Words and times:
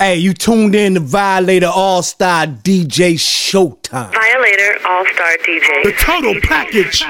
Hey, 0.00 0.14
you 0.18 0.32
tuned 0.32 0.76
in 0.76 0.94
to 0.94 1.00
Violator 1.00 1.66
All 1.66 2.04
Star 2.04 2.46
DJ 2.46 3.14
Showtime. 3.14 4.12
Violator 4.12 4.78
All 4.86 5.04
Star 5.06 5.36
DJ. 5.38 5.82
The 5.82 5.92
total 5.98 6.40
package. 6.40 7.02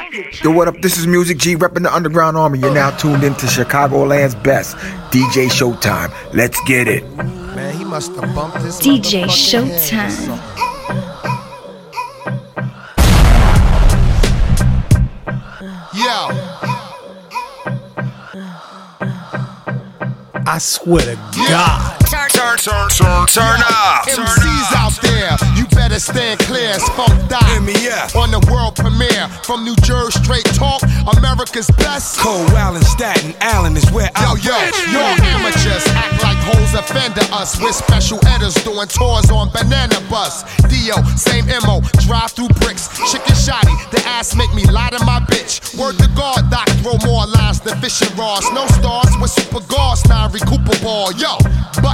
Yo, 0.42 0.50
what 0.50 0.68
up? 0.68 0.80
This 0.80 0.96
is 0.96 1.06
Music 1.06 1.37
G 1.37 1.54
repping 1.54 1.82
the 1.82 1.95
Underground 1.95 2.38
Army. 2.38 2.61
You're 2.61 2.72
now 2.72 2.88
tuned 2.96 3.24
in 3.24 3.35
to 3.35 3.46
Chicagoland's 3.46 4.35
best, 4.37 4.74
DJ 5.11 5.51
Showtime. 5.51 6.11
Let's 6.32 6.59
get 6.64 6.88
it. 6.88 7.06
Man, 7.16 7.77
he 7.77 7.85
must 7.85 8.14
have 8.14 8.35
bumped 8.35 8.56
this 8.62 8.80
DJ. 8.80 9.24
Showtime. 9.24 10.38
Yo, 15.92 16.28
I 20.46 20.56
swear 20.59 21.02
to 21.05 21.16
God. 21.50 22.08
Turn, 22.09 22.29
turn, 22.30 22.56
turn, 22.56 22.88
turn, 22.88 23.27
turn 23.29 23.61
up. 23.69 24.09
MCs 24.09 24.73
out 24.80 24.97
there, 25.03 25.37
you 25.55 25.66
better 25.77 26.01
stand 26.01 26.41
clear 26.41 26.71
as 26.71 26.83
funk 26.97 27.12
die. 27.29 27.37
MEF. 27.61 28.16
On 28.16 28.30
the 28.30 28.41
world 28.49 28.77
premiere, 28.77 29.29
from 29.45 29.62
New 29.62 29.77
Jersey 29.85 30.16
straight 30.25 30.49
talk, 30.57 30.80
America's 31.19 31.69
best. 31.77 32.19
Cole 32.19 32.49
Allen, 32.57 32.80
Staten 32.83 33.35
Island 33.41 33.77
is 33.77 33.85
where 33.93 34.09
I'm 34.16 34.39
yo, 34.41 34.57
at. 34.57 34.73
you're 34.89 35.05
amateurs, 35.21 35.85
act 35.93 36.23
like 36.25 36.41
hoes 36.49 36.73
offender 36.73 37.29
us. 37.29 37.61
We're 37.61 37.77
special 37.77 38.16
editors 38.25 38.57
doing 38.65 38.88
tours 38.88 39.29
on 39.30 39.52
Banana 39.52 40.01
Bus. 40.09 40.49
Dio, 40.65 40.97
same 41.13 41.45
MO, 41.69 41.85
drive 42.09 42.33
through 42.33 42.49
bricks. 42.65 42.88
Chicken 43.13 43.37
shotty, 43.37 43.77
the 43.91 44.01
ass 44.09 44.35
make 44.35 44.52
me 44.55 44.65
lie 44.73 44.91
to 44.97 45.05
my 45.05 45.21
bitch. 45.29 45.77
Word 45.77 45.99
to 45.99 46.09
God, 46.16 46.49
Doc, 46.51 46.69
throw 46.80 46.97
more 47.05 47.27
lines 47.27 47.61
than 47.61 47.77
fishing 47.85 48.16
rods. 48.16 48.49
No 48.57 48.65
stars 48.80 49.13
with 49.21 49.30
super 49.30 49.61
guards, 49.69 50.09
now 50.09 50.29
recuperable. 50.29 51.13
Yo, 51.21 51.37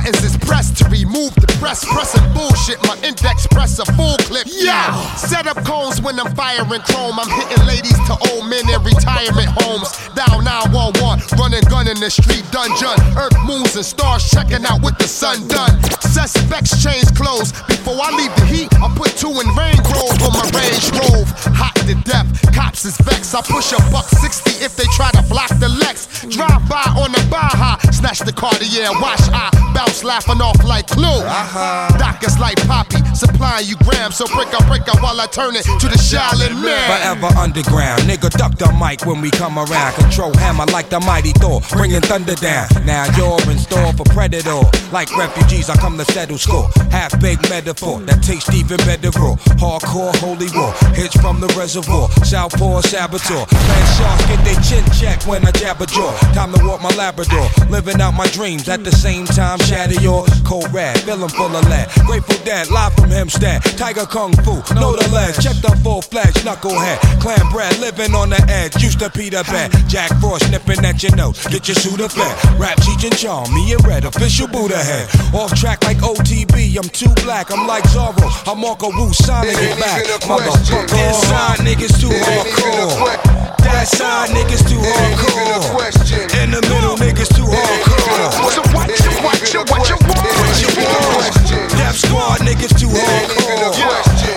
buttons 0.04 0.24
is 0.24 0.36
pressed 0.38 0.76
to 0.78 0.84
remove 0.88 1.34
the 1.36 1.46
press. 1.60 1.84
Pressing 1.84 2.24
bullshit, 2.32 2.78
my 2.86 2.96
index 3.06 3.46
press 3.46 3.78
a 3.78 3.84
full 3.92 4.16
clip. 4.28 4.46
Yeah, 4.46 4.92
set 5.16 5.46
up 5.46 5.62
cones 5.64 6.00
when 6.00 6.18
I'm 6.20 6.34
firing 6.34 6.80
chrome. 6.82 7.18
I'm 7.18 7.28
hitting 7.28 7.64
ladies 7.66 7.98
to 8.08 8.14
old 8.30 8.48
men 8.48 8.68
in 8.68 8.82
retirement 8.82 9.48
homes. 9.62 9.90
Down 10.14 10.44
911, 10.44 11.38
running 11.38 11.64
gun 11.68 11.88
in 11.88 11.98
the 12.00 12.10
street 12.10 12.44
dungeon. 12.50 12.96
Earth 13.16 13.36
moons 13.44 13.76
and 13.76 13.84
stars 13.84 14.28
checking 14.28 14.64
out 14.64 14.82
with 14.82 14.96
the 14.98 15.08
sun 15.08 15.46
done. 15.48 15.80
Suspects 16.00 16.82
change 16.82 17.08
clothes. 17.14 17.52
Before 17.66 17.98
I 18.00 18.10
leave 18.12 18.34
the 18.36 18.46
heat, 18.46 18.70
I 18.80 18.92
put 18.96 19.16
two 19.16 19.32
in 19.32 19.48
Rain 19.56 19.78
Grove 19.88 20.16
on 20.22 20.32
my 20.36 20.46
Range 20.52 20.86
Grove. 20.92 21.28
Hot 21.56 21.74
to 21.88 21.94
death, 22.04 22.28
cops 22.54 22.84
is 22.84 22.96
vexed. 22.98 23.34
I 23.34 23.42
push 23.42 23.72
a 23.72 23.80
buck 23.90 24.08
60 24.08 24.64
if 24.64 24.76
they 24.76 24.88
try 24.96 25.10
to 25.12 25.22
block 25.28 25.50
the 25.58 25.68
Lex. 25.68 26.24
Drive 26.28 26.68
by 26.68 26.84
on 26.96 27.12
the 27.12 27.22
Baja, 27.30 27.78
snatch 27.90 28.20
the 28.20 28.32
Cartier, 28.32 28.88
watch 29.00 29.20
I 29.32 29.50
bounce 29.74 29.93
laughing 30.02 30.40
off 30.40 30.64
like 30.64 30.86
Clue. 30.88 31.04
Uh-huh. 31.04 31.98
Doc 31.98 32.24
is 32.24 32.38
like 32.38 32.56
Poppy, 32.66 32.98
supplying 33.14 33.66
you 33.68 33.76
grams. 33.84 34.16
So 34.16 34.26
break 34.34 34.52
up, 34.54 34.66
break 34.66 34.88
up 34.88 35.02
while 35.02 35.20
I 35.20 35.26
turn 35.26 35.54
it 35.54 35.62
to 35.62 35.86
the 35.86 36.00
Shaolin 36.00 36.56
Man. 36.62 36.74
Forever 36.88 37.30
underground, 37.38 38.02
nigga 38.02 38.30
duck 38.30 38.56
the 38.58 38.72
mic 38.80 39.04
when 39.06 39.20
we 39.20 39.30
come 39.30 39.58
around. 39.58 39.94
Control 39.94 40.34
hammer 40.38 40.66
like 40.72 40.88
the 40.88 41.00
mighty 41.00 41.32
Thor, 41.32 41.60
bringing 41.70 42.00
thunder 42.00 42.34
down. 42.34 42.66
Now 42.84 43.04
you're 43.16 43.38
in 43.50 43.58
store 43.58 43.92
for 43.92 44.04
predator. 44.04 44.62
Like 44.90 45.14
refugees, 45.16 45.68
I 45.68 45.76
come 45.76 45.98
to 45.98 46.04
settle 46.06 46.38
score. 46.38 46.68
Half 46.90 47.20
baked 47.20 47.48
metaphor 47.50 48.00
that 48.08 48.22
tastes 48.22 48.50
even 48.54 48.78
better 48.88 49.10
raw. 49.20 49.36
Hardcore, 49.60 50.16
holy 50.16 50.48
war, 50.56 50.72
hits 50.96 51.14
from 51.20 51.40
the 51.40 51.48
reservoir. 51.58 52.08
Southpaw 52.24 52.80
saboteur, 52.80 53.44
land 53.44 53.88
sharks 53.98 54.26
get 54.26 54.40
their 54.44 54.60
chin 54.64 54.84
checked 54.96 55.26
when 55.26 55.44
I 55.46 55.50
jab 55.52 55.80
a 55.82 55.86
jaw. 55.86 56.16
Time 56.32 56.52
to 56.52 56.64
walk 56.64 56.80
my 56.80 56.90
Labrador, 56.96 57.48
living 57.68 58.00
out 58.00 58.14
my 58.14 58.26
dreams 58.28 58.68
at 58.68 58.82
the 58.82 58.92
same 58.92 59.26
time. 59.26 59.58
Shatter 59.84 60.00
your 60.00 60.24
cold 60.46 60.72
rad, 60.72 60.98
feeling 61.00 61.28
full 61.28 61.54
of 61.54 61.68
lead. 61.68 61.90
Grateful 62.06 62.42
Dead, 62.42 62.70
live 62.70 62.94
from 62.94 63.10
Hempstead. 63.10 63.60
Tiger 63.76 64.06
Kung 64.06 64.32
Fu, 64.36 64.56
know 64.76 64.96
the 64.96 65.06
ledge. 65.12 65.36
Check 65.44 65.56
the 65.56 65.78
full 65.84 66.00
fledged 66.00 66.38
knucklehead. 66.38 66.96
Clan 67.20 67.52
Brad, 67.52 67.78
living 67.80 68.14
on 68.14 68.30
the 68.30 68.42
edge. 68.48 68.82
Used 68.82 69.00
to 69.00 69.10
Peter 69.10 69.44
Pan. 69.44 69.70
Jack 69.86 70.08
Frost 70.20 70.50
nipping 70.50 70.82
at 70.86 71.02
your 71.02 71.14
nose. 71.16 71.36
Get 71.48 71.68
your 71.68 71.74
shooter 71.74 72.08
fed. 72.08 72.32
Rap 72.58 72.78
Cheech 72.78 73.04
and 73.04 73.14
Chong, 73.14 73.52
me 73.52 73.74
and 73.74 73.86
Red, 73.86 74.06
official 74.06 74.48
Buddha 74.48 74.82
head. 74.82 75.06
Off 75.34 75.52
track 75.54 75.84
like 75.84 75.98
OTB, 75.98 76.78
I'm 76.78 76.88
too 76.88 77.12
black. 77.22 77.52
I'm 77.52 77.66
like 77.66 77.84
Zorro. 77.84 78.24
I'm 78.50 78.60
Marco 78.60 78.88
Wu, 78.88 79.12
Sonic 79.12 79.52
it 79.52 79.78
back. 79.78 80.02
Motherfucker. 80.22 80.96
Inside 80.96 81.58
niggas 81.60 82.00
too 82.00 82.08
hardcore. 82.08 83.63
That 83.74 83.90
side 83.90 84.30
niggas 84.30 84.62
too 84.70 84.78
hardcore. 84.78 85.90
In 86.38 86.54
the 86.54 86.62
middle 86.70 86.94
niggas 86.94 87.26
too 87.34 87.42
hardcore. 87.42 88.30
So 88.54 88.62
what 88.70 88.86
you, 88.86 89.10
what 89.18 89.34
you, 89.50 89.66
what 89.66 89.82
you 89.90 89.98
want? 89.98 90.22
What 90.38 90.54
you 90.62 90.70
want? 90.78 91.34
Death 91.74 91.98
Squad 91.98 92.38
niggas 92.46 92.70
too 92.78 92.86
hardcore. 92.86 93.74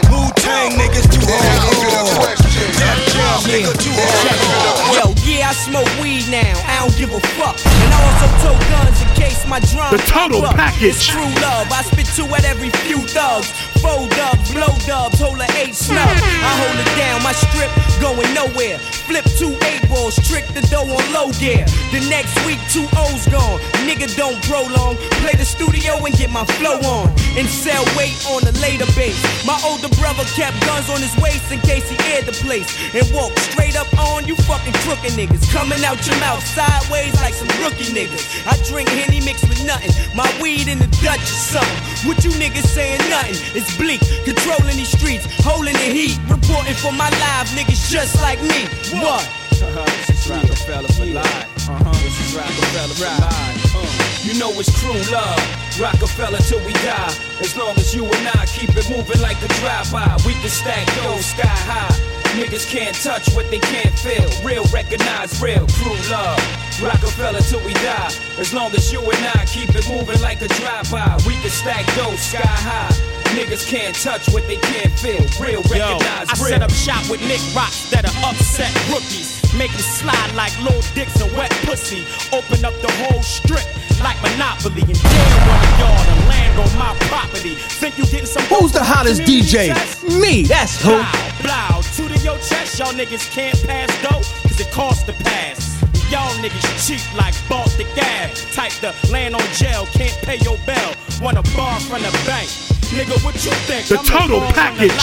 Wu 0.10 0.26
Tang 0.42 0.74
niggas 0.74 1.06
too 1.14 1.22
hardcore. 1.22 2.34
Def 2.82 2.98
Jam 3.14 3.46
nigga 3.46 3.78
too 3.78 3.94
hardcore. 3.94 4.98
Yo, 4.98 5.14
yeah, 5.22 5.50
I 5.50 5.54
smoke 5.54 5.92
weed 6.02 6.26
now. 6.34 6.58
I 6.66 6.82
don't 6.82 6.98
give 6.98 7.14
a 7.14 7.22
fuck. 7.38 7.62
And 7.62 7.94
I 7.94 7.98
also 8.10 8.28
tow 8.42 8.58
guns 8.74 8.98
in 9.06 9.10
case 9.14 9.46
my 9.46 9.62
drum. 9.70 9.94
The 9.94 10.02
total 10.10 10.42
package. 10.50 10.98
It's 10.98 11.06
true 11.06 11.30
love. 11.46 11.70
I 11.70 11.86
spit 11.86 12.10
two 12.18 12.26
at 12.34 12.44
every 12.44 12.74
few 12.90 13.06
thugs. 13.06 13.54
Four 13.88 14.04
dubs, 14.20 14.52
blow 14.52 14.76
dubs, 14.84 15.20
hold 15.20 15.40
a 15.40 15.48
eight 15.64 15.74
snub. 15.74 16.04
I 16.04 16.52
hold 16.60 16.76
it 16.76 16.92
down, 17.00 17.24
my 17.24 17.32
strip 17.32 17.72
going 18.04 18.28
nowhere. 18.34 18.78
Flip 19.08 19.24
two 19.40 19.56
eight 19.72 19.88
balls, 19.88 20.20
trick 20.28 20.44
the 20.52 20.60
dough 20.68 20.84
on 20.84 21.06
low 21.16 21.32
gear. 21.40 21.64
The 21.96 22.04
next 22.12 22.36
week, 22.44 22.60
two 22.68 22.84
O's 23.00 23.24
gone. 23.32 23.64
Nigga 23.88 24.12
don't 24.20 24.36
prolong. 24.44 25.00
Play 25.24 25.40
the 25.40 25.48
studio 25.48 25.96
and 26.04 26.14
get 26.20 26.30
my 26.30 26.44
flow 26.60 26.76
on. 26.84 27.08
And 27.40 27.48
sell 27.48 27.86
weight 27.96 28.20
on 28.28 28.44
the 28.44 28.52
later 28.60 28.90
base. 28.92 29.16
My 29.48 29.56
older 29.64 29.88
brother 29.96 30.28
kept 30.36 30.60
guns 30.68 30.92
on 30.92 31.00
his 31.00 31.16
waist 31.24 31.48
in 31.48 31.64
case 31.64 31.88
he 31.88 31.96
aired 32.12 32.28
the 32.28 32.36
place. 32.44 32.68
And 32.92 33.08
walked 33.16 33.40
straight 33.40 33.80
up 33.80 33.88
on 34.12 34.28
you 34.28 34.36
fucking 34.44 34.76
crooked 34.84 35.16
niggas. 35.16 35.48
Coming 35.56 35.80
out 35.88 36.04
your 36.04 36.20
mouth 36.20 36.44
sideways 36.44 37.16
like 37.24 37.34
some 37.34 37.48
rookie 37.64 37.88
niggas. 37.96 38.44
I 38.44 38.60
drink 38.68 38.90
Henny 38.90 39.24
mixed 39.24 39.48
with 39.48 39.64
nothing. 39.64 39.96
My 40.12 40.28
weed 40.44 40.68
in 40.68 40.80
the 40.80 40.92
Dutch 41.00 41.24
or 41.24 41.40
something. 41.56 41.80
What 42.04 42.20
you 42.28 42.32
niggas 42.36 42.68
saying 42.68 43.00
nothing? 43.08 43.40
It's 43.56 43.77
bleak. 43.78 44.02
Controlling 44.26 44.76
these 44.78 44.92
streets, 44.92 45.26
holding 45.44 45.74
the 45.74 45.90
heat. 45.90 46.20
Reporting 46.28 46.76
for 46.76 46.92
my 46.92 47.10
live 47.10 47.48
niggas 47.56 47.90
just 47.90 48.22
like 48.22 48.42
me. 48.42 48.66
What? 49.00 49.24
Uh 49.62 49.72
huh. 49.72 50.08
Rockefeller 50.28 50.92
for 50.92 51.06
life. 51.06 51.70
Uh-huh. 51.70 51.92
This 52.04 52.36
Rockefeller 52.36 52.98
for 53.00 53.14
life. 53.22 53.76
Uh. 53.76 54.08
You 54.28 54.38
know 54.40 54.52
it's 54.60 54.68
true 54.82 55.00
love. 55.14 55.40
Rockefeller 55.80 56.40
till 56.40 56.60
we 56.66 56.74
die. 56.84 57.16
As 57.40 57.56
long 57.56 57.78
as 57.78 57.96
you 57.96 58.04
and 58.04 58.28
I 58.36 58.46
keep 58.46 58.76
it 58.76 58.90
moving 58.90 59.22
like 59.22 59.40
a 59.42 59.48
drive-by, 59.62 60.18
we 60.26 60.34
can 60.34 60.50
stack 60.50 60.86
those 61.00 61.26
sky 61.26 61.48
high. 61.48 61.96
Niggas 62.36 62.70
can't 62.70 62.96
touch 62.96 63.34
what 63.34 63.50
they 63.50 63.60
can't 63.60 63.94
feel. 63.98 64.28
Real 64.44 64.66
recognize 64.74 65.42
real 65.42 65.66
true 65.66 65.96
love. 66.12 66.38
Rockefeller 66.84 67.40
till 67.40 67.64
we 67.66 67.74
die. 67.74 68.12
As 68.38 68.54
long 68.54 68.72
as 68.76 68.92
you 68.92 69.00
and 69.00 69.26
I 69.40 69.46
keep 69.46 69.70
it 69.74 69.88
moving 69.88 70.20
like 70.22 70.42
a 70.42 70.50
drive-by, 70.60 71.24
we 71.26 71.34
can 71.40 71.50
stack 71.50 71.86
those 71.96 72.20
sky 72.20 72.42
high. 72.44 73.17
Niggas 73.36 73.68
can't 73.70 73.96
touch 73.96 74.28
what 74.34 74.46
they 74.48 74.58
can't 74.58 74.92
feel. 75.00 75.22
Real 75.40 75.62
Yo, 75.62 75.98
recognize 75.98 76.28
I 76.30 76.34
real. 76.38 76.48
set 76.50 76.62
up 76.64 76.72
shop 76.72 77.04
with 77.10 77.22
Nick 77.22 77.42
Rocks 77.56 77.90
that 77.92 78.06
are 78.06 78.30
upset 78.30 78.72
rookies. 78.90 79.42
Make 79.58 79.72
'em 79.74 79.80
slide 79.82 80.34
like 80.36 80.54
little 80.62 80.82
dicks 80.96 81.20
and 81.22 81.32
wet 81.38 81.52
pussy. 81.66 82.06
Open 82.32 82.64
up 82.66 82.74
the 82.82 82.92
whole 83.04 83.22
strip 83.22 83.66
like 84.02 84.18
Monopoly. 84.22 84.82
And 84.82 85.02
dare 85.02 85.40
one 85.48 85.62
of 85.64 85.80
y'all 85.80 86.04
to 86.06 86.16
land 86.30 86.60
on 86.60 86.72
my 86.78 86.94
property. 87.08 87.56
Think 87.80 87.98
you 87.98 88.06
getting 88.06 88.26
some 88.26 88.44
Who's 88.44 88.72
the 88.72 88.84
hottest 88.84 89.22
community 89.22 89.48
DJ? 89.58 89.68
test? 89.74 90.04
Me, 90.04 90.44
that's 90.44 90.82
who. 90.82 90.90
Blow, 90.98 91.06
blow, 91.44 91.82
two 91.96 92.08
to 92.10 92.18
your 92.24 92.38
chest, 92.40 92.80
y'all 92.80 92.94
niggas 92.94 93.30
can't 93.32 93.58
pass 93.68 93.90
go, 94.02 94.22
cause 94.48 94.60
it 94.60 94.72
costs 94.72 95.04
to 95.04 95.14
pass. 95.14 95.76
Y'all 96.10 96.34
niggas 96.42 96.88
cheap 96.88 97.02
like 97.18 97.36
Baltic 97.50 97.88
Gas. 97.96 98.46
Type 98.56 98.72
to 98.82 98.94
land 99.12 99.36
on 99.36 99.44
jail, 99.54 99.86
can't 99.94 100.16
pay 100.22 100.38
your 100.38 100.58
bill. 100.66 100.92
Want 101.22 101.38
a 101.38 101.44
bar 101.56 101.80
from 101.82 102.02
the 102.02 102.12
bank. 102.26 102.50
Nigga, 102.96 103.22
what 103.24 103.36
you 103.44 103.52
think? 103.68 103.88
The 103.88 104.00
I'm 104.00 104.06
total 104.06 104.40
to 104.40 104.54
package. 104.54 104.96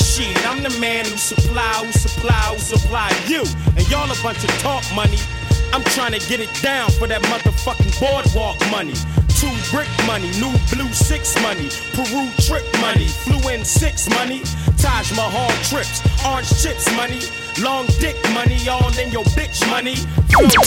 Shit, 0.00 0.32
I'm 0.48 0.62
the 0.62 0.72
man 0.80 1.04
who 1.04 1.16
supply, 1.16 1.84
who 1.84 1.92
supply, 1.92 2.32
who 2.32 2.58
supply 2.58 3.12
you. 3.28 3.44
And 3.76 3.88
y'all 3.90 4.10
a 4.10 4.16
bunch 4.22 4.42
of 4.42 4.50
talk 4.64 4.82
money. 4.94 5.18
I'm 5.72 5.84
trying 5.92 6.12
to 6.18 6.22
get 6.26 6.40
it 6.40 6.48
down 6.62 6.90
for 6.90 7.06
that 7.06 7.20
motherfucking 7.28 8.00
boardwalk 8.00 8.56
money. 8.70 8.94
Two 9.36 9.52
brick 9.70 9.92
money, 10.06 10.32
new 10.40 10.48
blue 10.72 10.88
six 10.96 11.36
money, 11.42 11.68
Peru 11.92 12.24
trip 12.48 12.64
money, 12.80 13.06
flew 13.28 13.44
in 13.52 13.62
six 13.62 14.08
money, 14.08 14.40
Taj 14.78 15.12
Mahal 15.12 15.52
trips, 15.68 16.00
orange 16.24 16.48
chips 16.62 16.88
money, 16.96 17.20
long 17.60 17.84
dick 18.00 18.16
money, 18.32 18.56
all 18.72 18.88
in 18.96 19.12
your 19.12 19.24
bitch 19.36 19.60
money. 19.68 19.96
Feel 20.32 20.48
like 20.48 20.64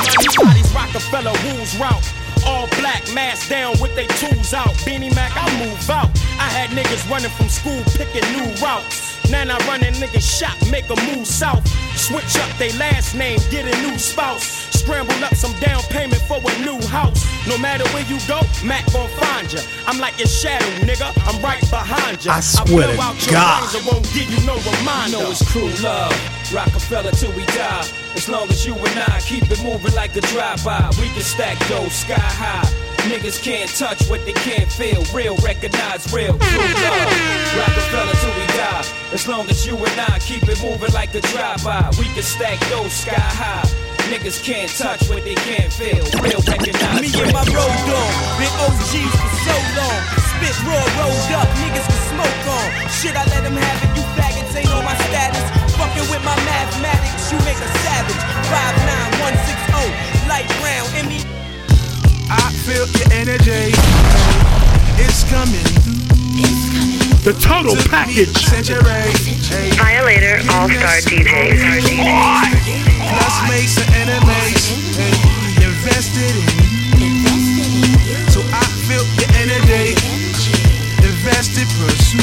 money, 0.00 0.32
bodies 0.40 0.72
Rockefeller 0.72 1.36
rules 1.44 1.76
route. 1.76 2.25
All 2.46 2.66
black, 2.78 3.02
mask 3.12 3.50
down 3.50 3.74
with 3.80 3.94
they 3.94 4.06
tools 4.18 4.54
out. 4.54 4.74
Beanie 4.86 5.14
Mac, 5.14 5.32
I 5.34 5.46
move 5.64 5.90
out. 5.90 6.10
I 6.38 6.48
had 6.48 6.70
niggas 6.70 7.08
running 7.10 7.30
from 7.30 7.48
school 7.48 7.82
picking 7.98 8.24
new 8.32 8.46
routes. 8.62 9.16
Now 9.30 9.42
I 9.42 9.58
run 9.66 9.82
a 9.82 9.90
nigga 9.90 10.22
shop, 10.22 10.56
make 10.70 10.88
a 10.88 10.96
move 11.10 11.26
south. 11.26 11.66
Switch 11.96 12.36
up 12.36 12.50
they 12.58 12.70
last 12.78 13.14
name, 13.14 13.38
get 13.50 13.66
a 13.66 13.82
new 13.82 13.98
spouse. 13.98 14.46
Scramble 14.78 15.24
up 15.24 15.34
some 15.34 15.52
down 15.58 15.82
payment 15.90 16.22
for 16.22 16.36
a 16.38 16.58
new 16.62 16.80
house. 16.86 17.26
No 17.48 17.58
matter 17.58 17.84
where 17.90 18.06
you 18.06 18.18
go, 18.28 18.40
Mac 18.64 18.86
gon' 18.92 19.08
find 19.18 19.52
ya. 19.52 19.60
I'm 19.86 19.98
like 19.98 20.16
your 20.18 20.28
shadow, 20.28 20.66
nigga. 20.86 21.10
I'm 21.26 21.42
right 21.42 21.60
behind 21.70 22.24
ya. 22.24 22.34
I 22.34 22.40
swear 22.40 22.86
to 22.94 23.02
out 23.02 23.18
your 23.26 23.32
God. 23.32 23.58
brains 23.58 23.74
and 23.74 23.86
won't 23.86 24.04
give 24.14 24.30
you 24.30 24.46
no 24.46 24.54
You 24.56 25.18
know 25.18 25.30
it's 25.30 25.44
true 25.50 25.70
love. 25.82 26.14
Rockefeller 26.52 27.10
till 27.10 27.32
we 27.32 27.44
die. 27.46 28.05
As 28.16 28.28
long 28.28 28.48
as 28.48 28.64
you 28.66 28.74
and 28.74 28.98
I 29.12 29.20
keep 29.20 29.44
it 29.44 29.62
moving 29.62 29.94
like 29.94 30.16
a 30.16 30.22
drive-by, 30.22 30.88
we 30.98 31.08
can 31.12 31.20
stack 31.22 31.58
those 31.68 31.92
sky 31.92 32.16
high. 32.16 32.64
Niggas 33.12 33.42
can't 33.44 33.70
touch 33.70 34.08
what 34.08 34.24
they 34.24 34.32
can't 34.32 34.72
feel. 34.72 35.04
Real, 35.14 35.36
recognize 35.44 36.10
real, 36.12 36.32
true 36.32 36.68
love. 36.80 37.12
Rockefeller 37.60 38.16
till 38.18 38.34
we 38.40 38.46
die. 38.56 38.84
As 39.12 39.28
long 39.28 39.44
as 39.50 39.66
you 39.66 39.76
and 39.76 40.00
I 40.10 40.18
keep 40.18 40.42
it 40.48 40.58
moving 40.64 40.92
like 40.92 41.14
a 41.14 41.20
drive-by, 41.20 41.92
we 42.00 42.06
can 42.16 42.22
stack 42.24 42.58
those 42.72 42.90
sky 42.90 43.14
high. 43.20 43.68
Niggas 44.08 44.42
can't 44.42 44.70
touch 44.72 45.06
what 45.12 45.22
they 45.22 45.34
can't 45.34 45.70
feel. 45.72 46.02
Real, 46.18 46.40
recognize 46.48 47.02
Me 47.04 47.12
real. 47.12 47.26
and 47.26 47.34
my 47.36 47.44
road 47.52 47.78
dog, 47.84 48.12
been 48.40 48.50
OGs 48.64 49.12
for 49.12 49.32
so 49.44 49.56
long. 49.76 50.00
Spit 50.32 50.56
raw, 50.64 50.82
rolled 50.98 51.32
up, 51.36 51.48
niggas 51.60 51.84
can 51.84 52.02
smoke 52.16 52.42
on. 52.48 52.66
Shit, 52.88 53.14
I 53.14 53.28
let 53.28 53.44
them 53.44 53.54
have 53.60 53.78
it, 53.84 53.90
you 53.92 54.02
faggots 54.16 54.56
ain't 54.56 54.72
on 54.72 54.84
my 54.88 54.96
status. 55.12 55.44
Fucking 55.76 56.08
with 56.08 56.24
my 56.24 56.36
mathematics, 56.48 57.30
The 67.26 67.32
total 67.42 67.74
Took 67.74 67.90
me 67.90 67.90
a 67.90 67.90
package. 67.90 68.38
Violator 69.74 70.38
All 70.54 70.70
Star 70.70 71.02
DJs. 71.10 71.58
plus 73.02 73.36
makes 73.50 73.74
and 73.82 73.90
enemies. 73.98 74.70
Invested 75.58 76.38
in. 77.02 77.18
So 78.30 78.46
I 78.54 78.62
feel 78.86 79.02
your 79.18 79.26
energy. 79.42 79.98
Invested, 81.02 81.66
pursue. 81.82 82.22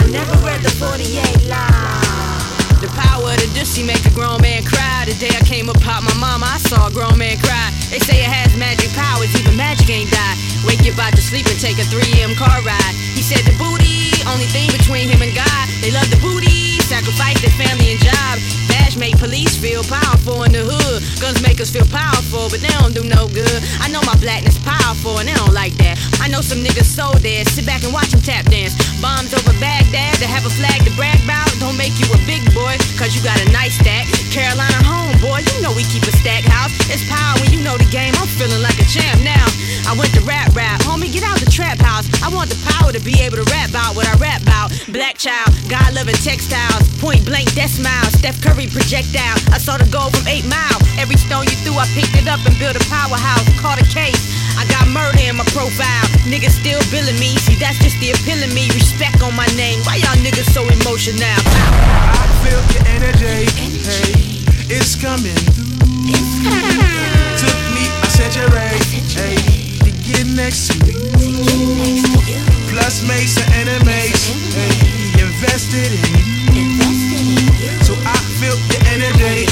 I 0.00 0.08
never 0.08 0.36
read 0.40 0.62
the 0.62 0.70
48 0.70 1.50
line. 1.50 2.80
The 2.80 2.88
power 2.96 3.28
of 3.28 3.36
the 3.36 3.46
dusty 3.54 3.82
make 3.84 4.02
a 4.06 4.10
grown 4.14 4.40
man 4.40 4.64
cry. 4.64 4.89
The 5.00 5.16
day 5.16 5.32
I 5.34 5.42
came 5.42 5.66
upon 5.66 6.04
my 6.04 6.14
mama, 6.20 6.46
I 6.46 6.58
saw 6.62 6.86
a 6.86 6.92
grown 6.92 7.18
man 7.18 7.34
cry. 7.40 7.72
They 7.90 7.98
say 7.98 8.22
it 8.22 8.30
has 8.30 8.54
magic 8.54 8.92
powers, 8.94 9.32
even 9.34 9.56
magic 9.56 9.90
ain't 9.90 10.12
die. 10.12 10.36
Wake 10.62 10.86
you 10.86 10.94
out 11.02 11.16
to 11.16 11.22
sleep 11.24 11.50
and 11.50 11.58
take 11.58 11.80
a 11.82 11.86
3M 11.88 12.36
car 12.38 12.62
ride. 12.62 12.94
He 13.16 13.24
said 13.24 13.42
the 13.42 13.56
booty, 13.58 14.12
only 14.30 14.46
thing 14.52 14.70
between 14.70 15.10
him 15.10 15.18
and 15.24 15.34
God. 15.34 15.64
They 15.82 15.90
love 15.90 16.06
the 16.14 16.20
booty, 16.22 16.78
sacrifice 16.86 17.40
their 17.42 17.50
family 17.58 17.96
and 17.96 18.00
job. 18.04 18.38
Badge 18.70 18.94
make 19.00 19.18
police 19.18 19.56
feel 19.58 19.82
powerful 19.82 20.44
in 20.46 20.52
the 20.52 20.62
hood. 20.62 21.02
Guns 21.18 21.42
make 21.42 21.58
us 21.58 21.74
feel 21.74 21.88
powerful, 21.90 22.46
but 22.46 22.62
they 22.62 22.70
don't 22.78 22.94
do 22.94 23.02
no 23.02 23.26
good. 23.26 23.58
I 23.82 23.90
know 23.90 24.04
my 24.06 24.14
blackness 24.22 24.62
powerful 24.62 25.18
and 25.18 25.26
they 25.26 25.34
don't 25.34 25.56
like 25.56 25.74
that. 25.82 25.98
I 26.22 26.28
know 26.28 26.44
some 26.44 26.62
niggas 26.62 26.86
so 26.86 27.10
dead, 27.18 27.48
sit 27.50 27.66
back 27.66 27.82
and 27.82 27.90
watch 27.90 28.14
them 28.14 28.22
tap 28.22 28.46
dance. 28.46 28.78
Bombs 29.02 29.34
over 29.34 29.56
Baghdad 29.58 30.22
to 30.22 30.26
have 30.30 30.46
a 30.46 30.52
flag 30.54 30.86
to 30.86 30.92
brag 30.94 31.18
about. 31.26 31.50
Don't 31.58 31.74
make 31.80 31.98
you 31.98 32.06
a 32.14 32.20
big 32.30 32.44
boy, 32.54 32.78
cause 32.94 33.16
you 33.16 33.24
got 33.26 33.40
a 33.42 33.48
nice 33.50 33.74
stack. 33.80 34.06
Carolina 34.30 34.78
home, 34.86 35.18
boy, 35.18 35.42
you 35.42 35.58
know 35.58 35.74
we 35.74 35.82
keep 35.90 36.06
a 36.06 36.14
stack 36.22 36.46
house. 36.46 36.70
It's 36.86 37.02
power 37.10 37.34
when 37.42 37.50
you 37.50 37.58
know 37.66 37.74
the 37.74 37.90
game. 37.90 38.14
I'm 38.14 38.30
feeling 38.38 38.62
like 38.62 38.78
a 38.78 38.86
champ 38.86 39.18
now. 39.26 39.42
I 39.90 39.92
went 39.98 40.14
to 40.14 40.22
rap 40.22 40.54
rap, 40.54 40.78
homie, 40.86 41.10
get 41.10 41.26
out 41.26 41.42
the 41.42 41.50
trap 41.50 41.82
house. 41.82 42.06
I 42.22 42.30
want 42.30 42.46
the 42.46 42.54
power 42.62 42.94
to 42.94 43.02
be 43.02 43.18
able 43.26 43.42
to 43.42 43.46
rap 43.50 43.74
about 43.74 43.98
what 43.98 44.06
I 44.06 44.14
rap 44.22 44.38
about. 44.46 44.70
Black 44.94 45.18
child, 45.18 45.50
God 45.66 45.98
loving 45.98 46.14
textiles, 46.14 46.86
point 47.02 47.26
blank, 47.26 47.50
death 47.58 47.74
smile. 47.74 48.06
Steph 48.14 48.38
Curry 48.38 48.70
projectile. 48.70 49.34
I 49.50 49.58
saw 49.58 49.74
the 49.82 49.88
goal 49.90 50.14
from 50.14 50.22
eight 50.30 50.46
mile. 50.46 50.78
Every 50.94 51.18
stone 51.18 51.50
you 51.50 51.58
threw, 51.66 51.74
I 51.74 51.90
picked 51.90 52.14
it 52.14 52.30
up 52.30 52.38
and 52.46 52.54
built 52.62 52.78
a 52.78 52.84
powerhouse. 52.86 53.42
Caught 53.58 53.82
a 53.82 53.86
case. 53.90 54.22
I 54.54 54.62
got 54.70 54.86
murder 54.94 55.26
in 55.26 55.42
my 55.42 55.46
profile. 55.50 56.06
Niggas 56.30 56.54
still 56.54 56.78
billing 56.94 57.18
me. 57.18 57.34
See, 57.42 57.58
that's 57.58 57.82
just 57.82 57.98
the 57.98 58.14
appeal 58.14 58.38
of 58.38 58.54
me. 58.54 58.70
Respect 58.78 59.26
on 59.26 59.34
my 59.34 59.50
name. 59.58 59.82
Why 59.82 59.98
y'all 59.98 60.14
niggas 60.22 60.54
so 60.54 60.62
emotional? 60.70 61.18
I 61.18 62.30
feel 62.46 62.62
your 62.78 62.86
energy. 62.94 63.69
Hey, 63.90 64.46
it's 64.70 64.94
coming 64.94 65.34
through. 65.50 65.74
Took 67.42 67.58
me 67.74 67.84
a 67.90 68.06
century. 68.06 68.70
Hey, 69.10 69.34
to 69.82 69.90
get 70.06 70.26
next 70.30 70.70
to 70.70 70.78
you. 70.86 72.06
Plus 72.70 73.02
makes 73.02 73.34
and 73.42 73.66
enemies. 73.66 74.30
Hey, 74.54 75.18
invested 75.18 75.90
in. 75.90 76.22
So 77.82 77.94
I 78.06 78.14
feel 78.38 78.54
your 78.70 78.82
energy. 78.94 79.50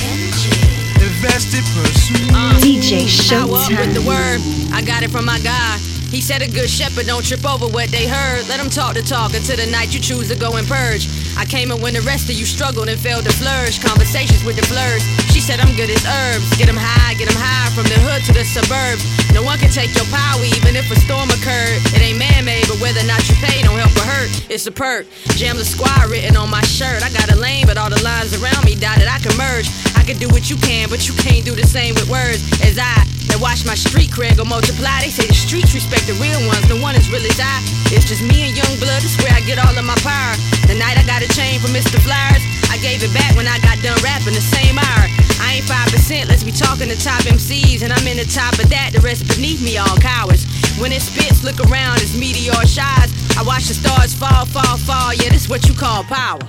Invested, 1.03 1.65
pursue. 1.75 2.31
Uh, 2.31 2.55
power 2.55 2.61
DJ 2.63 3.11
up 3.43 3.51
with 3.51 3.95
the 3.95 4.01
Showtime. 4.01 4.07
word. 4.07 4.73
I 4.73 4.83
got 4.83 5.03
it 5.03 5.11
from 5.11 5.25
my 5.25 5.41
guy. 5.41 5.79
He 6.09 6.23
said 6.23 6.41
a 6.41 6.49
good 6.49 6.71
shepherd 6.71 7.07
don't 7.07 7.25
trip 7.25 7.45
over 7.45 7.69
what 7.69 7.91
they 7.93 8.09
heard. 8.09 8.49
Let 8.49 8.57
them 8.57 8.71
talk 8.71 8.95
the 8.95 9.03
talk 9.03 9.35
until 9.35 9.57
the 9.57 9.69
night 9.69 9.93
you 9.93 10.01
choose 10.01 10.29
to 10.33 10.37
go 10.37 10.57
and 10.57 10.67
purge. 10.67 11.05
I 11.37 11.45
came 11.45 11.71
in 11.71 11.81
when 11.85 11.93
the 11.93 12.01
rest 12.01 12.33
of 12.33 12.37
you 12.37 12.47
struggled 12.47 12.89
and 12.89 12.99
failed 12.99 13.25
to 13.29 13.33
flourish. 13.37 13.79
Conversations 13.79 14.43
with 14.43 14.57
the 14.57 14.65
blurs. 14.73 15.05
She 15.37 15.41
said 15.41 15.61
I'm 15.61 15.77
good 15.77 15.91
as 15.93 16.01
herbs. 16.09 16.49
Get 16.57 16.69
'em 16.69 16.81
high, 16.81 17.13
get 17.15 17.29
'em 17.29 17.37
high 17.37 17.69
from 17.77 17.85
the 17.85 18.01
hood 18.01 18.25
to 18.25 18.33
the 18.33 18.45
suburbs. 18.45 19.05
No 19.37 19.43
one 19.43 19.59
can 19.59 19.71
take 19.71 19.95
your 19.95 20.09
power 20.09 20.43
even 20.57 20.75
if 20.77 20.91
a 20.91 20.97
storm 21.05 21.29
occurred. 21.29 21.77
It 21.93 22.01
ain't 22.01 22.19
man-made, 22.19 22.67
but 22.69 22.81
whether 22.81 23.01
or 23.01 23.09
not 23.09 23.21
you 23.29 23.37
pay 23.45 23.61
don't 23.63 23.77
help 23.79 23.93
or 24.01 24.09
hurt. 24.09 24.31
It's 24.49 24.67
a 24.67 24.73
perk. 24.73 25.07
Jam 25.37 25.59
the 25.59 25.65
squad 25.65 26.09
written 26.09 26.37
on 26.37 26.49
my 26.49 26.65
shirt. 26.65 27.05
I 27.05 27.11
got 27.11 27.31
a 27.31 27.37
lane, 27.37 27.67
but 27.67 27.77
all 27.77 27.91
the 27.91 28.03
lines 28.03 28.33
around 28.33 28.65
me 28.65 28.75
dotted. 28.75 29.07
I 29.07 29.19
can 29.21 29.37
merge. 29.37 29.69
Can 30.09 30.17
do 30.17 30.33
what 30.33 30.49
you 30.49 30.57
can, 30.65 30.89
but 30.89 31.05
you 31.05 31.13
can't 31.21 31.45
do 31.45 31.53
the 31.53 31.69
same 31.69 31.93
with 31.93 32.09
words 32.09 32.41
as 32.65 32.81
I. 32.81 32.97
That 33.29 33.45
watch 33.45 33.69
my 33.69 33.77
street 33.77 34.09
cred 34.09 34.41
go 34.41 34.45
multiply. 34.49 35.05
They 35.05 35.13
say 35.13 35.29
the 35.29 35.37
streets 35.37 35.77
respect 35.77 36.09
the 36.09 36.17
real 36.17 36.41
ones. 36.49 36.65
The 36.65 36.81
one 36.81 36.97
is 36.97 37.13
really 37.13 37.29
I. 37.37 37.61
It's 37.93 38.09
just 38.09 38.25
me 38.25 38.49
and 38.49 38.57
young 38.57 38.73
blood. 38.81 39.05
It's 39.05 39.21
where 39.21 39.37
I 39.37 39.45
get 39.45 39.61
all 39.61 39.69
of 39.69 39.85
my 39.85 40.01
power. 40.01 40.33
The 40.65 40.81
night 40.81 40.97
I 40.97 41.05
got 41.05 41.21
a 41.21 41.29
chain 41.37 41.61
from 41.61 41.77
Mr. 41.77 42.01
Flyers, 42.01 42.41
I 42.73 42.81
gave 42.81 43.05
it 43.05 43.13
back 43.13 43.37
when 43.37 43.45
I 43.45 43.61
got 43.61 43.77
done 43.85 44.01
rapping 44.01 44.33
the 44.33 44.41
same 44.41 44.81
hour. 44.81 45.05
I 45.45 45.61
ain't 45.61 45.69
five 45.69 45.93
percent. 45.93 46.33
Let's 46.33 46.41
be 46.41 46.57
talking 46.57 46.89
to 46.89 46.97
top 46.97 47.29
MCs, 47.29 47.85
and 47.85 47.93
I'm 47.93 48.09
in 48.09 48.17
the 48.17 48.29
top 48.33 48.57
of 48.57 48.73
that. 48.73 48.97
The 48.97 49.05
rest 49.05 49.29
beneath 49.29 49.61
me 49.61 49.77
all 49.77 50.01
cowards. 50.01 50.49
When 50.81 50.89
it 50.89 51.05
spits, 51.05 51.45
look 51.45 51.61
around. 51.69 52.01
It's 52.01 52.17
meteor 52.17 52.57
shines. 52.65 53.13
I 53.37 53.45
watch 53.45 53.69
the 53.69 53.77
stars 53.77 54.17
fall, 54.17 54.49
fall, 54.49 54.81
fall. 54.89 55.13
Yeah, 55.13 55.37
this 55.37 55.53
what 55.53 55.69
you 55.69 55.77
call 55.77 56.01
power. 56.09 56.41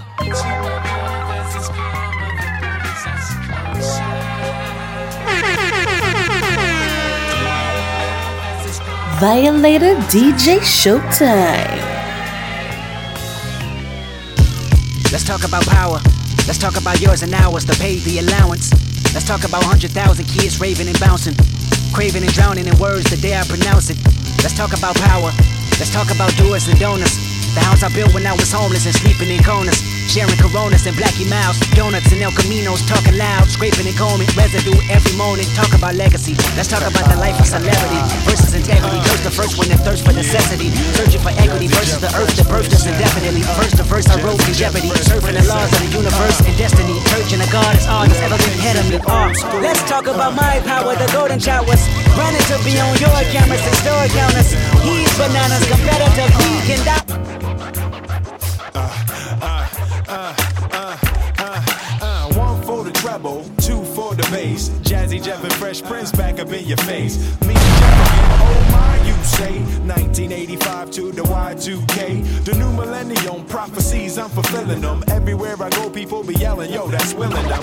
Violator 9.20 9.96
DJ 10.08 10.60
Showtime. 10.64 11.76
Let's 15.12 15.26
talk 15.26 15.44
about 15.44 15.68
power. 15.68 16.00
Let's 16.48 16.58
talk 16.58 16.80
about 16.80 17.02
yours 17.02 17.22
and 17.22 17.34
ours 17.34 17.66
to 17.66 17.78
pay 17.78 18.00
the 18.00 18.20
allowance. 18.20 18.72
Let's 19.14 19.28
talk 19.28 19.44
about 19.44 19.68
100,000 19.68 19.92
kids 20.24 20.62
raving 20.62 20.88
and 20.88 20.98
bouncing, 21.02 21.36
craving 21.92 22.24
and 22.24 22.32
drowning 22.32 22.68
in 22.68 22.80
words 22.80 23.10
the 23.12 23.18
day 23.18 23.36
I 23.36 23.44
pronounce 23.44 23.90
it. 23.90 23.98
Let's 24.40 24.56
talk 24.56 24.72
about 24.72 24.96
power. 24.96 25.36
Let's 25.76 25.92
talk 25.92 26.16
about 26.16 26.32
doers 26.38 26.70
and 26.70 26.80
donors. 26.80 27.12
The 27.54 27.60
house 27.60 27.84
I 27.84 27.92
built 27.94 28.14
when 28.14 28.26
I 28.26 28.32
was 28.32 28.54
homeless 28.54 28.86
and 28.86 28.96
sleeping 28.96 29.28
in 29.36 29.44
corners. 29.44 29.99
Sharing 30.10 30.42
coronas 30.42 30.90
and 30.90 30.98
blackie 30.98 31.30
miles, 31.30 31.62
donuts 31.78 32.10
and 32.10 32.18
El 32.18 32.34
Caminos, 32.34 32.82
talking 32.90 33.14
loud, 33.14 33.46
scraping 33.46 33.86
and 33.86 33.94
combing, 33.94 34.26
residue 34.34 34.74
every 34.90 35.14
morning. 35.14 35.46
Talk 35.54 35.70
about 35.78 35.94
legacy. 35.94 36.34
Let's 36.58 36.66
talk 36.66 36.82
about 36.82 37.06
the 37.14 37.18
life 37.22 37.38
of 37.38 37.46
celebrity 37.46 38.02
versus 38.26 38.58
integrity. 38.58 38.98
Curse 39.06 39.22
the 39.22 39.30
first 39.30 39.62
one 39.62 39.70
that 39.70 39.86
thirst 39.86 40.02
for 40.02 40.14
necessity, 40.18 40.74
searching 40.98 41.22
for 41.22 41.30
equity 41.38 41.70
versus 41.70 42.02
the 42.02 42.10
earth 42.18 42.34
that 42.42 42.50
birthed 42.50 42.74
us 42.74 42.90
indefinitely. 42.90 43.46
First 43.54 43.78
the 43.78 43.86
first 43.86 44.10
I 44.10 44.18
wrote 44.26 44.42
in 44.50 44.58
jeopardy, 44.58 44.90
surfing 45.06 45.38
the 45.38 45.46
laws 45.46 45.70
of 45.78 45.78
the 45.78 45.94
universe 45.94 46.42
and 46.42 46.58
destiny. 46.58 46.98
Church 47.14 47.30
and 47.38 47.46
a 47.46 47.50
God 47.54 47.78
is 47.78 47.86
all 47.86 48.10
that's 48.10 48.18
ever 48.26 48.42
been 48.42 48.58
ahead 48.58 48.82
of 48.82 48.90
me. 48.90 48.98
Uh, 49.06 49.30
let's 49.62 49.86
talk 49.86 50.10
about 50.10 50.34
my 50.34 50.58
power, 50.66 50.98
the 50.98 51.06
golden 51.14 51.38
showers. 51.38 51.86
Running 52.18 52.42
to 52.50 52.58
be 52.66 52.82
on 52.82 52.98
your 52.98 53.14
cameras 53.30 53.62
and 53.62 53.78
store 53.78 54.10
counters. 54.10 54.58
He's 54.82 55.14
bananas, 55.22 55.70
competitive, 55.70 56.34
he 56.42 56.50
can 56.66 56.82
die. 56.82 57.10
Two 63.22 63.84
for 63.96 64.16
the 64.16 64.28
bass. 64.32 64.70
Jazzy 64.84 65.22
Jeff 65.22 65.44
and 65.44 65.54
Fresh 65.54 65.82
Prince 65.84 66.12
back 66.12 66.40
up 66.40 66.52
in 66.52 66.66
your 66.66 66.78
face. 66.78 67.18
Me 67.42 67.50
and 67.50 67.58
Jeff 67.80 67.96
again, 68.08 68.30
oh 68.42 68.70
my, 68.72 68.96
you 69.06 69.14
say. 69.24 69.60
1985 69.86 70.92
to 70.92 71.12
the 71.12 71.24
Y2K. 71.24 72.46
The 72.46 72.54
new 72.56 72.72
millennium 72.72 73.46
prophecies, 73.46 74.18
I'm 74.18 74.30
fulfilling 74.30 74.82
them. 74.82 75.04
Everywhere 75.10 75.56
I 75.62 75.70
go, 75.70 75.90
people 75.90 76.24
be 76.24 76.36
yelling, 76.36 76.72
yo, 76.72 76.88
that's 76.88 77.14
willing 77.14 77.48
them. 77.48 77.62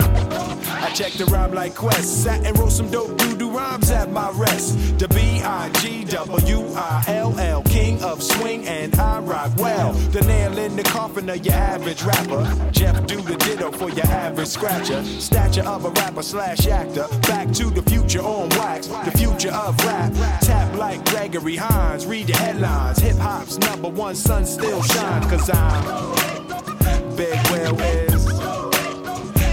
I 0.69 0.91
checked 0.95 1.19
the 1.19 1.25
rhyme 1.27 1.55
like 1.55 1.75
Quest, 1.75 2.25
sat 2.25 2.45
and 2.45 2.59
wrote 2.59 2.73
some 2.73 2.91
dope 2.91 3.17
doo 3.17 3.37
doo 3.37 3.51
rhymes 3.51 3.91
at 3.91 4.11
my 4.11 4.31
rest. 4.33 4.99
The 4.99 5.09
B 5.09 5.26
I 5.47 5.71
G 5.81 6.05
W 6.05 6.67
I 6.75 7.05
L 7.07 7.39
L, 7.39 7.63
king 7.63 8.03
of 8.03 8.21
swing, 8.21 8.67
and 8.67 8.93
I 8.97 9.21
rock 9.21 9.53
well. 9.57 9.93
The 9.93 10.23
nail 10.23 10.59
in 10.59 10.75
the 10.75 10.83
coffin 10.83 11.31
of 11.31 11.47
your 11.47 11.55
average 11.55 12.03
rapper. 12.03 12.45
Jeff 12.73 13.07
do 13.07 13.21
the 13.21 13.37
ditto 13.37 13.71
for 13.71 13.89
your 13.91 14.07
average 14.07 14.49
scratcher. 14.49 15.05
Stature 15.05 15.63
of 15.63 15.85
a 15.85 15.91
rapper 15.91 16.25
slash 16.25 16.67
actor. 16.67 17.07
Back 17.23 17.53
to 17.53 17.71
the 17.71 17.83
future 17.83 18.23
on 18.23 18.49
wax. 18.59 18.89
The 18.89 19.13
future 19.17 19.53
of 19.53 19.79
rap. 19.85 20.13
Tap 20.41 20.77
like 20.77 21.05
Gregory 21.05 21.55
Hines. 21.55 22.07
Read 22.07 22.27
the 22.27 22.37
headlines. 22.37 22.99
Hip 22.99 23.17
hop's 23.17 23.57
number 23.59 23.89
one 23.89 24.17
sun 24.17 24.45
still 24.45 24.83
shines. 24.83 25.27
Cause 25.27 25.49
I'm 25.49 27.17
Big 27.17 27.39
Will 27.53 27.81
is. 27.81 28.27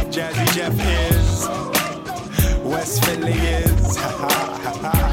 Jazzy 0.10 0.56
Jeff 0.56 0.74
is. 1.12 1.48
West 2.64 3.06
Philly 3.06 3.34
is. 3.34 5.10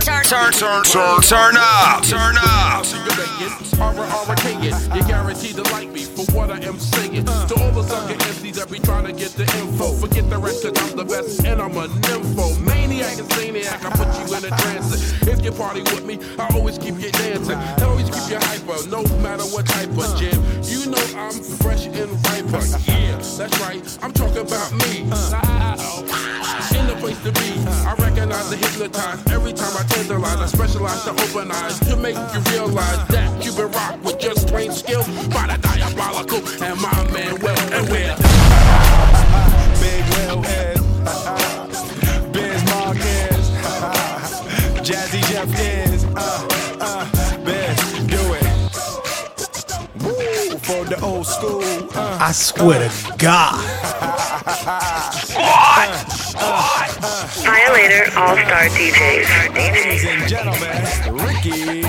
Turn, 0.00 0.22
turn, 0.24 0.52
turn, 0.52 0.84
turn, 0.84 1.20
turn 1.22 1.54
up, 1.56 2.02
turn 2.04 2.36
up. 2.38 2.84
You 4.94 5.02
guaranteed 5.06 5.56
to 5.56 5.62
like 5.72 5.88
me 5.88 6.04
for 6.04 6.24
what 6.32 6.50
I 6.50 6.58
am 6.64 6.78
saying. 6.78 7.24
To 7.24 7.54
all 7.60 7.70
the 7.72 7.82
sucker 7.82 8.14
MCs 8.14 8.54
that 8.54 8.70
be 8.70 8.78
trying 8.78 9.06
to 9.06 9.12
get 9.12 9.30
the 9.32 9.44
info. 9.58 9.92
Forget 9.92 10.28
the 10.28 10.38
rest, 10.38 10.62
cause 10.62 10.72
I'm 10.76 10.96
the 10.96 11.04
best 11.04 11.44
and 11.44 11.60
I'm 11.60 11.76
a 11.76 11.86
nympho. 11.88 12.60
Maniac 12.64 13.18
and 13.18 13.28
zaniac, 13.28 13.84
I 13.84 13.90
put 13.96 14.08
you 14.18 14.36
in 14.36 14.52
a 14.52 14.56
trance. 14.56 15.12
If 15.22 15.44
you 15.44 15.52
party 15.52 15.82
with 15.82 16.04
me, 16.04 16.18
I 16.38 16.48
always 16.54 16.78
keep 16.78 16.98
you 16.98 17.10
dancing. 17.10 17.56
I 17.56 17.82
always 17.82 18.10
keep 18.10 18.30
you 18.30 18.38
hyper, 18.38 18.88
no 18.88 19.02
matter 19.22 19.44
what 19.44 19.66
type 19.66 19.90
of 19.90 20.20
jam. 20.20 20.42
You 20.64 20.90
know 20.90 21.04
I'm 21.16 21.32
fresh 21.32 21.86
and 21.86 22.10
riper. 22.26 22.64
Yeah, 22.90 23.16
that's 23.16 23.60
right, 23.60 23.98
I'm 24.02 24.12
talking 24.12 24.38
about 24.38 24.72
me. 24.72 25.08
Uh. 25.10 26.65
In 26.96 27.02
the 27.02 27.08
place 27.08 27.22
to 27.24 27.32
be, 27.32 27.52
I 27.86 27.94
recognize 27.94 28.48
the 28.48 28.56
hypnotize 28.56 29.26
every 29.30 29.52
time 29.52 29.76
I 29.76 29.82
tenderize. 29.82 30.38
I 30.38 30.46
specialize 30.46 31.04
to 31.04 31.10
open 31.10 31.50
eyes 31.50 31.78
to 31.80 31.96
make 31.96 32.16
you 32.16 32.40
realize 32.52 33.06
that 33.08 33.44
you've 33.44 33.56
been 33.56 33.70
rocked 33.70 34.02
with 34.02 34.18
just 34.18 34.48
plain 34.48 34.72
skill 34.72 35.02
by 35.28 35.46
the 35.46 35.58
diabolical 35.60 36.38
and 36.62 36.80
my 36.80 37.10
man 37.12 37.34
Will 37.40 37.58
and 37.76 37.88
we're 37.90 38.16
Big 39.82 40.04
Will 40.14 40.42
is. 40.44 40.80
Biz 42.32 42.64
Mark 42.72 42.96
is. 42.96 43.50
Jazzy 44.88 45.20
Jeff 45.28 45.52
is. 45.60 46.04
Uh, 46.16 46.48
uh, 46.80 47.04
Biz, 47.44 47.76
do 48.06 48.22
it. 48.40 48.46
Woo, 50.02 50.58
for 50.60 50.84
the 50.86 50.98
old 51.02 51.26
school. 51.26 51.62
Uh, 51.94 52.18
I 52.22 52.32
swear 52.32 52.88
to 52.88 53.14
God. 53.18 54.05
Violator 57.86 58.18
All 58.18 58.36
Star 58.36 58.66
DJs. 58.74 59.54
Ladies 59.54 60.04
and 60.04 60.28
gentlemen, 60.28 61.24
Ricky. 61.24 61.82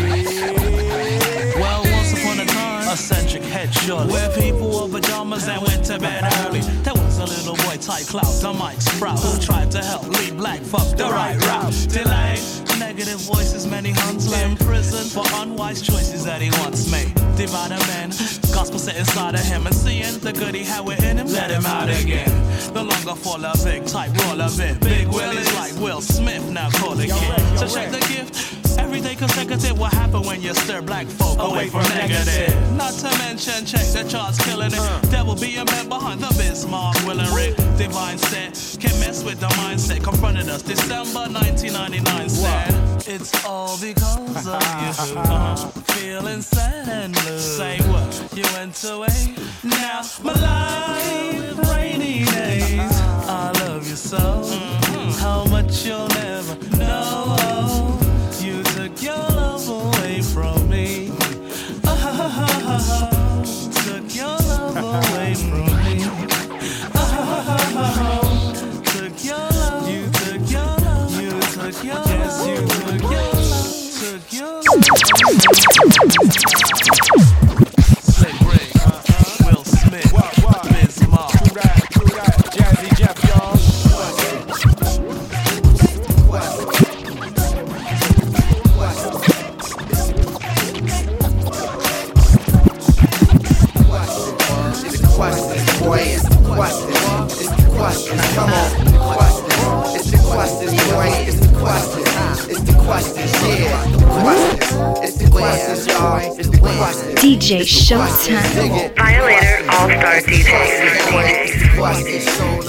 Well, 1.60 1.82
once 1.92 2.13
upon 2.13 2.39
a 2.39 2.46
time, 2.46 2.92
eccentric 2.92 3.42
headshot. 3.42 4.12
Where 4.12 4.30
people 4.36 4.70
wore 4.70 4.88
pajamas 4.88 5.48
and 5.48 5.62
went 5.63 5.86
to 5.86 5.98
bed 5.98 6.24
early. 6.46 6.60
There 6.84 6.94
was 6.94 7.18
a 7.18 7.25
little 7.25 7.56
boy 7.66 7.77
tight 7.77 8.06
clout, 8.06 8.32
the 8.42 8.54
Mike 8.54 8.80
Sprout, 8.80 9.20
who 9.20 9.39
tried 9.42 9.72
to 9.72 9.84
help 9.84 10.08
lead 10.08 10.38
black 10.38 10.62
fuck 10.62 10.96
the 10.96 11.06
right 11.06 11.36
route. 11.48 11.74
Delay, 11.89 12.38
negative 12.77 13.20
voices, 13.22 13.66
many 13.66 13.89
hunts 13.92 14.32
in 14.32 14.56
prison 14.58 15.06
for 15.06 15.25
unwise 15.42 15.82
choices 15.82 16.24
that 16.25 16.44
he 16.44 16.51
once 16.62 16.92
made. 16.92 17.13
Divide 17.36 17.72
a 17.72 17.80
man, 17.88 18.12
gospel 18.57 18.79
set 18.79 18.97
inside 18.97 19.35
of 19.35 19.41
him, 19.41 19.67
and 19.67 19.75
seeing 19.75 20.17
the 20.17 20.33
good 20.33 20.55
he 20.55 20.63
had 20.63 20.83
within 20.83 21.15
him, 21.19 21.27
let 21.27 21.51
him 21.51 21.63
out 21.67 21.89
again. 21.89 22.27
No 22.73 22.81
longer 22.81 23.13
fall 23.13 23.45
a 23.45 23.53
big 23.63 23.85
type 23.85 24.09
roll 24.23 24.41
a 24.41 24.49
bit. 24.57 24.79
Big 24.81 25.07
Willie's 25.07 25.53
like 25.53 25.75
Will 25.75 26.01
Smith, 26.01 26.43
now 26.49 26.67
call 26.71 26.99
again. 26.99 27.57
So 27.57 27.67
check 27.67 27.91
the 27.91 27.99
gift. 28.09 28.79
Every 28.79 28.99
day 28.99 29.13
consecutive, 29.13 29.77
what 29.77 29.93
happen 29.93 30.23
when 30.23 30.41
you 30.41 30.55
stir 30.55 30.81
black 30.81 31.05
folk 31.05 31.37
away 31.39 31.67
from 31.69 31.83
negative? 31.89 32.49
Not 32.75 32.93
to 32.93 33.09
mention, 33.19 33.63
check 33.63 33.85
the 33.93 34.03
charts 34.09 34.43
killing 34.43 34.73
it. 34.73 35.01
There 35.11 35.23
will 35.23 35.35
be 35.35 35.55
a 35.57 35.65
man 35.65 35.87
behind 35.87 36.21
the 36.21 36.33
Bismarck, 36.35 36.97
Will 37.05 37.19
and 37.19 37.29
Rick. 37.35 37.57
Divine 37.77 38.17
set, 38.17 38.53
can 38.81 38.99
mess 38.99 39.23
with 39.23 39.39
the 39.39 39.49
mindset. 39.61 40.03
Confronted 40.03 40.49
us 40.49 40.63
December 40.63 41.29
1999 41.29 42.29
said, 42.29 42.87
It's 43.09 43.45
all 43.45 43.77
because 43.79 44.47
of 44.47 44.61
you. 44.61 45.17
Uh-huh. 45.17 45.55
Feeling 45.93 46.41
sad 46.41 46.89
and 46.89 47.13
blue. 47.13 47.39
Say 47.39 47.77
what? 47.89 48.33
You 48.35 48.43
went 48.53 48.83
away. 48.83 49.33
Now 49.63 50.01
my 50.21 50.33
life, 50.33 51.71
rainy 51.71 52.25
days. 52.25 52.79
I 53.29 53.53
love 53.61 53.87
you 53.87 53.95
so. 53.95 54.76
DJ 107.27 107.60
Showtime. 107.60 108.96
Violator 108.96 109.60
All 109.72 109.89
Star 109.89 110.22
DJs. 110.22 111.10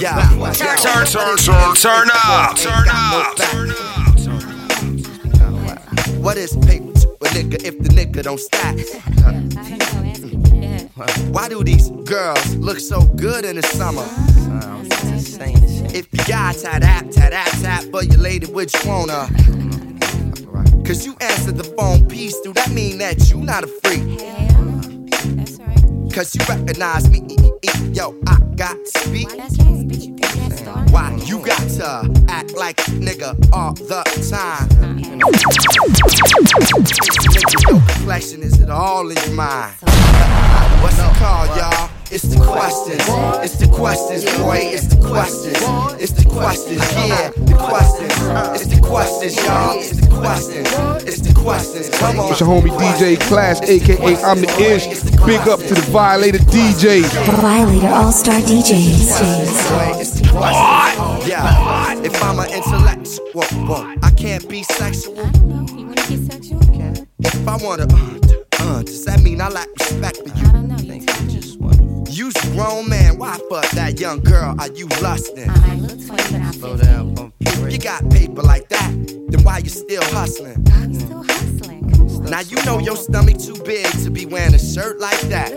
Yeah. 0.01 0.19
Turn, 0.51 0.75
turn, 0.75 1.05
turn, 1.37 1.75
turn 1.75 2.09
up, 2.13 2.57
turn 2.57 2.89
up, 2.91 3.37
turn 3.37 3.69
What 6.21 6.35
is 6.35 6.57
paper 6.57 6.91
to 6.91 7.07
a 7.07 7.27
nigga 7.29 7.63
if 7.63 7.79
the 7.79 7.87
nigga 7.87 8.21
don't 8.23 8.37
stack? 8.37 8.75
Why 11.33 11.47
do 11.47 11.63
these 11.63 11.89
girls 12.03 12.55
look 12.57 12.79
so 12.79 13.05
good 13.15 13.45
in 13.45 13.55
the 13.55 13.63
summer? 13.63 14.03
If 15.95 16.09
you 16.11 16.25
got 16.27 16.55
tap 16.57 16.81
tap 16.81 17.09
tap 17.11 17.31
tap 17.61 17.85
but 17.93 18.03
for 18.03 18.03
your 18.03 18.19
lady, 18.19 18.47
which 18.47 18.75
wanna? 18.85 19.29
Cause 20.85 21.05
you 21.05 21.15
answered 21.21 21.55
the 21.55 21.63
phone 21.77 22.09
piece, 22.09 22.37
do 22.41 22.51
that 22.51 22.71
mean 22.71 22.97
that 22.97 23.29
you 23.29 23.37
not 23.37 23.63
a 23.63 23.67
freak? 23.67 24.38
Cause 26.13 26.35
you 26.35 26.43
recognize 26.49 27.09
me, 27.09 27.21
yo, 27.93 28.19
I 28.27 28.37
got 28.55 28.75
to 28.75 28.99
speak. 28.99 29.29
Why 30.91 31.15
you 31.23 31.39
got 31.45 31.69
to 31.77 32.25
act 32.27 32.55
like 32.55 32.79
a 32.79 32.91
nigga 32.91 33.37
all 33.53 33.73
the 33.73 34.03
time? 34.29 34.97
Your 37.69 37.81
complexion 37.93 38.43
is 38.43 38.59
it 38.59 38.69
all 38.69 39.09
in 39.09 39.17
your 39.17 39.35
mind? 39.35 39.75
What's 40.81 40.97
it 40.97 41.15
called, 41.17 41.55
y'all? 41.57 41.98
It's 42.11 42.23
the 42.23 42.43
questions. 42.43 43.05
It's 43.45 43.57
the 43.57 43.67
questions, 43.67 44.25
boy. 44.39 44.57
It's 44.57 44.87
the 44.87 44.97
questions. 44.97 45.61
It's 46.01 46.11
the 46.11 46.27
questions, 46.27 46.81
yeah. 47.05 47.29
The 47.29 47.53
questions. 47.53 48.13
It's 48.57 48.65
the 48.65 48.81
questions, 48.81 49.35
y'all. 49.45 49.77
It's 49.77 50.01
the 50.01 50.07
questions. 50.17 50.67
It's 51.05 51.21
the 51.21 51.33
questions. 51.39 51.89
Come 51.99 52.19
on. 52.19 52.31
It's 52.31 52.39
your 52.39 52.49
homie 52.49 52.75
DJ 52.79 53.19
Clash, 53.21 53.61
aka 53.61 54.15
I'm 54.23 54.41
the 54.41 54.49
Ish. 54.57 54.87
Big 55.23 55.47
up 55.47 55.59
to 55.59 55.75
the 55.75 55.85
Violator 55.91 56.39
DJ. 56.39 57.03
Violator 57.37 57.89
All 57.89 58.11
Star 58.11 58.39
DJs. 58.41 60.01
It's 60.01 60.19
the 60.19 60.29
questions. 60.29 61.27
Yeah. 61.29 61.93
If 62.01 62.23
I'm 62.23 62.39
an 62.39 62.49
intellectual, 62.49 63.29
well, 63.35 63.95
I 64.01 64.09
can't 64.17 64.49
be 64.49 64.63
sexual. 64.63 65.13
If 67.19 67.47
I 67.47 67.55
wanna, 67.57 67.83
uh, 67.83 68.19
uh, 68.61 68.81
does 68.81 69.05
that 69.05 69.21
mean 69.21 69.41
I 69.41 69.49
lack 69.49 69.67
respect 69.77 70.17
for 70.17 70.29
you? 70.29 70.47
I 70.47 70.51
don't 70.53 70.67
know. 70.69 71.28
You 72.19 72.25
You's 72.25 72.35
a 72.35 72.47
grown 72.51 72.89
man. 72.89 73.17
Why 73.17 73.39
fuck 73.49 73.69
that 73.71 73.97
young 73.97 74.19
girl? 74.19 74.53
Are 74.59 74.67
you 74.67 74.87
lusting? 75.01 75.49
Slow 76.51 76.75
down. 76.75 77.31
If 77.39 77.71
you 77.71 77.79
got 77.79 78.09
paper 78.09 78.41
like 78.41 78.67
that, 78.67 78.91
then 79.29 79.41
why 79.41 79.59
you 79.59 79.69
still 79.69 80.03
hustling? 80.03 80.67
I'm 80.73 80.93
still 80.93 81.23
hustling. 81.23 81.87
Now 82.29 82.41
you 82.41 82.61
know 82.65 82.79
your 82.79 82.97
stomach 82.97 83.37
too 83.39 83.55
big 83.63 83.87
to 84.03 84.11
be 84.11 84.25
wearing 84.25 84.53
a 84.53 84.59
shirt 84.59 84.99
like 84.99 85.21
that. 85.29 85.53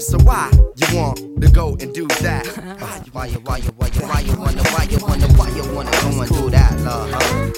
So 0.00 0.18
why 0.18 0.52
you 0.76 0.96
want 0.96 1.40
to 1.40 1.50
go 1.50 1.76
and 1.80 1.92
do 1.92 2.06
that? 2.22 2.46
Why 2.78 3.02
you, 3.04 3.10
why 3.10 3.26
you, 3.26 3.38
why 3.40 3.56
you, 3.56 3.70
why 3.70 3.88
you, 3.88 4.00
why 4.06 4.20
you 4.20 4.36
wanna, 4.38 4.62
why 4.70 4.84
you 4.84 4.98
wanna, 5.02 5.26
why 5.34 5.48
you 5.48 5.64
wanna 5.74 5.90
go 5.90 6.20
and 6.22 6.30
do 6.30 6.50
that, 6.50 6.80
love? 6.82 7.10
Huh? 7.10 7.50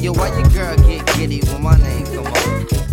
Yo, 0.00 0.12
why 0.12 0.36
your 0.36 0.48
girl 0.48 0.76
get 0.88 1.06
giddy 1.14 1.40
when 1.46 1.62
my 1.62 1.76
name 1.78 2.06
come 2.06 2.26
on? 2.26 2.89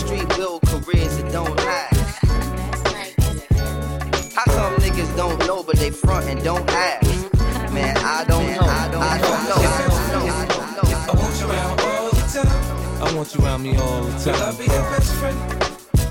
Come 0.00 0.16
the 0.16 0.22
industry 0.22 0.36
build 0.36 0.62
careers 0.62 1.16
that 1.18 1.32
don't 1.32 1.56
last? 1.56 2.00
How 4.34 4.44
come 4.44 4.74
niggas 4.80 5.16
don't 5.16 5.38
know 5.46 5.62
but 5.62 5.76
they 5.76 5.90
front 5.90 6.26
and 6.26 6.42
don't 6.42 6.68
ask? 6.70 7.32
Man, 7.72 7.96
I 7.98 8.24
don't 8.24 8.46
know. 8.46 8.60
I 8.62 8.88
don't, 8.90 9.00
know. 9.00 9.06
I 9.06 9.18
don't 9.18 9.44
know. 9.48 9.56
I 9.56 10.46
don't 10.48 10.72
know. 10.76 10.88
I 10.92 11.14
want 11.14 11.40
you 11.40 11.46
around 11.50 11.80
all 11.80 12.10
the 12.10 12.22
time. 12.32 13.02
I 13.02 13.14
want 13.14 13.34
you 13.34 13.44
around 13.44 13.62
me 13.62 13.76
all 13.76 14.02
the 14.02 14.32
time. 14.32 14.42
I'll 14.42 14.56
be 14.56 14.64
your 14.64 14.82
best 14.90 15.14
friend. 15.14 15.38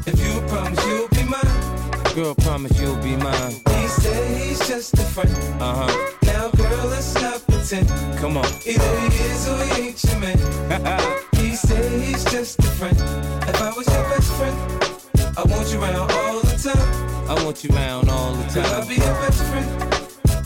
If 0.08 0.20
you 0.20 0.42
promise 0.48 0.86
you'll 0.86 1.08
be 1.10 1.24
mine. 1.24 2.16
Girl, 2.16 2.36
promise 2.36 2.80
you'll 2.80 2.98
be 2.98 3.16
mine. 3.16 3.52
He 3.52 3.88
said 3.88 4.38
he's 4.40 4.68
just 4.68 4.94
a 4.94 5.04
friend. 5.04 5.32
Uh 5.62 5.88
huh. 5.88 6.16
Now, 6.24 6.50
girl, 6.52 6.88
let's 6.88 7.14
not 7.16 7.46
pretend. 7.48 7.90
Come 8.20 8.38
on. 8.38 8.46
Either 8.66 9.00
he 9.00 9.08
is 9.26 9.48
or 9.48 9.64
he 9.66 9.82
ain't 9.82 10.04
your 10.04 10.20
man. 10.20 11.24
he 11.36 11.56
said 11.56 12.02
he's 12.02 12.24
just 12.26 12.60
a 12.60 12.64
friend. 12.64 13.29
If 13.60 13.66
I 13.66 13.74
was 13.74 13.88
your 13.88 14.04
best 14.04 14.32
friend, 14.36 15.38
I 15.38 15.44
want 15.44 15.74
you 15.74 15.82
around 15.82 16.12
all 16.12 16.40
the 16.40 16.56
time. 16.64 17.30
I 17.30 17.44
want 17.44 17.62
you 17.62 17.70
around 17.76 18.10
all 18.10 18.32
the 18.32 18.44
time. 18.54 18.66
I'll 18.72 18.88
be 18.88 18.96
your 18.96 19.14
best 19.20 19.44
friend. 19.52 19.68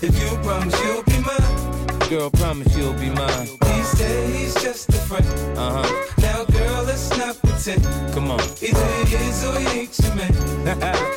If 0.01 0.17
you 0.17 0.35
promise 0.41 0.73
you'll 0.81 1.03
be 1.03 1.19
mine. 1.21 2.09
Girl, 2.09 2.31
promise 2.31 2.75
you'll 2.75 2.93
be 2.93 3.11
mine. 3.11 3.49
He 3.67 3.83
said 3.83 4.33
he's 4.33 4.55
just 4.55 4.89
a 4.89 4.93
friend. 4.93 5.27
Uh 5.55 5.83
huh. 5.83 6.11
Now, 6.21 6.43
girl, 6.45 6.85
let's 6.85 7.15
not 7.15 7.37
pretend. 7.37 7.83
Come 8.15 8.31
on. 8.31 8.41
Either 8.63 9.05
he 9.05 9.15
is 9.29 9.45
or 9.45 9.59
he 9.59 9.81
ain't 9.81 9.99
your 9.99 10.15
man. 10.15 10.33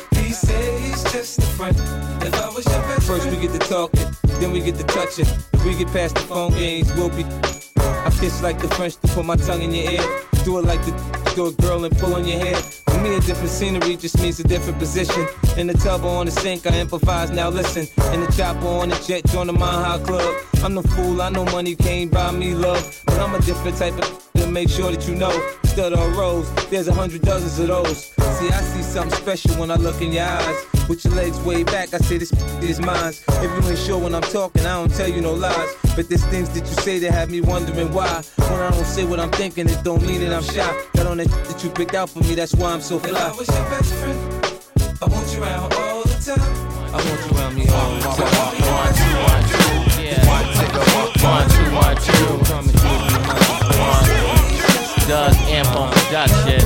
he 0.17 0.33
said 0.33 0.79
he's 0.79 1.01
just 1.11 1.39
a 1.39 1.47
friend. 1.57 1.75
If 2.21 2.35
I 2.35 2.49
was 2.49 2.63
your 2.67 2.81
best 2.83 3.07
First 3.07 3.27
we 3.31 3.37
get 3.37 3.59
to 3.59 3.67
talking, 3.67 4.05
then 4.39 4.51
we 4.51 4.59
get 4.61 4.75
to 4.75 4.83
touching. 4.83 5.25
If 5.51 5.65
we 5.65 5.75
get 5.75 5.87
past 5.87 6.13
the 6.13 6.21
phone 6.21 6.51
games, 6.51 6.93
we'll 6.93 7.09
be. 7.09 7.25
Kiss 8.19 8.41
like 8.41 8.59
the 8.59 8.67
French 8.69 8.95
to 8.97 9.07
put 9.09 9.25
my 9.25 9.35
tongue 9.35 9.61
in 9.61 9.73
your 9.73 9.91
ear. 9.91 10.01
Do 10.43 10.57
it 10.57 10.65
like 10.65 10.83
the 10.85 11.17
do 11.35 11.45
a 11.45 11.51
girl 11.51 11.85
and 11.85 11.95
pull 11.99 12.15
on 12.15 12.25
your 12.25 12.39
hair. 12.39 12.55
For 12.55 12.99
me, 13.01 13.15
a 13.15 13.19
different 13.19 13.49
scenery 13.49 13.95
just 13.95 14.19
means 14.19 14.39
a 14.39 14.43
different 14.43 14.79
position. 14.79 15.27
In 15.55 15.67
the 15.67 15.75
tub 15.75 16.03
or 16.03 16.17
on 16.17 16.25
the 16.25 16.31
sink, 16.31 16.65
I 16.65 16.79
improvise. 16.79 17.29
Now 17.29 17.49
listen. 17.49 17.85
In 18.13 18.21
the 18.21 18.31
chopper 18.35 18.65
on 18.65 18.89
the 18.89 18.95
jet, 19.07 19.23
join 19.27 19.45
the 19.45 19.53
Mile 19.53 19.99
Club. 19.99 20.35
I'm 20.63 20.73
the 20.73 20.81
fool, 20.81 21.21
I 21.21 21.29
know 21.29 21.45
money 21.45 21.75
can't 21.75 22.09
buy 22.09 22.31
me 22.31 22.55
love, 22.55 23.03
but 23.05 23.19
I'm 23.19 23.35
a 23.35 23.39
different 23.41 23.77
type 23.77 23.93
of 23.93 24.26
to 24.39 24.47
make 24.47 24.69
sure 24.69 24.91
that 24.91 25.07
you 25.07 25.15
know. 25.15 25.31
Stud 25.65 25.93
on 25.93 26.15
rose, 26.15 26.49
there's 26.69 26.87
a 26.87 26.93
hundred 26.93 27.21
dozens 27.21 27.59
of 27.59 27.67
those. 27.67 28.05
See, 28.37 28.49
I 28.49 28.61
see 28.61 28.81
something 28.81 29.17
special 29.17 29.55
when 29.55 29.71
I 29.71 29.75
look 29.75 30.01
in 30.01 30.11
your 30.11 30.25
eyes. 30.25 30.65
With 30.89 31.03
your 31.03 31.13
legs 31.15 31.39
way 31.41 31.63
back, 31.63 31.93
I 31.93 31.97
say 31.97 32.17
this 32.17 32.31
is 32.61 32.79
mine. 32.79 33.13
If 33.27 33.43
you 33.43 33.69
ain't 33.69 33.77
sure 33.77 33.99
when 33.99 34.15
I'm 34.15 34.21
talking, 34.21 34.65
I 34.65 34.75
don't 34.75 34.93
tell 34.93 35.07
you 35.07 35.21
no 35.21 35.33
lies. 35.33 35.75
But 35.95 36.09
there's 36.09 36.25
things 36.27 36.49
that 36.51 36.61
you 36.61 36.75
say 36.81 36.99
that 36.99 37.11
have 37.11 37.29
me 37.29 37.41
wondering 37.41 37.91
why. 37.93 38.23
When 38.37 38.59
I 38.61 38.71
don't 38.71 38.85
say 38.85 39.05
what 39.05 39.19
I'm 39.19 39.31
thinking, 39.31 39.67
it 39.69 39.83
don't 39.83 40.01
mean 40.05 40.21
that 40.21 40.33
I'm 40.33 40.43
shy. 40.43 40.85
Got 40.95 41.07
on 41.07 41.17
that 41.17 41.27
that 41.27 41.63
you 41.63 41.69
picked 41.69 41.93
out 41.93 42.09
for 42.09 42.19
me, 42.19 42.35
that's 42.35 42.55
why 42.55 42.71
I'm 42.71 42.81
so 42.81 42.99
fly. 42.99 43.27
If 43.27 43.33
I 43.33 43.37
was 43.37 43.47
your 43.47 43.69
best 43.69 43.93
friend, 43.95 44.19
I 45.01 45.05
want 45.05 45.33
you 45.33 45.43
around 45.43 45.73
all 45.73 46.03
the 46.03 46.17
time. 46.23 46.67
I 46.87 46.97
want 47.03 47.19
you 47.25 47.37
around 47.37 47.55
me 47.55 47.67
all 47.67 47.95
the 47.95 48.01
time. 48.01 48.17
One, 48.73 48.93
two, 48.95 49.13
one, 49.27 49.43
two, 49.51 50.01
yeah. 50.01 50.25
One, 50.25 50.45
two, 50.55 51.67
one, 51.75 51.97
two. 51.97 52.07
Promise 52.07 52.07
you'll 52.17 52.37
be 52.37 52.53
mine. 52.53 52.66
Doug 55.07 55.33
Amp 55.47 55.73
on 55.73 55.89
production. 55.89 56.59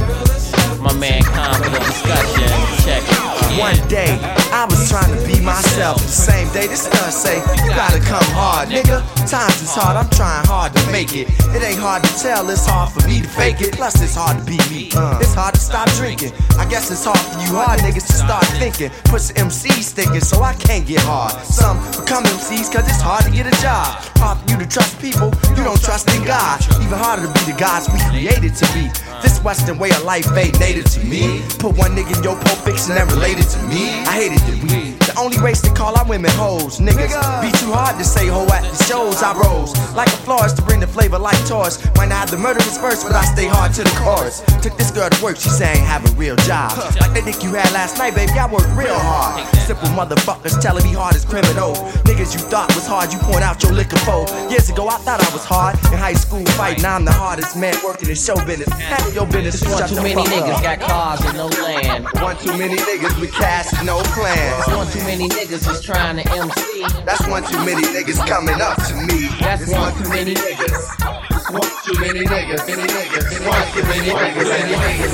My 0.82 0.92
man 0.94 1.22
Common 1.22 1.72
discussion. 1.74 2.50
Check 2.84 3.04
it. 3.04 3.41
One 3.60 3.75
day, 3.88 4.17
I 4.51 4.65
was 4.70 4.89
trying 4.89 5.12
to 5.12 5.20
be 5.27 5.39
myself. 5.43 6.01
The 6.01 6.08
same 6.08 6.48
day, 6.53 6.67
this 6.67 6.84
stunt 6.84 7.13
say, 7.13 7.38
you 7.63 7.70
gotta 7.75 8.00
come 8.00 8.24
hard, 8.31 8.70
nigga. 8.70 9.03
Times 9.29 9.62
is 9.62 9.74
hard, 9.75 9.98
I'm 9.98 10.10
trying 10.12 10.46
hard 10.48 10.74
to 10.74 10.91
make 10.91 11.15
it. 11.15 11.27
It 11.55 11.62
ain't 11.62 11.79
hard 11.79 12.03
to 12.03 12.12
tell, 12.20 12.50
it's 12.50 12.65
hard 12.65 12.91
for 12.91 13.05
me 13.08 13.22
to 13.22 13.27
fake 13.27 13.62
it. 13.62 13.74
Plus, 13.74 14.01
it's 14.01 14.15
hard 14.15 14.39
to 14.39 14.43
be 14.46 14.58
me. 14.72 14.89
Uh, 14.96 15.20
it's 15.22 15.34
hard 15.34 15.55
to 15.55 15.60
stop 15.60 15.90
drinking. 16.00 16.31
I 16.57 16.66
guess 16.70 16.92
it's 16.92 17.03
hard 17.03 17.20
for 17.20 17.40
you 17.44 17.55
hard 17.55 17.79
niggas 17.81 18.07
to 18.07 18.14
start 18.14 18.46
thinking. 18.55 18.90
Put 19.11 19.22
some 19.22 19.35
MCs 19.35 19.92
thinking, 19.92 20.22
so 20.22 20.42
I 20.42 20.53
can't 20.55 20.87
get 20.87 21.01
hard. 21.01 21.33
Some 21.44 21.77
become 21.92 22.24
MCs 22.24 22.72
cause 22.72 22.87
it's 22.87 23.01
hard 23.01 23.25
to 23.25 23.31
get 23.31 23.48
a 23.48 23.55
job. 23.61 24.00
Hard 24.24 24.40
for 24.40 24.51
you 24.51 24.57
to 24.59 24.68
trust 24.68 25.00
people, 25.01 25.31
you 25.57 25.64
don't 25.64 25.81
trust 25.81 26.07
in 26.16 26.24
God. 26.24 26.61
Even 26.79 26.98
harder 26.98 27.27
to 27.27 27.33
be 27.33 27.51
the 27.51 27.57
gods 27.57 27.90
we 27.92 28.00
created 28.09 28.55
to 28.55 28.66
be. 28.74 28.87
This 29.22 29.42
Western 29.44 29.77
way 29.77 29.90
of 29.92 30.03
life 30.03 30.25
ain't 30.35 30.59
native 30.59 30.85
to 30.98 31.00
me. 31.05 31.42
Put 31.59 31.77
one 31.77 31.96
nigga 31.96 32.18
in 32.18 32.24
your 32.24 32.35
Pulp 32.42 32.57
Fiction 32.66 32.98
and 32.98 33.11
related 33.11 33.41
to 33.42 33.58
me. 33.68 34.04
I 34.06 34.14
hated 34.14 34.40
that 34.40 34.72
we 34.72 35.00
the 35.12 35.20
only 35.20 35.38
race 35.40 35.62
to 35.62 35.70
call 35.74 35.98
our 35.98 36.08
women 36.08 36.32
hoes. 36.32 36.80
Niggas 36.80 37.12
be 37.42 37.52
too 37.60 37.72
hard 37.72 37.98
to 37.98 38.04
say 38.04 38.28
ho 38.28 38.48
at 38.48 38.64
the 38.64 38.84
shows. 38.84 39.22
I 39.24 39.34
rose 39.36 39.76
like 39.96 40.08
a 40.08 40.20
florist 40.24 40.58
to 40.58 40.62
bring 40.64 40.80
the 40.80 40.88
flavor 40.88 41.20
like 41.20 41.38
Taurus. 41.48 41.84
Might 41.96 42.10
not 42.10 42.28
have 42.28 42.32
the 42.32 42.38
murderous 42.38 42.78
verse, 42.78 43.04
but 43.04 43.14
I 43.14 43.24
stay 43.26 43.48
hard 43.48 43.74
to 43.76 43.84
the 43.84 43.96
chorus. 44.00 44.42
Took 44.62 44.78
this 44.78 44.92
girl 44.92 45.10
to 45.10 45.24
work, 45.24 45.38
she 45.38 45.50
say 45.50 45.68
I 45.68 45.74
ain't 45.74 45.88
have 45.88 46.06
a 46.06 46.12
real 46.16 46.36
job. 46.48 46.78
Like 47.00 47.14
that 47.14 47.24
dick 47.26 47.44
you 47.44 47.52
had 47.54 47.72
last 47.74 47.98
night, 47.98 48.16
baby, 48.16 48.32
I 48.40 48.48
work 48.48 48.68
real 48.76 48.96
hard. 48.96 49.44
Simple 49.68 49.90
motherfuckers 49.90 50.60
telling 50.62 50.86
me 50.86 50.94
hard 50.94 51.16
as 51.16 51.26
criminal. 51.26 51.76
Niggas 52.08 52.34
you 52.34 52.40
thought 52.48 52.74
was 52.76 52.88
hard, 52.88 53.12
you 53.12 53.20
point 53.20 53.44
out 53.44 53.62
your 53.64 53.74
liquor 53.74 54.00
for. 54.08 54.24
Years 54.50 54.70
ago, 54.70 54.88
I 54.88 54.98
thought 55.04 55.20
I 55.20 55.30
was 55.34 55.44
hard 55.44 55.76
in 55.92 56.00
high 56.00 56.16
school 56.16 56.46
fighting. 56.56 56.84
Now 56.84 56.96
I'm 56.96 57.06
the 57.06 57.12
hardest 57.12 57.58
man 57.58 57.76
working 57.84 58.10
in 58.10 58.16
show 58.16 58.36
business. 58.46 58.70
Handle 58.80 59.12
your 59.12 59.28
business. 59.28 59.60
One 59.68 59.88
too 59.90 60.02
many 60.02 60.24
niggas 60.24 60.56
up. 60.56 60.64
got 60.64 60.80
cars 60.80 61.22
and 61.26 61.36
no 61.36 61.48
land. 61.48 62.08
One 62.22 62.38
too 62.38 62.56
many 62.56 62.78
niggas 62.78 63.20
with 63.20 63.34
cash 63.34 63.74
and 63.76 63.86
no 63.88 64.00
plans. 64.16 64.68
One 64.72 64.88
too 64.88 65.00
many 65.03 65.27
niggas 65.29 65.70
is 65.70 65.81
trying 65.81 66.18
to 66.18 66.25
MC. 66.31 66.83
That's 67.05 67.27
one 67.27 67.44
too 67.44 67.57
many 67.66 67.81
niggas 67.81 68.25
coming 68.27 68.61
up 68.61 68.77
to 68.87 68.96
me. 68.96 69.27
That's 69.40 69.64
It's 69.64 69.72
one 69.72 69.94
too 69.98 70.09
many 70.09 70.33
niggas. 70.33 71.51
One 71.51 71.61
too 71.85 72.00
many 72.00 72.25
niggas. 72.25 72.68
Many 72.68 72.87
niggas. 72.87 73.48
One 73.48 73.68
too 73.74 73.83
many 73.83 74.09
niggas. 74.09 74.48
Many 74.51 74.75
niggas. 74.75 75.14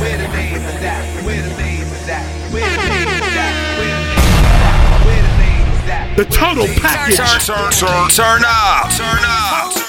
Where 0.00 0.16
the 0.16 0.28
names 0.28 0.64
is 0.64 0.80
that? 0.80 1.24
Where 1.24 1.42
the 1.42 1.56
names 1.56 1.90
is 1.90 2.06
that? 2.06 2.24
Where 2.52 2.70
the 2.70 2.72
names 2.72 2.72
is 2.72 2.72
that? 2.72 2.72
Where 2.72 2.72
the 2.72 2.86
names 2.86 3.12
is 3.12 3.34
that? 3.34 3.52
Where 5.06 5.22
the 5.22 5.34
names 5.38 5.78
is 5.78 5.86
that? 5.86 6.16
The 6.16 6.24
total 6.24 6.66
package. 6.80 7.16
Turn, 7.16 7.40
turn, 7.40 7.72
turn, 7.72 8.08
turn 8.10 8.42
up. 8.46 8.90
Turn 8.90 9.22
up. 9.24 9.85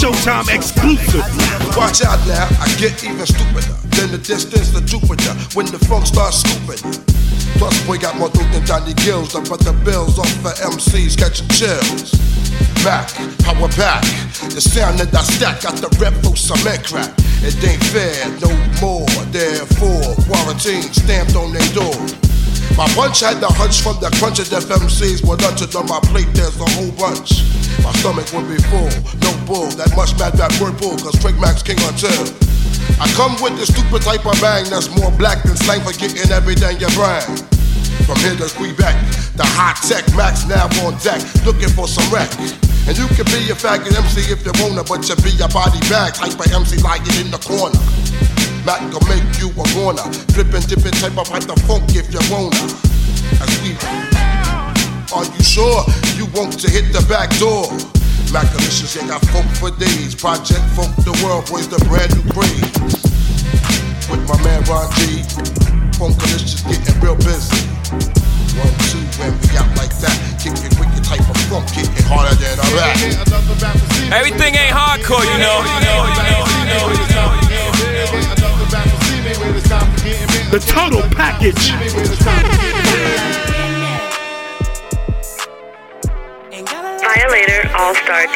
Showtime 0.00 0.48
exclusive. 0.48 1.20
Watch 1.76 2.00
out 2.00 2.16
now, 2.24 2.48
I 2.56 2.64
get 2.80 3.04
even 3.04 3.26
stupider 3.28 3.76
than 4.00 4.08
the 4.08 4.16
distance 4.16 4.72
to 4.72 4.80
Jupiter 4.80 5.36
when 5.52 5.66
the 5.66 5.76
funk 5.76 6.06
starts 6.06 6.40
scooping. 6.40 6.80
Plus, 7.60 7.76
boy 7.84 7.98
got 7.98 8.16
more 8.16 8.32
dope 8.32 8.48
than 8.48 8.64
Johnny 8.64 8.94
Gill's. 9.04 9.36
To 9.36 9.44
put 9.44 9.60
the 9.60 9.76
bills 9.84 10.18
off 10.18 10.32
for 10.40 10.56
MCs 10.56 11.20
catching 11.20 11.52
chills. 11.52 12.16
Back, 12.80 13.12
power 13.44 13.68
back. 13.76 14.00
The 14.48 14.64
sound 14.64 14.96
that 15.04 15.12
I 15.12 15.20
stack 15.20 15.60
got 15.60 15.76
the 15.76 15.92
rep 16.00 16.16
for 16.24 16.32
some 16.32 16.56
crack. 16.64 17.12
It 17.44 17.60
ain't 17.60 17.84
fair, 17.92 18.24
no 18.40 18.48
more. 18.80 19.04
Therefore, 19.28 20.16
quarantine 20.24 20.88
stamped 20.96 21.36
on 21.36 21.52
their 21.52 21.68
door. 21.76 21.92
My 22.72 22.88
punch 22.96 23.20
had 23.20 23.36
the 23.44 23.52
hunch 23.52 23.84
from 23.84 24.00
the 24.00 24.08
crunch 24.16 24.40
of 24.40 24.48
the 24.48 24.64
MCs. 24.64 25.28
What 25.28 25.42
lunches 25.44 25.76
on 25.76 25.84
my 25.92 26.00
plate, 26.08 26.32
there's 26.32 26.56
a 26.56 26.70
whole 26.72 26.92
bunch. 26.96 27.39
My 27.90 27.98
stomach 27.98 28.30
would 28.30 28.46
be 28.46 28.54
full, 28.70 28.86
no 29.18 29.34
bull. 29.50 29.66
That 29.74 29.90
much 29.98 30.14
mad 30.14 30.38
that 30.38 30.54
word 30.62 30.78
bull, 30.78 30.94
cause 30.94 31.18
Trick 31.18 31.34
Max 31.42 31.58
King 31.58 31.82
until. 31.90 32.22
I 33.02 33.10
come 33.18 33.34
with 33.42 33.58
the 33.58 33.66
stupid 33.66 34.06
type 34.06 34.22
of 34.30 34.38
bang 34.38 34.62
that's 34.70 34.86
more 34.94 35.10
black 35.18 35.42
than 35.42 35.58
slang 35.58 35.82
for 35.82 35.90
getting 35.98 36.30
everything 36.30 36.78
you 36.78 36.86
bring. 36.94 37.26
From 38.06 38.14
here 38.22 38.38
to 38.38 38.46
Quebec, 38.54 38.94
the 39.34 39.42
high 39.42 39.74
tech 39.82 40.06
Max 40.14 40.46
now 40.46 40.70
on 40.86 41.02
deck, 41.02 41.18
looking 41.42 41.66
for 41.74 41.90
some 41.90 42.06
wreck. 42.14 42.30
And 42.86 42.94
you 42.94 43.10
can 43.18 43.26
be 43.26 43.50
a 43.50 43.58
faggot 43.58 43.90
MC 43.90 44.22
if 44.30 44.46
you 44.46 44.54
wanna, 44.62 44.86
but 44.86 45.02
you 45.10 45.18
be 45.26 45.34
a 45.42 45.50
body 45.50 45.82
bag 45.90 46.14
type 46.14 46.38
of 46.38 46.46
MC 46.46 46.78
lying 46.86 47.02
in 47.18 47.34
the 47.34 47.42
corner. 47.42 47.82
Mac 48.62 48.86
can 48.86 49.02
make 49.10 49.26
you 49.42 49.50
a 49.50 49.66
goner, 49.74 50.06
flipping, 50.30 50.62
dipping 50.70 50.94
type 51.02 51.18
of 51.18 51.26
like 51.34 51.42
the 51.42 51.58
funk 51.66 51.90
if 51.98 52.06
you 52.14 52.22
wanna. 52.30 52.54
As 53.42 53.50
we, 53.66 53.74
are 55.12 55.24
you 55.24 55.42
sure 55.42 55.82
you 56.14 56.26
want 56.38 56.54
to 56.60 56.70
hit 56.70 56.92
the 56.92 57.02
back 57.08 57.30
door? 57.38 57.66
Macalicious, 58.30 58.94
yeah, 58.94 59.08
got 59.08 59.22
funk 59.34 59.46
for 59.58 59.70
days. 59.74 60.14
Project 60.14 60.62
Funk 60.78 60.94
the 61.02 61.10
World, 61.24 61.50
boys, 61.50 61.66
the 61.66 61.82
brand 61.90 62.14
new 62.14 62.22
breed. 62.30 62.62
With 64.06 64.22
my 64.30 64.38
man 64.46 64.62
Ron 64.70 64.86
G. 65.02 65.26
Funkalicious 65.98 66.62
getting 66.62 66.94
real 67.02 67.18
busy. 67.18 67.66
One, 68.54 68.70
two, 68.86 69.02
when 69.18 69.34
we 69.42 69.50
out 69.58 69.70
like 69.74 69.90
that. 69.98 70.14
Kick 70.38 70.54
it 70.62 70.78
with 70.78 70.90
your 70.94 71.02
type 71.02 71.26
of 71.26 71.38
funk, 71.50 71.66
getting 71.74 72.06
harder 72.06 72.34
than 72.38 72.54
a 72.62 72.66
rap. 72.78 72.94
Everything 74.14 74.54
ain't 74.54 74.74
hardcore, 74.74 75.26
you 75.26 75.38
know. 75.42 75.58
You 75.66 75.90
know, 75.90 76.06
you 76.06 76.22
know, 76.22 76.46
you 76.54 76.70
know, 76.70 76.86
you 76.94 77.06
know. 77.18 77.50
The 80.50 80.58
total 80.66 81.02
package. 81.14 81.70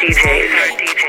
DJs. 0.05 1.04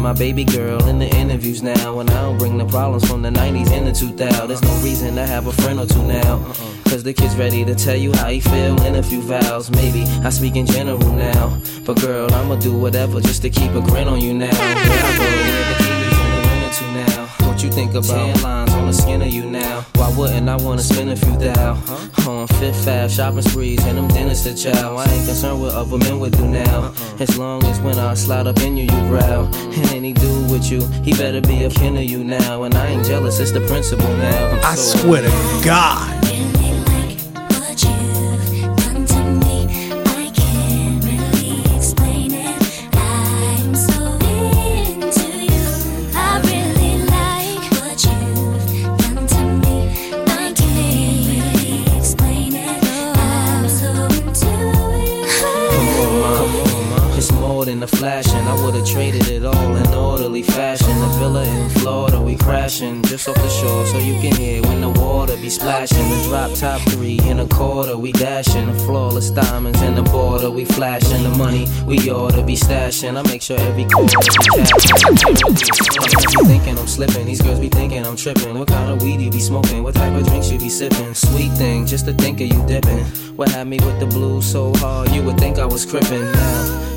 Mention 0.00 0.02
my 0.02 0.12
baby 0.12 0.44
girl 0.44 0.82
in 0.88 0.98
the 0.98 1.08
interviews 1.16 1.62
now. 1.62 2.00
And 2.00 2.10
I 2.10 2.22
don't 2.22 2.38
bring 2.38 2.58
the 2.58 2.66
problems 2.66 3.06
from 3.06 3.22
the 3.22 3.30
90s 3.30 3.70
and 3.70 3.86
the 3.86 3.92
2000s. 3.92 4.48
There's 4.48 4.62
no 4.62 4.74
reason 4.82 5.14
to 5.16 5.26
have 5.26 5.46
a 5.46 5.52
friend 5.52 5.78
or 5.78 5.86
two 5.86 6.02
now. 6.02 6.36
Uh-uh. 6.36 6.54
Cause 6.84 7.02
the 7.02 7.12
kid's 7.12 7.36
ready 7.36 7.64
to 7.64 7.74
tell 7.74 7.96
you 7.96 8.12
how 8.12 8.28
he 8.28 8.40
feel 8.40 8.80
in 8.82 8.96
a 8.96 9.02
few 9.02 9.20
vows. 9.22 9.70
Maybe 9.70 10.02
I 10.24 10.30
speak 10.30 10.56
in 10.56 10.66
general 10.66 10.98
now. 10.98 11.60
But 11.84 12.00
girl, 12.00 12.32
I'ma 12.32 12.56
do 12.56 12.76
whatever 12.76 13.20
just 13.20 13.42
to 13.42 13.50
keep 13.50 13.72
a 13.72 13.80
grin 13.80 14.08
on 14.08 14.20
you 14.20 14.34
now. 14.34 14.50
Where 14.50 14.76
I 14.76 15.16
go, 15.16 15.24
wear 15.24 15.64
bikinis 15.74 16.82
in 16.82 16.94
the 16.94 17.04
now. 17.04 17.39
What 17.60 17.66
you 17.66 17.72
think 17.72 17.90
about 17.90 18.04
tan 18.04 18.42
lines 18.42 18.72
on 18.72 18.86
the 18.86 18.92
skin 18.94 19.20
of 19.20 19.28
you 19.28 19.44
now? 19.44 19.82
Why 19.96 20.10
wouldn't 20.16 20.48
I 20.48 20.56
wanna 20.56 20.80
spend 20.80 21.10
a 21.10 21.16
few 21.16 21.36
thou 21.36 21.74
on 22.26 22.46
Fifth 22.46 22.88
Ave 22.88 23.12
shopping 23.12 23.42
sprees 23.42 23.84
and 23.84 23.98
them 23.98 24.08
dinners 24.08 24.44
to 24.44 24.54
chow? 24.54 24.96
I 24.96 25.04
ain't 25.04 25.26
concerned 25.26 25.60
what 25.60 25.74
other 25.74 25.98
men 25.98 26.20
would 26.20 26.32
do 26.32 26.48
now. 26.48 26.84
Uh-uh. 26.84 27.22
As 27.22 27.36
long 27.36 27.62
as 27.66 27.78
when 27.80 27.98
I 27.98 28.14
slide 28.14 28.46
up 28.46 28.58
in 28.60 28.78
you, 28.78 28.84
you 28.84 29.08
growl. 29.10 29.44
And 29.54 29.92
any 29.92 30.14
dude 30.14 30.50
with 30.50 30.72
you, 30.72 30.86
he 31.04 31.12
better 31.12 31.42
be 31.42 31.64
a 31.64 31.68
kin 31.68 31.98
of 31.98 32.04
you 32.04 32.24
now. 32.24 32.62
And 32.62 32.74
I 32.74 32.86
ain't 32.86 33.04
jealous, 33.04 33.38
it's 33.40 33.52
the 33.52 33.60
principle 33.66 34.08
now. 34.16 34.48
I'm 34.52 34.64
I 34.64 34.74
swear 34.76 35.20
to 35.20 35.60
God. 35.62 36.29
Crashing 63.20 63.34
off 63.34 63.42
the 63.42 63.50
shore, 63.50 63.86
so 63.86 63.98
you 63.98 64.14
can 64.20 64.34
hear 64.36 64.62
when 64.62 64.80
the 64.80 64.88
water 64.88 65.36
be 65.36 65.50
splashing. 65.50 65.98
The 65.98 66.24
drop 66.28 66.54
top 66.54 66.80
three 66.90 67.18
in 67.24 67.40
a 67.40 67.46
quarter, 67.46 67.96
we 67.96 68.12
dashing. 68.12 68.72
The 68.72 68.78
flawless 68.80 69.30
diamonds 69.30 69.80
in 69.82 69.94
the 69.94 70.02
border, 70.02 70.50
we 70.50 70.64
flashing. 70.64 71.22
The 71.22 71.30
money 71.30 71.66
we 71.86 72.10
ought 72.10 72.32
to 72.32 72.42
be 72.42 72.56
stashing. 72.56 73.16
I 73.18 73.22
make 73.28 73.42
sure 73.42 73.58
every 73.58 73.84
quarter 73.84 74.16
be 74.18 74.28
cashing. 74.52 74.64
thinking 76.46 76.78
I'm 76.78 76.86
slipping, 76.86 77.26
these 77.26 77.42
girls 77.42 77.60
be 77.60 77.68
thinking 77.68 78.06
I'm 78.06 78.16
tripping. 78.16 78.58
What 78.58 78.68
kind 78.68 78.90
of 78.90 79.02
weed 79.02 79.20
you 79.20 79.30
be 79.30 79.40
smoking? 79.40 79.82
What 79.82 79.94
type 79.94 80.14
of 80.14 80.26
drinks 80.26 80.50
you 80.50 80.58
be 80.58 80.68
sipping? 80.68 81.14
Sweet 81.14 81.52
thing, 81.52 81.86
just 81.86 82.06
to 82.06 82.12
think 82.14 82.40
of 82.40 82.46
you 82.46 82.66
dipping. 82.66 83.04
What 83.36 83.50
had 83.50 83.66
me 83.66 83.78
with 83.80 84.00
the 84.00 84.06
blues 84.06 84.50
so 84.50 84.72
hard, 84.76 85.10
you 85.10 85.22
would 85.24 85.38
think 85.38 85.58
I 85.58 85.66
was 85.66 85.84
crippin'. 85.84 86.32
Now, 86.32 86.89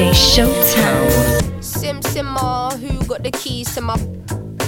DJ 0.00 0.12
Showtime. 0.12 1.62
Sim 1.62 2.00
Simma, 2.00 2.72
who 2.80 3.04
got 3.04 3.22
the 3.22 3.30
keys 3.30 3.74
to 3.74 3.82
my 3.82 3.98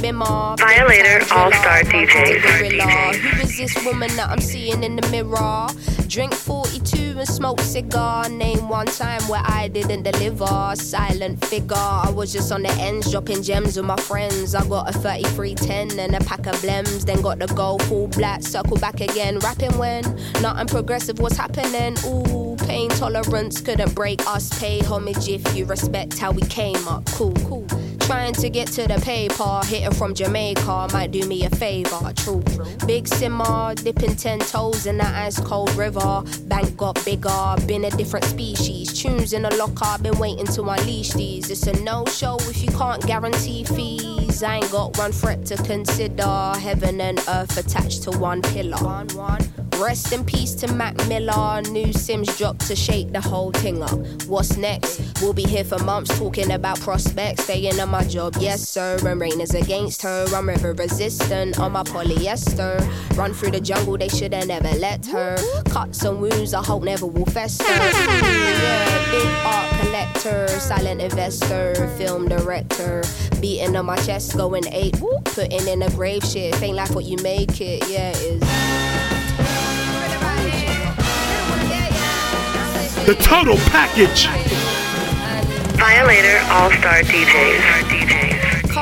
bimmer. 0.03 0.59
Violator 0.59 1.25
All-Star 1.33 1.85
DJs. 1.85 2.43
DJs. 2.43 3.15
Who 3.15 3.41
is 3.41 3.57
this 3.57 3.85
woman 3.87 4.15
that 4.17 4.29
I'm 4.29 4.43
seeing 4.43 4.85
in 4.85 4.97
the 4.97 5.09
mirror? 5.09 5.69
Drink 6.07 6.35
42 6.35 7.19
and 7.19 7.27
smoke 7.27 7.61
cigar. 7.61 8.29
Name 8.29 8.69
one 8.69 8.85
time 8.85 9.23
where 9.23 9.41
I 9.43 9.69
didn't 9.69 10.03
deliver. 10.03 10.75
Silent 10.75 11.43
figure. 11.47 11.77
I 11.79 12.11
was 12.15 12.31
just 12.31 12.53
on 12.53 12.63
the 12.65 12.73
ends, 12.73 13.11
dropping 13.11 13.43
gems 13.43 13.79
with 13.79 13.87
my 13.87 13.97
friends. 13.97 14.55
I 14.55 14.67
got 14.69 14.91
a 14.91 14.93
3310 14.93 15.99
and 15.99 16.15
a 16.15 16.21
pack 16.27 16.47
of 16.47 16.57
blems. 16.57 17.07
Then 17.07 17.23
got 17.23 17.39
the 17.39 17.47
go 17.47 17.79
full 17.79 18.09
black, 18.09 18.43
circle 18.43 18.77
back 18.77 19.01
again. 19.01 19.39
Rapping 19.39 19.79
when 19.79 20.03
nothing 20.43 20.67
progressive 20.67 21.19
was 21.21 21.39
happening. 21.39 21.97
Ooh, 22.05 22.42
pain 22.67 22.89
tolerance 22.91 23.61
couldn't 23.61 23.95
break 23.95 24.27
us. 24.27 24.49
Pay 24.59 24.81
homage 24.81 25.29
if 25.29 25.55
you 25.55 25.65
respect 25.67 26.19
how 26.19 26.31
we 26.33 26.43
came 26.43 26.87
up. 26.89 27.05
Cool, 27.07 27.35
cool. 27.49 27.67
Trying 28.01 28.35
to 28.35 28.51
get 28.51 28.69
to 28.69 28.87
the 28.89 29.01
paper, 29.01 29.61
hitting 29.65 29.95
from 29.97 30.15
Jamaica 30.15 30.89
might 30.93 31.13
do 31.13 31.27
me 31.27 31.45
a 31.45 31.51
favor. 31.51 32.13
True, 32.17 32.43
big 32.87 33.07
simmer, 33.07 33.75
dipping 33.75 34.17
ten 34.17 34.41
toes 34.41 34.87
in 34.87 34.99
that 34.99 35.15
ice 35.15 35.39
cold 35.41 35.73
river. 35.75 36.23
Bank 36.47 36.77
got 36.77 37.03
bigger, 37.05 37.55
been 37.67 37.85
a 37.85 37.91
different 37.91 38.25
species. 38.25 38.93
Tunes 38.93 39.33
in 39.33 39.43
the 39.43 39.55
locker, 39.57 40.03
been 40.03 40.19
waiting 40.19 40.47
to 40.47 40.63
unleash 40.63 41.13
these. 41.13 41.51
It's 41.51 41.67
a 41.67 41.73
no 41.83 42.05
show 42.07 42.37
if 42.41 42.63
you 42.63 42.71
can't 42.71 43.05
guarantee 43.07 43.65
fees. 43.65 44.32
I 44.41 44.57
ain't 44.57 44.71
got 44.71 44.97
one 44.99 45.13
threat 45.13 45.45
to 45.47 45.57
consider. 45.57 46.53
Heaven 46.59 47.01
and 47.01 47.19
earth 47.29 47.57
attached 47.59 48.05
to 48.05 48.13
one 48.13 48.41
pillar. 48.41 48.77
One, 48.79 49.09
one. 49.09 49.41
Rest 49.79 50.13
in 50.13 50.25
peace 50.25 50.55
to 50.57 50.73
Mac 50.73 50.97
Miller. 51.09 51.61
New 51.63 51.87
Simz 51.87 52.39
dropped 52.39 52.61
to 52.69 52.77
shake 52.77 53.13
the 53.13 53.21
whole 53.21 53.51
thing 53.51 53.83
up. 53.83 53.99
What's 54.27 54.57
next? 54.57 55.01
We'll 55.21 55.33
be 55.33 55.43
here 55.43 55.65
for 55.65 55.79
months 55.81 56.17
talking 56.19 56.53
about 56.53 56.79
prospects. 56.81 57.45
Staying 57.45 57.81
on 57.81 57.89
my 57.89 58.05
job, 58.05 58.37
yes 58.39 58.69
sir. 58.69 58.97
And 59.05 59.21
rain 59.21 59.41
is 59.41 59.55
against 59.55 60.03
her. 60.03 60.27
I'm 60.33 60.49
river 60.49 60.73
resistant 60.73 61.59
on 61.59 61.73
my 61.73 61.83
polyester. 61.83 62.79
Run 63.17 63.35
through 63.35 63.51
the 63.53 63.61
jungle, 63.61 63.99
they 63.99 64.09
should 64.09 64.33
have 64.35 64.47
never 64.47 64.73
let 64.79 65.05
her. 65.07 65.37
Cuts 65.65 66.05
and 66.05 66.21
wounds, 66.21 66.55
I 66.55 66.63
hope 66.63 66.85
never 66.85 67.07
will 67.07 67.27
fester. 67.27 67.65
Yeah, 67.65 69.11
big 69.11 69.27
art 69.45 69.81
collector, 69.81 70.49
silent 70.61 71.01
investor, 71.01 71.89
film 71.99 72.29
director. 72.29 73.03
Beating 73.41 73.75
on 73.75 73.87
my 73.87 73.97
chest, 73.97 74.22
going 74.31 74.67
eight. 74.73 74.95
Putting 75.25 75.67
in 75.67 75.83
a 75.83 75.91
grave 75.91 76.23
shit. 76.25 76.61
Ain't 76.63 76.77
like 76.77 76.95
what 76.95 77.05
you 77.05 77.17
make 77.23 77.61
it, 77.61 77.89
yeah, 77.89 78.11
it 78.11 78.17
is. 78.17 78.41
The 83.07 83.15
total 83.15 83.57
package. 83.67 84.29
Violator 85.77 86.39
All-Star 86.53 87.03
DJs. 87.03 88.53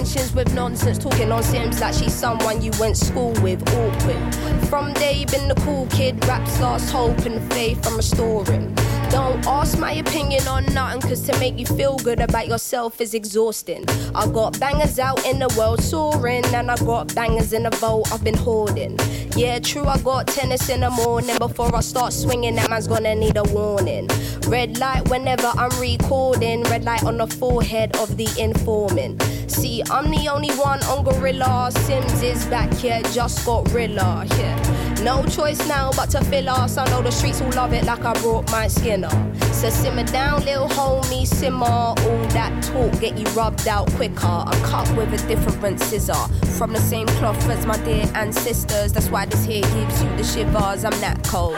mentions 0.00 0.32
with 0.32 0.54
nonsense. 0.54 0.96
Talking 0.96 1.30
on 1.30 1.42
Simz 1.42 1.78
like 1.80 1.92
she's 1.92 2.14
someone 2.14 2.62
you 2.62 2.72
went 2.80 2.96
school 2.96 3.32
with. 3.42 3.60
Awkward. 3.74 4.22
From 4.70 4.94
day 4.94 5.26
been 5.26 5.46
the 5.48 5.54
cool 5.56 5.86
kid. 5.90 6.24
Raps 6.26 6.58
lost 6.58 6.90
hope 6.90 7.18
and 7.26 7.40
faith 7.52 7.86
I'm 7.86 7.96
restoring. 7.96 8.74
Don't 9.10 9.44
ask 9.46 9.78
my 9.78 9.92
opinion 9.92 10.46
on 10.46 10.64
nothing, 10.72 11.00
cause 11.02 11.20
to 11.26 11.38
make 11.40 11.58
you 11.58 11.66
feel 11.66 11.96
good 11.98 12.20
about 12.20 12.46
yourself 12.46 13.00
is 13.00 13.12
exhausting. 13.12 13.84
I 14.14 14.26
got 14.28 14.58
bangers 14.60 14.98
out 14.98 15.26
in 15.26 15.40
the 15.40 15.52
world 15.58 15.82
soaring, 15.82 16.44
and 16.54 16.70
I 16.70 16.76
got 16.76 17.12
bangers 17.14 17.52
in 17.52 17.64
the 17.64 17.70
vault 17.70 18.10
I've 18.12 18.22
been 18.22 18.38
hoarding. 18.38 18.96
Yeah, 19.40 19.58
true, 19.58 19.86
I 19.86 19.96
got 20.00 20.26
tennis 20.26 20.68
in 20.68 20.80
the 20.80 20.90
morning. 20.90 21.38
Before 21.38 21.74
I 21.74 21.80
start 21.80 22.12
swinging, 22.12 22.56
that 22.56 22.68
man's 22.68 22.86
gonna 22.86 23.14
need 23.14 23.38
a 23.38 23.42
warning. 23.44 24.06
Red 24.46 24.76
light 24.76 25.08
whenever 25.08 25.46
I'm 25.56 25.70
recording, 25.80 26.62
red 26.64 26.84
light 26.84 27.04
on 27.04 27.16
the 27.16 27.26
forehead 27.26 27.96
of 27.96 28.18
the 28.18 28.28
informant. 28.38 29.22
See, 29.50 29.82
I'm 29.90 30.10
the 30.10 30.28
only 30.28 30.50
one 30.56 30.82
on 30.82 31.04
Gorilla. 31.04 31.70
Simz 31.72 32.22
is 32.22 32.44
back 32.46 32.70
here, 32.74 33.00
just 33.12 33.46
got 33.46 33.72
Rilla. 33.72 34.26
Yeah. 34.36 34.90
No 35.02 35.24
choice 35.24 35.66
now 35.66 35.90
but 35.96 36.10
to 36.10 36.22
fill 36.24 36.50
us. 36.50 36.76
I 36.76 36.84
know 36.90 37.00
the 37.00 37.10
streets 37.10 37.40
will 37.40 37.50
love 37.52 37.72
it 37.72 37.84
like 37.84 38.04
I 38.04 38.12
brought 38.20 38.50
my 38.50 38.68
skinner. 38.68 39.08
So 39.52 39.70
simmer 39.70 40.04
down, 40.04 40.44
little 40.44 40.68
homie, 40.68 41.26
simmer. 41.26 41.64
All 41.66 41.94
that 42.34 42.62
talk 42.62 43.00
get 43.00 43.16
you 43.16 43.24
rubbed 43.32 43.66
out 43.66 43.90
quicker. 43.92 44.26
I'm 44.26 44.62
cut 44.62 44.94
with 44.96 45.12
a 45.14 45.26
different 45.26 45.80
scissor. 45.80 46.12
From 46.58 46.74
the 46.74 46.80
same 46.80 47.06
cloth 47.06 47.48
as 47.48 47.64
my 47.64 47.78
dear 47.78 48.04
ancestors. 48.14 48.92
That's 48.92 49.08
why 49.08 49.24
this 49.30 49.44
here 49.44 49.62
gives 49.62 50.02
you 50.02 50.16
the 50.16 50.24
shivers. 50.24 50.84
I'm 50.84 50.98
that 51.00 51.22
cold. 51.24 51.56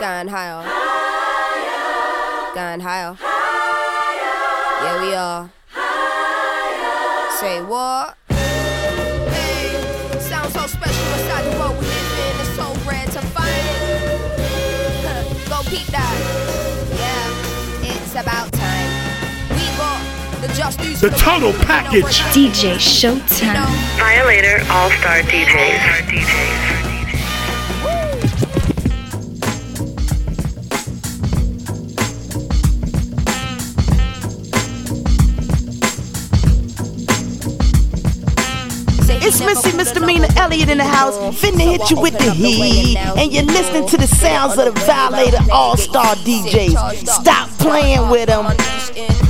Going 0.00 0.28
higher. 0.28 0.62
Going 2.54 2.80
higher. 2.80 3.16
Yeah, 4.82 5.02
we 5.02 5.14
are. 5.14 5.50
Say 7.38 7.62
what? 7.62 8.19
The 20.50 20.56
just 20.56 20.80
dudes. 20.80 21.00
The 21.00 21.10
for 21.10 21.16
total 21.16 21.52
people 21.52 21.52
who 21.52 21.58
know 21.58 21.64
package. 21.64 22.20
DJ 22.34 22.64
it 22.64 22.76
is. 22.76 22.82
Showtime. 22.82 23.66
Violator 23.98 24.58
All-Star 24.68 25.22
DJs. 25.22 26.40
It's 39.22 39.40
Missy 39.40 39.76
Misdemeanor 39.76 40.26
Elliott 40.36 40.68
in 40.68 40.78
the 40.78 40.84
house. 40.84 41.16
Finna 41.40 41.60
hit 41.60 41.90
you 41.90 42.00
with 42.00 42.18
the 42.18 42.32
heat. 42.32 42.96
And 42.96 43.32
you're 43.32 43.44
listening 43.44 43.86
to 43.86 43.96
the 43.96 44.08
sounds 44.08 44.58
of 44.58 44.64
the 44.64 44.80
Violator 44.80 45.38
All 45.52 45.76
Star 45.76 46.16
DJs. 46.16 47.06
Stop 47.06 47.50
playing 47.50 48.10
with 48.10 48.26
them. 48.26 49.29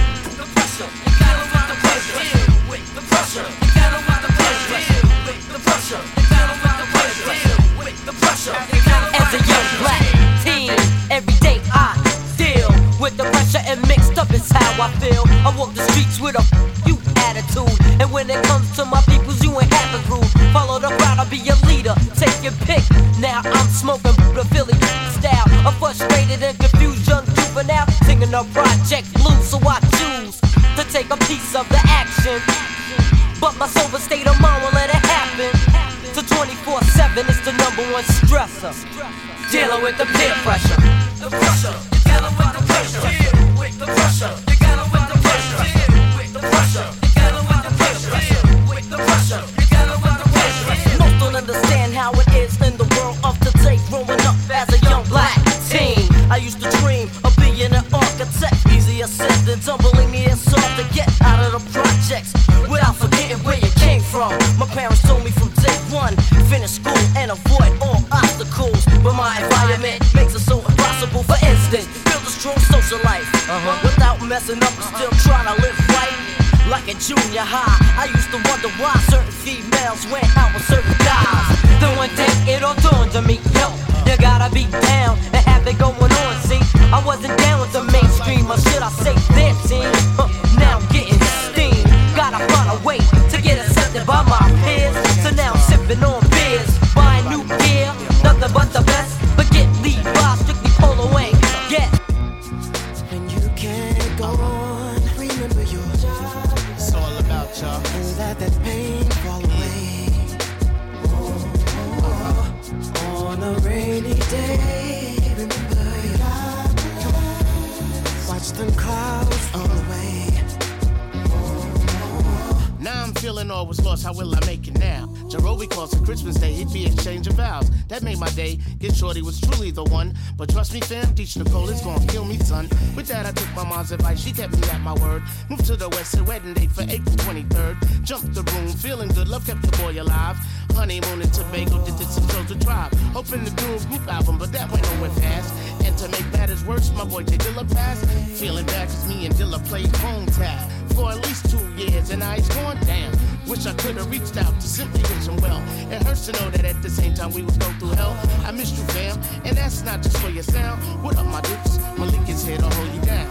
All 123.60 123.66
was 123.66 123.84
lost. 123.84 124.04
How 124.04 124.14
will 124.14 124.34
I 124.34 124.40
make 124.46 124.66
it 124.68 124.78
now? 124.78 125.04
Jarobi 125.28 125.68
calls 125.68 125.92
it 125.92 126.02
Christmas 126.02 126.34
Day. 126.36 126.50
He'd 126.50 126.72
be 126.72 126.86
exchanging 126.86 127.34
vows. 127.34 127.70
That 127.88 128.02
made 128.02 128.18
my 128.18 128.30
day. 128.30 128.58
Get 128.78 128.96
shorty 128.96 129.20
was 129.20 129.38
truly 129.38 129.70
the 129.70 129.84
one. 129.84 130.14
But 130.38 130.48
trust 130.48 130.72
me, 130.72 130.80
fam, 130.80 131.14
teach 131.14 131.36
Nicole 131.36 131.68
is 131.68 131.82
gonna 131.82 132.06
kill 132.06 132.24
me, 132.24 132.38
son. 132.38 132.70
With 132.96 133.06
that, 133.08 133.26
I 133.26 133.32
took 133.32 133.54
my 133.54 133.64
mom's 133.64 133.92
advice. 133.92 134.18
She 134.18 134.32
kept 134.32 134.56
me 134.56 134.66
at 134.70 134.80
my 134.80 134.94
word. 134.94 135.22
Moved 135.50 135.66
to 135.66 135.76
the 135.76 135.90
west, 135.90 136.16
a 136.16 136.24
wedding 136.24 136.54
date 136.54 136.70
for 136.70 136.84
April 136.84 137.14
23rd. 137.16 138.02
Jumped 138.02 138.32
the 138.32 138.44
room, 138.50 138.68
feeling 138.68 139.08
good. 139.08 139.28
Love 139.28 139.46
kept 139.46 139.60
the 139.60 139.76
boy 139.76 140.00
alive. 140.00 140.38
Honeymoon 140.72 141.20
in 141.20 141.30
Tobago, 141.30 141.84
did, 141.84 141.98
did 141.98 142.08
some 142.08 142.26
shows 142.28 142.46
to 142.46 142.58
tribe. 142.64 142.94
Hoping 143.12 143.44
to 143.44 143.50
do 143.50 143.74
a 143.74 143.78
group 143.90 144.08
album, 144.08 144.38
but 144.38 144.52
that 144.52 144.72
went 144.72 144.82
nowhere 144.94 145.10
fast. 145.20 145.52
And 145.84 145.94
to 145.98 146.08
make 146.08 146.32
matters 146.32 146.64
worse, 146.64 146.90
my 146.94 147.04
boy 147.04 147.24
J 147.24 147.36
Dilla 147.36 147.70
passed. 147.74 148.06
Feeling 148.40 148.64
bad 148.64 148.88
cause 148.88 149.06
me 149.06 149.26
and 149.26 149.34
Dilla 149.34 149.62
played 149.68 149.94
phone 149.98 150.24
tag 150.28 150.70
for 150.94 151.10
at 151.10 151.18
least 151.26 151.50
two 151.50 151.66
years, 151.76 152.08
and 152.08 152.20
now 152.20 152.32
he's 152.32 152.48
going 152.48 152.78
down. 152.80 153.12
Wish 153.50 153.66
I 153.66 153.74
could 153.74 153.96
have 153.96 154.08
reached 154.08 154.36
out 154.36 154.54
to 154.60 154.68
simply 154.68 155.02
wish 155.02 155.26
him 155.26 155.36
well. 155.38 155.60
It 155.90 156.00
hurts 156.04 156.26
to 156.26 156.32
know 156.38 156.50
that 156.50 156.64
at 156.64 156.80
the 156.82 156.88
same 156.88 157.14
time 157.14 157.32
we 157.32 157.42
would 157.42 157.58
go 157.58 157.66
through 157.80 157.96
hell. 157.98 158.16
I 158.46 158.52
missed 158.52 158.78
you, 158.78 158.84
fam, 158.94 159.20
and 159.44 159.56
that's 159.56 159.82
not 159.82 160.04
just 160.04 160.18
for 160.18 160.28
your 160.30 160.44
sound. 160.44 160.80
What 161.02 161.18
up, 161.18 161.26
my 161.26 161.40
dukes? 161.40 161.80
Malik 161.98 162.28
is 162.28 162.46
here 162.46 162.58
to 162.58 162.70
hold 162.70 162.94
you 162.94 163.00
down. 163.00 163.26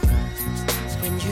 When 0.99 1.13
you 1.21 1.31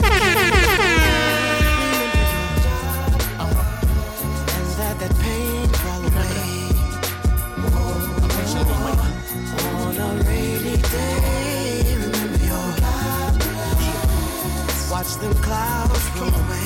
and 4.56 4.68
let 4.80 4.98
that 5.00 5.12
pain 5.20 5.68
fall 5.84 6.02
away. 6.08 6.48
On 9.84 9.96
a 10.00 10.08
rainy 10.24 10.76
day, 10.80 11.94
remember 11.94 12.40
your 12.42 12.68
Watch 14.90 15.12
them 15.16 15.34
clouds 15.42 16.08
roll 16.18 16.34
away. 16.34 16.57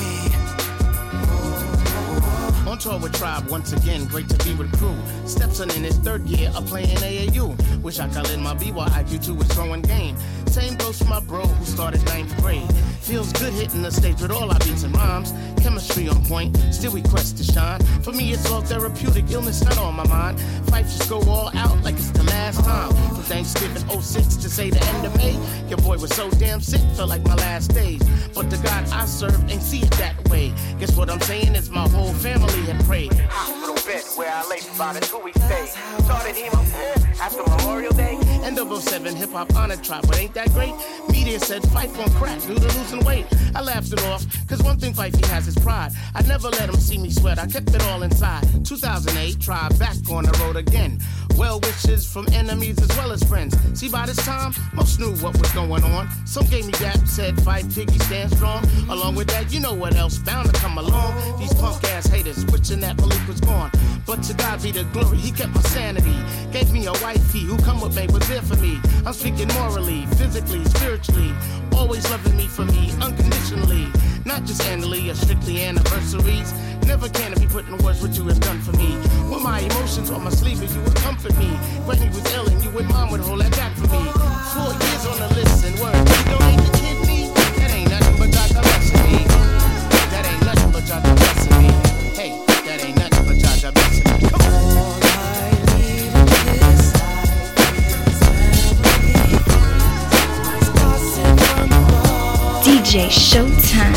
Tour 2.83 2.99
with 2.99 3.13
Tribe 3.13 3.49
once 3.49 3.71
again, 3.71 4.03
great 4.07 4.27
to 4.27 4.37
be 4.43 4.53
with 4.55 4.69
crew. 4.77 4.93
Stepson 5.25 5.69
in 5.71 5.85
his 5.85 5.95
third 5.99 6.27
year 6.27 6.51
of 6.53 6.65
playing 6.65 6.89
AAU. 6.97 7.81
Wish 7.81 7.97
I 7.99 8.09
could 8.09 8.27
let 8.27 8.39
my 8.39 8.55
BYIQ2 8.55 9.37
was 9.37 9.47
throwing 9.47 9.81
game. 9.83 10.17
Same 10.53 10.75
goes 10.75 10.99
for 10.99 11.05
my 11.05 11.19
bro 11.19 11.41
who 11.41 11.65
started 11.65 12.05
ninth 12.05 12.39
grade. 12.39 12.71
Feels 13.01 13.33
good 13.33 13.53
hitting 13.53 13.81
the 13.81 13.89
stage 13.89 14.21
with 14.21 14.29
all 14.29 14.51
our 14.51 14.59
beats 14.59 14.83
and 14.83 14.95
rhymes. 14.95 15.33
Chemistry 15.59 16.07
on 16.07 16.23
point, 16.25 16.55
still 16.71 16.91
we 16.91 17.01
quest 17.01 17.37
to 17.37 17.43
shine. 17.43 17.79
For 18.03 18.11
me, 18.11 18.33
it's 18.33 18.47
all 18.51 18.61
therapeutic, 18.61 19.31
illness 19.31 19.63
not 19.63 19.79
on 19.79 19.95
my 19.95 20.05
mind. 20.05 20.39
Fight 20.69 20.83
just 20.83 21.09
go 21.09 21.21
all 21.21 21.49
out 21.57 21.81
like 21.81 21.95
it's 21.95 22.11
the 22.11 22.21
last 22.21 22.63
time. 22.63 22.89
From 23.15 23.23
Thanksgiving 23.23 23.99
06 23.99 24.35
to 24.35 24.47
say 24.47 24.69
the 24.69 24.79
end 24.93 25.07
of 25.07 25.17
May, 25.17 25.35
your 25.69 25.79
boy 25.79 25.97
was 25.97 26.13
so 26.13 26.29
damn 26.29 26.61
sick, 26.61 26.81
felt 26.95 27.09
like 27.09 27.23
my 27.23 27.33
last 27.33 27.73
days. 27.73 28.03
But 28.35 28.51
the 28.51 28.57
God 28.57 28.87
I 28.91 29.05
serve 29.07 29.49
ain't 29.49 29.63
see 29.63 29.81
it 29.81 29.91
that 29.93 30.29
way. 30.29 30.53
Guess 30.79 30.95
what 30.95 31.09
I'm 31.09 31.21
saying 31.21 31.55
is 31.55 31.71
my 31.71 31.89
whole 31.89 32.13
family 32.13 32.61
had 32.71 32.79
prayed. 32.85 33.11
Hospital 33.29 33.73
bed 33.91 34.03
where 34.15 34.31
I 34.31 34.47
lay 34.47 34.59
for 34.59 34.75
about 34.75 34.97
a 34.97 34.99
two 34.99 35.17
week 35.17 35.33
stay. 35.33 35.65
Started 36.03 36.35
hemo 36.35 37.19
after 37.19 37.41
Memorial 37.41 37.93
Day. 37.93 38.32
End 38.43 38.59
of 38.59 38.83
07 38.83 39.15
hip 39.15 39.31
hop 39.31 39.55
on 39.55 39.71
a 39.71 39.77
trot, 39.77 40.05
but 40.05 40.17
ain't 40.17 40.33
that 40.33 40.51
great? 40.53 40.73
Media 41.09 41.39
said 41.39 41.61
Phife 41.63 41.97
on 41.97 42.09
crack 42.11 42.41
due 42.41 42.55
to 42.55 42.77
losing 42.77 43.03
weight. 43.05 43.25
I 43.55 43.61
laughed 43.61 43.93
it 43.93 44.03
off, 44.03 44.25
cause 44.47 44.61
one 44.61 44.77
thing 44.77 44.93
Phifey 44.93 45.25
has 45.27 45.47
is 45.47 45.55
pride. 45.55 45.91
I 46.13 46.21
never 46.23 46.49
let 46.49 46.67
him 46.69 46.75
see 46.75 46.97
me 46.97 47.09
sweat, 47.09 47.39
I 47.39 47.47
kept 47.47 47.73
it 47.73 47.81
all 47.83 48.03
inside. 48.03 48.43
2008, 48.65 49.39
try 49.39 49.69
back 49.79 49.95
on 50.09 50.25
the 50.25 50.37
road 50.43 50.57
again. 50.57 50.99
Well 51.37 51.59
wishes 51.61 52.05
from 52.05 52.27
enemies 52.33 52.79
as 52.81 52.89
well 52.97 53.11
as 53.11 53.23
friends. 53.23 53.55
See, 53.79 53.89
by 53.89 54.05
this 54.05 54.17
time, 54.17 54.53
most 54.73 54.99
knew 54.99 55.13
what 55.15 55.37
was 55.39 55.51
going 55.51 55.83
on. 55.83 56.09
Some 56.25 56.45
gave 56.47 56.65
me 56.65 56.73
that, 56.73 57.07
said 57.07 57.41
fight 57.41 57.65
piggy, 57.73 57.97
stand 57.99 58.31
strong. 58.35 58.63
Along 58.89 59.15
with 59.15 59.27
that, 59.27 59.51
you 59.51 59.59
know 59.59 59.73
what 59.73 59.95
else 59.95 60.17
bound 60.19 60.53
to 60.53 60.59
come 60.59 60.77
along. 60.77 61.39
These 61.39 61.53
punk 61.55 61.83
ass 61.85 62.07
haters 62.07 62.45
wishing 62.47 62.81
that 62.81 62.97
Malik 62.97 63.27
was 63.27 63.41
gone. 63.41 63.71
But 64.05 64.21
to 64.23 64.33
God 64.33 64.61
be 64.61 64.71
the 64.71 64.83
glory, 64.85 65.17
he 65.17 65.31
kept 65.31 65.55
my 65.55 65.61
sanity. 65.61 66.15
Gave 66.51 66.71
me 66.71 66.85
a 66.85 66.93
wifey 67.03 67.39
who 67.39 67.57
come 67.57 67.81
with 67.81 67.95
me, 67.95 68.07
was 68.13 68.27
there 68.33 68.41
for 68.41 68.55
me. 68.61 68.79
I'm 69.05 69.13
speaking 69.13 69.47
morally, 69.59 70.05
physically, 70.17 70.65
spiritually. 70.65 71.31
Always 71.75 72.09
loving 72.09 72.35
me 72.35 72.47
for 72.47 72.65
me, 72.65 72.91
unconditionally. 72.99 73.87
Not 74.25 74.45
just 74.45 74.63
annually 74.65 75.09
or 75.09 75.15
strictly 75.15 75.63
anniversaries. 75.63 76.53
Never 76.87 77.09
can 77.09 77.33
it 77.33 77.39
be 77.39 77.47
put 77.47 77.67
in 77.67 77.77
words 77.83 78.01
what 78.01 78.17
you 78.17 78.25
have 78.27 78.39
done 78.39 78.59
for 78.61 78.75
me. 78.75 78.97
With 79.29 79.43
my 79.43 79.59
emotions 79.59 80.09
on 80.09 80.23
my 80.23 80.31
sleeve, 80.31 80.61
and 80.61 80.71
you 80.71 80.81
would 80.81 80.95
comfort 80.95 81.37
me. 81.37 81.49
He 82.03 82.09
was 82.09 82.25
ill 82.33 82.47
and 82.49 82.63
you 82.63 82.71
and 82.79 82.87
mom 82.89 83.11
would 83.11 83.21
hold 83.21 83.41
that 83.41 83.51
back 83.51 83.73
for 83.75 83.87
me. 83.87 84.01
Four 84.53 84.71
years 84.81 85.05
on 85.05 85.17
the 85.21 85.29
list 85.35 85.65
and 85.65 85.79
word. 85.79 86.05
Don't 86.39 86.62
DJ 102.93 103.09
Showtime. 103.09 103.91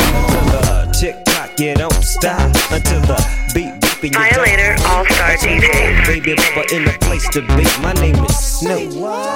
the 0.51 0.91
tick 0.99 1.23
tock, 1.27 1.61
you 1.61 1.75
don't 1.75 1.93
stop 2.03 2.41
until 2.73 3.03
the 3.03 3.19
beat 3.53 3.79
beep 4.01 4.15
and 4.15 4.25
you 4.25 4.31
Violator. 4.31 4.73
All-Star 4.89 5.29
That's 5.29 5.45
when 5.45 5.61
DJs. 5.61 6.07
Baby, 6.07 6.37
but 6.55 6.73
in 6.73 6.87
the 6.87 6.97
place 7.03 7.29
to 7.35 7.43
be. 7.43 7.65
My 7.83 7.93
name 7.93 8.17
is 8.25 8.39
Snoop, 8.39 8.93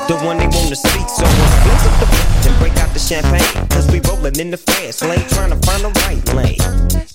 the 0.08 0.18
one 0.24 0.38
they 0.38 0.46
wanna 0.46 0.74
speak. 0.74 1.06
So 1.10 1.24
let's 1.24 2.29
and 2.46 2.56
break 2.58 2.76
out 2.78 2.92
the 2.92 2.98
champagne. 2.98 3.68
Cause 3.68 3.90
we 3.90 4.00
rolling 4.08 4.38
in 4.38 4.50
the 4.50 4.56
fast 4.56 5.02
lane, 5.02 5.24
trying 5.30 5.50
to 5.50 5.60
find 5.66 5.82
the 5.84 5.92
right 6.06 6.24
lane. 6.34 6.60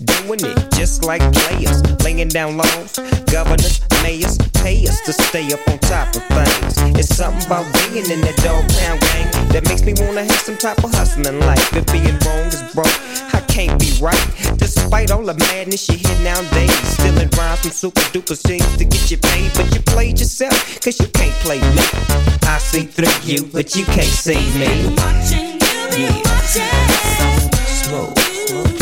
Doing 0.03 0.41
it 0.43 0.57
just 0.73 1.03
like 1.03 1.21
players, 1.33 1.81
laying 2.03 2.27
down 2.29 2.57
laws. 2.57 2.97
Governors, 3.31 3.81
mayors, 4.03 4.37
pay 4.61 4.85
us 4.87 5.01
to 5.01 5.13
stay 5.13 5.45
up 5.53 5.61
on 5.69 5.79
top 5.79 6.15
of 6.15 6.23
things. 6.33 6.99
It's 6.99 7.15
something 7.15 7.45
about 7.45 7.65
being 7.73 8.09
in 8.09 8.21
that 8.21 8.37
Dogg 8.43 8.65
Pound 8.79 8.99
gang 9.01 9.27
that 9.53 9.63
makes 9.65 9.83
me 9.83 9.93
wanna 9.97 10.23
have 10.23 10.41
some 10.41 10.57
type 10.57 10.83
of 10.83 10.91
hustling 10.91 11.39
life. 11.41 11.75
If 11.75 11.85
being 11.91 12.17
wrong 12.25 12.47
is 12.47 12.63
broke, 12.73 12.91
can't 13.55 13.79
be 13.79 13.97
right. 14.01 14.27
Despite 14.57 15.11
all 15.11 15.23
the 15.23 15.33
madness 15.33 15.87
you 15.87 15.97
hear 15.97 16.19
nowadays, 16.19 16.75
stealing 16.89 17.29
rhymes 17.37 17.61
from 17.61 17.71
super 17.71 18.01
duper 18.11 18.35
scenes 18.35 18.75
to 18.75 18.83
get 18.83 19.09
you 19.09 19.17
paid, 19.17 19.49
but 19.55 19.73
you 19.73 19.79
played 19.79 20.19
yourself, 20.19 20.81
cause 20.81 20.99
you 20.99 21.07
can't 21.07 21.33
play 21.35 21.61
me. 21.61 21.83
I 22.43 22.57
see 22.59 22.83
through 22.83 23.15
you, 23.23 23.45
but 23.45 23.73
you 23.73 23.85
can't 23.85 24.15
see 24.25 24.43
me. 24.59 24.93
Watching, 24.97 25.55
you 25.95 26.11
Yeah. 26.11 26.75
Smooth. 27.79 28.25
Smooth, 28.45 28.74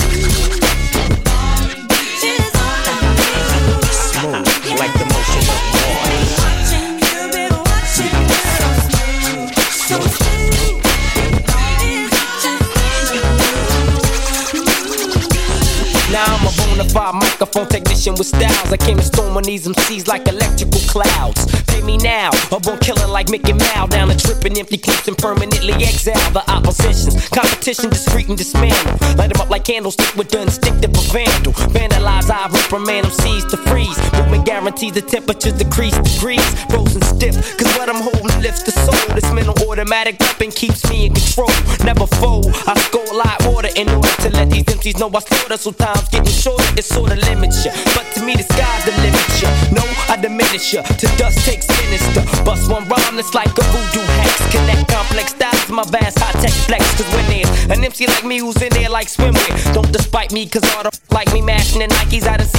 microphone 17.33 17.67
technician 17.67 18.13
with 18.13 18.27
styles. 18.27 18.71
I 18.71 18.77
came 18.77 18.97
to 18.97 19.03
storm 19.03 19.35
on 19.35 19.43
these 19.43 19.67
MCs 19.67 20.07
like 20.07 20.27
electrical 20.27 20.79
clouds. 20.85 21.41
Pay 21.65 21.81
me 21.81 21.97
now, 21.97 22.29
I'm 22.51 22.61
born 22.61 22.77
killing 22.77 23.09
like 23.09 23.29
Mickey 23.29 23.53
Mouse. 23.53 23.89
Down 23.89 24.09
the 24.09 24.15
tripping 24.15 24.57
empty 24.59 24.77
clips 24.77 25.07
and 25.07 25.17
permanently 25.17 25.73
exile 25.73 26.31
the 26.31 26.43
oppositions. 26.51 27.27
Competition 27.29 27.89
discreet 27.89 28.29
and 28.29 28.37
dismantle. 28.37 28.97
Light 29.17 29.33
them 29.33 29.41
up 29.41 29.49
like 29.49 29.63
candlestick 29.65 30.15
with 30.15 30.29
the 30.29 30.41
instinctive 30.43 30.91
of 30.91 31.05
vandal. 31.11 31.53
Vandalize, 31.73 32.29
I 32.29 32.47
reprimand 32.53 33.05
them, 33.05 33.11
MCs 33.11 33.49
to 33.49 33.57
freeze. 33.65 33.97
Movement 34.13 34.45
guarantees 34.45 34.93
the 34.93 35.01
temperatures 35.01 35.53
decrease 35.53 35.97
degrees. 35.97 36.45
Frozen 36.69 37.01
stiff, 37.01 37.35
cause 37.57 37.73
what 37.77 37.89
I'm 37.89 38.01
holding 38.01 38.41
lifts 38.41 38.61
the 38.61 38.71
soul. 38.85 39.15
This 39.15 39.25
mental 39.33 39.55
automatic 39.67 40.19
weapon 40.19 40.51
keeps 40.51 40.87
me 40.89 41.07
in 41.07 41.13
control. 41.13 41.49
Never 41.83 42.05
fold, 42.21 42.53
I 42.69 42.77
score 42.77 43.09
a 43.09 43.17
lot 43.17 43.41
water 43.47 43.69
in 43.75 43.89
order 43.89 44.15
to 44.21 44.29
let 44.29 44.51
these 44.51 44.65
MCs 44.65 44.99
know 44.99 45.09
I 45.09 45.19
slaughter. 45.19 45.57
So 45.57 45.71
time's 45.71 46.09
getting 46.09 46.31
shorter, 46.31 46.63
it's 46.77 46.87
sorta 46.87 47.22
limits 47.29 47.65
ya. 47.65 47.71
But 47.95 48.05
to 48.15 48.25
me, 48.25 48.35
the 48.35 48.43
sky's 48.43 48.83
the 48.85 48.93
limit 49.01 49.27
ya. 49.41 49.49
No, 49.71 49.83
I 50.09 50.17
diminish 50.17 50.73
ya. 50.73 50.81
To 50.83 51.07
dust 51.17 51.39
takes 51.45 51.67
sinister. 51.67 52.23
Bust 52.43 52.69
one 52.69 52.87
rhyme 52.87 53.15
that's 53.15 53.33
like 53.33 53.53
a 53.57 53.63
voodoo 53.71 54.05
hex. 54.19 54.37
Connect 54.51 54.87
complex 54.89 55.31
styles 55.31 55.65
to 55.67 55.73
my 55.73 55.83
vast 55.83 56.19
high 56.19 56.35
tech 56.41 56.53
flex. 56.67 56.83
Cause 56.97 57.09
when 57.15 57.25
there's 57.27 57.49
an 57.69 57.83
MC 57.83 58.07
like 58.07 58.25
me 58.25 58.39
who's 58.39 58.61
in 58.61 58.69
there 58.73 58.89
like 58.89 59.07
swimwear, 59.07 59.73
don't 59.73 59.91
despite 59.91 60.31
me, 60.31 60.47
cause 60.47 60.63
all 60.75 60.83
the 60.83 60.91
like 61.11 61.31
me 61.33 61.41
mashing 61.41 61.79
the 61.79 61.87
Nikes 61.87 62.25
out 62.25 62.41
of 62.41 62.49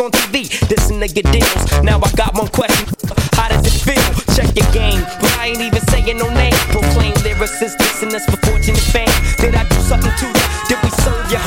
on 0.00 0.10
TV. 0.12 0.48
This 0.68 0.90
nigga 0.90 1.22
deals. 1.32 1.82
Now 1.82 1.98
I 1.98 2.10
got 2.12 2.34
one 2.34 2.48
question. 2.48 2.86
How 3.34 3.48
does 3.48 3.66
it 3.66 3.78
feel? 3.82 4.10
Check 4.34 4.54
your 4.54 4.68
game. 4.72 5.02
But 5.20 5.32
I 5.38 5.48
ain't 5.50 5.60
even 5.60 5.82
saying 5.90 6.18
no 6.18 6.28
name. 6.34 6.54
Proclaim 6.70 7.14
lyricists 7.26 7.76
dissing 7.76 8.14
us 8.14 8.24
for 8.26 8.38
fortune 8.46 8.74
and 8.78 8.88
fame. 8.94 9.14
Did 9.38 9.54
I 9.54 9.64
do 9.66 9.78
something 9.82 10.12
to 10.12 10.26
you? 10.26 10.44
Did 10.68 10.78
we 10.82 10.90
serve 11.02 11.26
ya? 11.32 11.40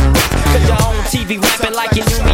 Cause 0.52 0.64
you're 0.68 0.84
on 0.84 0.96
TV 1.08 1.40
rapping 1.40 1.76
like 1.76 1.96
you 1.96 2.04
knew 2.04 2.22
me, 2.28 2.31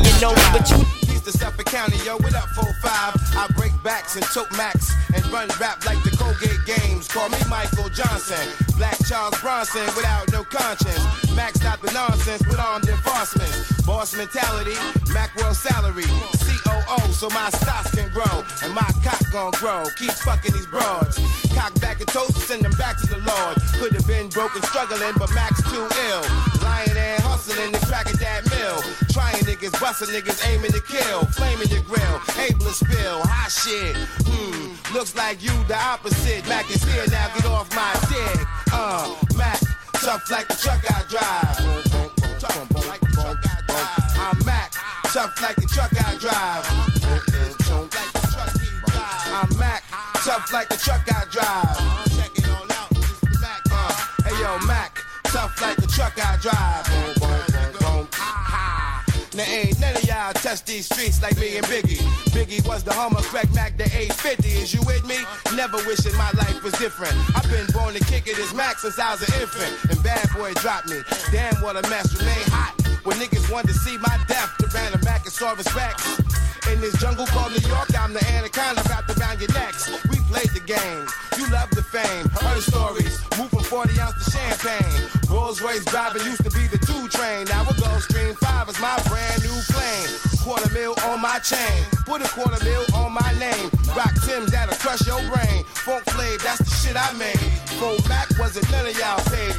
to 1.31 1.37
Suffolk 1.37 1.65
County, 1.65 1.97
yo, 2.05 2.15
what 2.17 2.33
up, 2.35 2.47
4-5? 2.55 3.35
I 3.35 3.47
break 3.57 3.73
backs 3.83 4.15
and 4.15 4.23
tote 4.25 4.49
max 4.55 4.93
and 5.13 5.25
run 5.27 5.49
rap 5.59 5.85
like 5.85 6.01
the 6.39 6.47
Colgate 6.47 6.65
Games. 6.65 7.07
Call 7.07 7.29
me 7.29 7.37
Michael 7.49 7.89
Johnson, 7.89 8.47
Black 8.77 8.97
Charles 9.07 9.39
Bronson 9.41 9.85
without 9.95 10.31
no 10.31 10.43
conscience. 10.43 10.99
Max 11.35 11.61
not 11.63 11.81
the 11.81 11.91
nonsense 11.91 12.45
with 12.47 12.59
armed 12.59 12.87
enforcement. 12.87 13.51
Boss 13.85 14.15
mentality, 14.15 14.75
Mac 15.13 15.35
world 15.37 15.55
salary. 15.55 16.03
COO, 16.03 17.13
so 17.13 17.29
my 17.29 17.49
stocks 17.49 17.91
can 17.91 18.09
grow 18.11 18.43
and 18.63 18.73
my 18.73 18.89
cock 19.03 19.21
gon' 19.31 19.51
grow. 19.51 19.83
Keep 19.97 20.11
fucking 20.11 20.53
these 20.53 20.67
broads. 20.67 21.19
Cock 21.55 21.79
back 21.79 21.99
and 21.99 22.09
toast, 22.09 22.37
send 22.47 22.63
them 22.63 22.73
back 22.77 22.97
to 22.97 23.07
the 23.07 23.17
Lord. 23.17 23.57
Could 23.79 23.93
have 23.93 24.07
been 24.07 24.29
broken, 24.29 24.61
struggling, 24.63 25.13
but 25.17 25.33
Max 25.33 25.61
too 25.71 25.87
ill. 26.09 26.23
Lying 26.61 26.97
and 26.97 27.21
hustling 27.23 27.73
crack 27.87 28.07
at 28.07 28.19
that 28.19 28.43
mill. 28.51 28.81
Trying 29.09 29.43
niggas, 29.45 29.79
busting 29.79 30.09
niggas, 30.09 30.45
aiming 30.47 30.71
to 30.71 30.81
kill. 30.81 31.25
Flaming 31.37 31.69
your 31.69 31.83
grill, 31.83 32.21
able 32.37 32.65
to 32.65 32.73
spill. 32.73 33.21
Hot 33.23 33.51
shit. 33.51 33.95
Hmm, 34.27 34.93
looks 34.93 35.15
like 35.15 35.41
you 35.41 35.51
the 35.67 35.77
opposite. 35.77 36.26
Mack 36.47 36.69
is 36.69 36.83
here 36.83 37.05
now, 37.09 37.27
get 37.35 37.45
off 37.45 37.73
my 37.75 37.93
dick. 38.09 38.45
Uh, 38.71 39.15
Mack, 39.35 39.59
tough 39.93 40.29
like 40.29 40.47
the 40.47 40.55
truck 40.55 40.83
I 40.89 41.03
drive. 41.09 41.57
Tough 42.39 42.71
like 42.87 42.99
the 42.99 43.07
truck 43.13 43.37
I 43.43 43.61
drive. 43.67 44.17
I'm 44.19 44.45
Mack, 44.45 44.71
tough 45.13 45.41
like 45.41 45.55
the 45.55 45.67
truck 45.67 45.93
I 45.93 46.17
drive. 46.17 46.65
I'm 49.33 49.57
Mack, 49.57 49.83
tough 50.23 50.51
like 50.51 50.69
the 50.69 50.77
truck 50.77 51.07
I 51.07 51.25
drive. 51.31 51.77
Check 52.17 52.37
it 52.37 52.49
all 52.49 52.71
out, 52.71 52.89
this 52.89 53.23
Mack. 53.41 53.63
Hey 54.25 54.35
yo, 54.41 54.59
Mack, 54.65 54.99
tough 55.23 55.61
like 55.61 55.77
the 55.77 55.87
truck 55.87 56.13
I 56.17 56.37
drive. 56.41 56.87
Now 59.33 59.43
ain't 59.43 59.76
of 60.17 60.33
y'all 60.33 60.33
touch 60.33 60.63
these 60.65 60.85
streets 60.85 61.21
like 61.21 61.37
me 61.37 61.57
and 61.57 61.65
Biggie. 61.67 62.01
Biggie 62.33 62.65
was 62.67 62.83
the 62.83 62.93
Hummer, 62.93 63.21
Craig 63.21 63.49
Mack 63.53 63.77
the 63.77 63.85
850. 63.85 64.47
Is 64.49 64.73
you 64.73 64.81
with 64.85 65.05
me? 65.05 65.17
Never 65.55 65.77
wishing 65.85 66.15
my 66.17 66.31
life 66.37 66.63
was 66.63 66.73
different. 66.73 67.13
I've 67.35 67.49
been 67.49 67.65
born 67.73 67.93
to 67.93 68.03
kick 68.05 68.27
it 68.27 68.37
as 68.39 68.53
Mac 68.53 68.79
since 68.79 68.99
I 68.99 69.11
was 69.11 69.21
an 69.27 69.41
infant. 69.41 69.73
And 69.89 70.01
bad 70.03 70.27
boy 70.35 70.53
dropped 70.55 70.89
me. 70.89 71.01
Damn, 71.31 71.55
what 71.61 71.75
a 71.77 71.83
mess. 71.89 72.13
Remain 72.17 72.45
hot. 72.49 72.73
When 73.03 73.17
niggas 73.17 73.51
wanted 73.51 73.69
to 73.69 73.73
see 73.73 73.97
my 73.97 74.17
death, 74.27 74.53
the 74.59 74.67
ran 74.73 74.93
a 74.93 75.03
Mac 75.03 75.23
and 75.23 75.33
saw 75.33 75.53
respects. 75.53 76.05
In 76.71 76.81
this 76.81 76.99
jungle 76.99 77.25
called 77.27 77.51
New 77.53 77.65
York, 77.67 77.87
I'm 77.97 78.13
the 78.13 78.23
anaconda 78.27 78.83
wrapped 78.89 79.09
around 79.17 79.39
your 79.39 79.51
necks. 79.53 79.87
We 80.09 80.17
played 80.27 80.51
the 80.51 80.63
game. 80.65 81.05
You 81.37 81.49
love 81.51 81.69
the 81.71 81.83
fame. 81.83 82.27
Heard 82.29 82.61
stories. 82.61 83.21
Move 83.37 83.49
from 83.49 83.63
40 83.63 83.99
ounce 84.01 84.25
to 84.25 84.31
champagne. 84.31 85.16
Rolls 85.29 85.61
Royce 85.61 85.83
driving 85.85 86.23
used 86.23 86.43
to 86.43 86.51
be 86.51 86.67
the 86.67 86.77
two 86.77 87.07
train. 87.09 87.45
Now 87.47 87.63
a 87.63 87.73
Gulfstream 87.75 88.35
5 88.37 88.69
is 88.69 88.79
my 88.79 88.95
brand 89.07 89.43
new 89.43 89.59
plane. 89.67 90.07
Quarter 90.41 90.73
mil 90.73 90.95
on 91.03 91.21
my 91.21 91.39
chain. 91.39 91.83
Put 92.05 92.21
a 92.21 92.29
quarter 92.29 92.63
mil 92.63 92.83
on 92.95 93.11
my 93.11 93.33
name. 93.39 93.69
Rock 93.95 94.13
Tim's 94.23 94.51
that'll 94.51 94.75
crush 94.77 95.05
your 95.05 95.19
brain. 95.27 95.63
Funk 95.83 96.05
Flav, 96.05 96.41
that's 96.43 96.59
the 96.59 96.71
shit 96.71 96.95
I 96.95 97.11
made. 97.19 97.39
Full 97.75 97.97
Mac 98.07 98.27
wasn't 98.39 98.71
none 98.71 98.87
of 98.87 98.97
y'all 98.97 99.19
paid. 99.27 99.55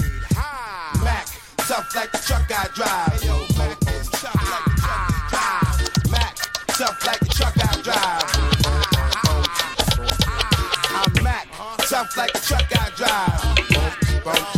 Mack, 1.05 1.27
tough 1.69 1.95
like 1.95 2.13
the 2.13 2.19
truck 2.25 2.49
I 2.49 2.69
drive. 2.73 3.21
Hey, 3.21 3.29
yo, 3.29 3.37
Mack, 3.59 3.79
tough 4.25 4.41
like 4.49 4.61
the 4.65 4.73
truck 4.73 4.89
I 4.89 5.19
drive. 5.29 6.11
Mack, 6.11 6.37
tough 6.69 7.07
like 7.07 7.21
the 7.21 7.29
truck 7.29 7.57
I 7.61 7.77
drive. 7.85 8.29
I'm 10.97 11.13
Mack, 11.23 11.47
tough 11.89 12.17
like 12.17 12.33
the 12.33 12.41
truck 12.41 12.69
I 12.73 12.91
drive 12.97 14.58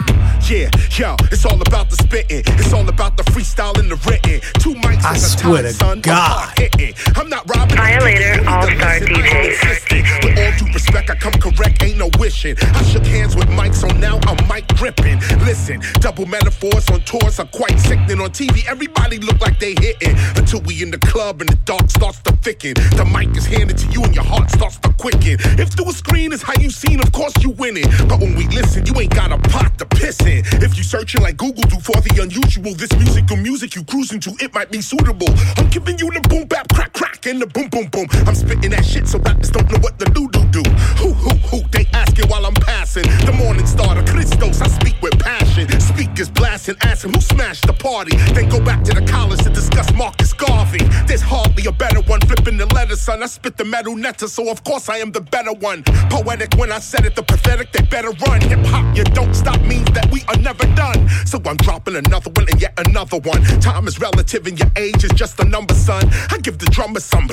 Yeah, 0.51 0.69
yo, 0.91 1.15
it's 1.31 1.45
all 1.45 1.61
about 1.61 1.89
the 1.89 1.95
spitting. 1.95 2.43
It's 2.59 2.73
all 2.73 2.89
about 2.89 3.15
the 3.15 3.23
freestyle 3.31 3.79
and 3.79 3.89
the 3.89 3.95
written. 4.03 4.41
Two 4.59 4.75
mics 4.83 4.99
I 5.05 5.11
at 5.11 5.15
a 5.15 5.19
swear 5.19 5.63
time, 5.63 5.63
to 5.63 5.73
son. 5.73 5.91
I'm 5.91 6.01
God. 6.01 6.27
hard 6.27 6.59
hitting. 6.59 6.93
I'm 7.15 7.29
not 7.29 7.47
robbing. 7.55 7.77
Violator, 7.77 8.43
all-star 8.43 8.99
DJs. 8.99 10.25
With 10.25 10.37
all 10.37 10.51
due 10.59 10.73
respect, 10.73 11.09
I 11.09 11.15
come 11.15 11.31
correct, 11.39 11.81
ain't 11.83 11.97
no 11.97 12.09
wishing. 12.19 12.57
I 12.59 12.83
shook 12.83 13.05
hands 13.05 13.33
with 13.33 13.47
Mike, 13.47 13.73
so 13.73 13.87
now 13.95 14.19
I'm 14.27 14.35
mic 14.49 14.67
gripping. 14.75 15.19
Listen, 15.47 15.81
double 16.01 16.25
metaphors 16.25 16.89
on 16.89 16.99
tours 17.03 17.39
are 17.39 17.47
quite 17.47 17.79
sickening. 17.79 18.19
On 18.19 18.29
TV, 18.29 18.67
everybody 18.67 19.19
look 19.19 19.39
like 19.39 19.57
they 19.57 19.73
hitting. 19.79 20.17
Until 20.35 20.59
we 20.67 20.83
in 20.83 20.91
the 20.91 20.99
club 20.99 21.39
and 21.39 21.49
the 21.49 21.55
dark 21.63 21.89
starts 21.89 22.19
to 22.23 22.35
thicken. 22.43 22.73
The 22.99 23.05
mic 23.05 23.37
is 23.37 23.45
handed 23.45 23.77
to 23.77 23.87
you 23.87 24.03
and 24.03 24.13
your 24.13 24.25
heart 24.25 24.51
starts 24.51 24.79
to 24.79 24.91
quicken. 24.99 25.39
If 25.57 25.69
through 25.69 25.91
a 25.91 25.93
screen 25.93 26.33
is 26.33 26.41
how 26.41 26.59
you 26.59 26.69
seen, 26.69 26.99
of 26.99 27.13
course 27.13 27.41
you 27.41 27.51
winning. 27.51 27.87
But 28.09 28.19
when 28.19 28.35
we 28.35 28.47
listen, 28.49 28.85
you 28.85 28.99
ain't 28.99 29.15
got 29.15 29.31
a 29.31 29.37
pot 29.37 29.79
to 29.79 29.85
piss 29.85 30.19
in. 30.25 30.40
If 30.61 30.77
you 30.77 30.83
searching 30.83 31.21
like 31.21 31.37
Google 31.37 31.63
do 31.63 31.79
for 31.79 31.99
the 32.01 32.21
unusual, 32.21 32.73
this 32.75 32.91
musical 32.97 33.37
music 33.37 33.75
you 33.75 33.83
cruising 33.83 34.19
to, 34.21 34.31
it 34.39 34.53
might 34.53 34.71
be 34.71 34.81
suitable. 34.81 35.29
I'm 35.57 35.69
giving 35.69 35.97
you 35.99 36.09
the 36.11 36.21
boom 36.29 36.47
bap 36.47 36.67
crack 36.73 36.93
crack 36.93 37.25
and 37.25 37.41
the 37.41 37.47
boom 37.47 37.69
boom 37.69 37.87
boom. 37.87 38.07
I'm 38.27 38.35
spitting 38.35 38.71
that 38.71 38.85
shit 38.85 39.07
so 39.07 39.19
rappers 39.19 39.49
don't 39.51 39.69
know 39.71 39.79
what 39.79 39.99
the 39.99 40.05
do 40.05 40.27
do 40.29 40.43
do. 40.51 40.63
Who 41.01 41.13
who 41.13 41.35
who? 41.49 41.67
They 41.71 41.85
asking 41.93 42.29
while 42.29 42.45
I'm 42.45 42.55
passing. 42.55 43.03
The 43.25 43.33
morning 43.33 43.65
starter, 43.65 44.03
Christos, 44.03 44.61
I 44.61 44.67
speak 44.67 45.01
with 45.01 45.17
passion. 45.19 45.69
Speakers 45.79 46.29
blasting, 46.29 46.75
asking 46.81 47.13
who 47.13 47.21
smashed 47.21 47.67
the 47.67 47.73
party. 47.73 48.15
Then 48.33 48.49
go 48.49 48.59
back 48.63 48.83
to 48.85 48.93
the 48.93 49.05
college 49.05 49.39
to 49.43 49.49
discuss 49.49 49.91
Marcus 49.93 50.33
Garvey. 50.33 50.83
There's 51.07 51.21
hardly 51.21 51.65
a 51.65 51.71
better 51.71 52.01
one. 52.01 52.21
Flipping 52.21 52.57
the 52.57 52.67
letters, 52.91 53.01
son. 53.01 53.23
I 53.23 53.27
spit 53.27 53.57
the 53.57 53.65
metal 53.65 53.95
netta, 53.95 54.27
so 54.27 54.49
of 54.49 54.63
course 54.63 54.89
I 54.89 54.97
am 54.97 55.11
the 55.11 55.21
better 55.21 55.53
one. 55.53 55.83
Poetic 56.09 56.53
when 56.55 56.71
I 56.71 56.79
said 56.79 57.05
it, 57.05 57.15
the 57.15 57.23
pathetic, 57.23 57.71
they 57.71 57.83
better 57.83 58.11
run. 58.27 58.41
Hip 58.41 58.65
hop, 58.65 58.95
you 58.95 59.03
don't 59.03 59.33
stop 59.33 59.61
means 59.61 59.89
that 59.91 60.11
we 60.11 60.23
are 60.27 60.37
never 60.37 60.65
done. 60.75 61.07
So 61.25 61.39
I'm 61.45 61.57
dropping 61.57 61.95
another 61.95 62.31
one 62.31 62.47
and 62.49 62.61
yet 62.61 62.73
another 62.77 63.19
one. 63.19 63.41
Time 63.61 63.87
is 63.87 63.99
relative 63.99 64.45
and 64.47 64.59
your 64.59 64.71
age 64.75 65.03
is 65.03 65.11
just 65.11 65.39
a 65.39 65.45
number, 65.45 65.73
son. 65.73 66.03
I 66.29 66.37
give 66.39 66.57
the 66.57 66.65
drummer 66.67 66.99
some 66.99 67.27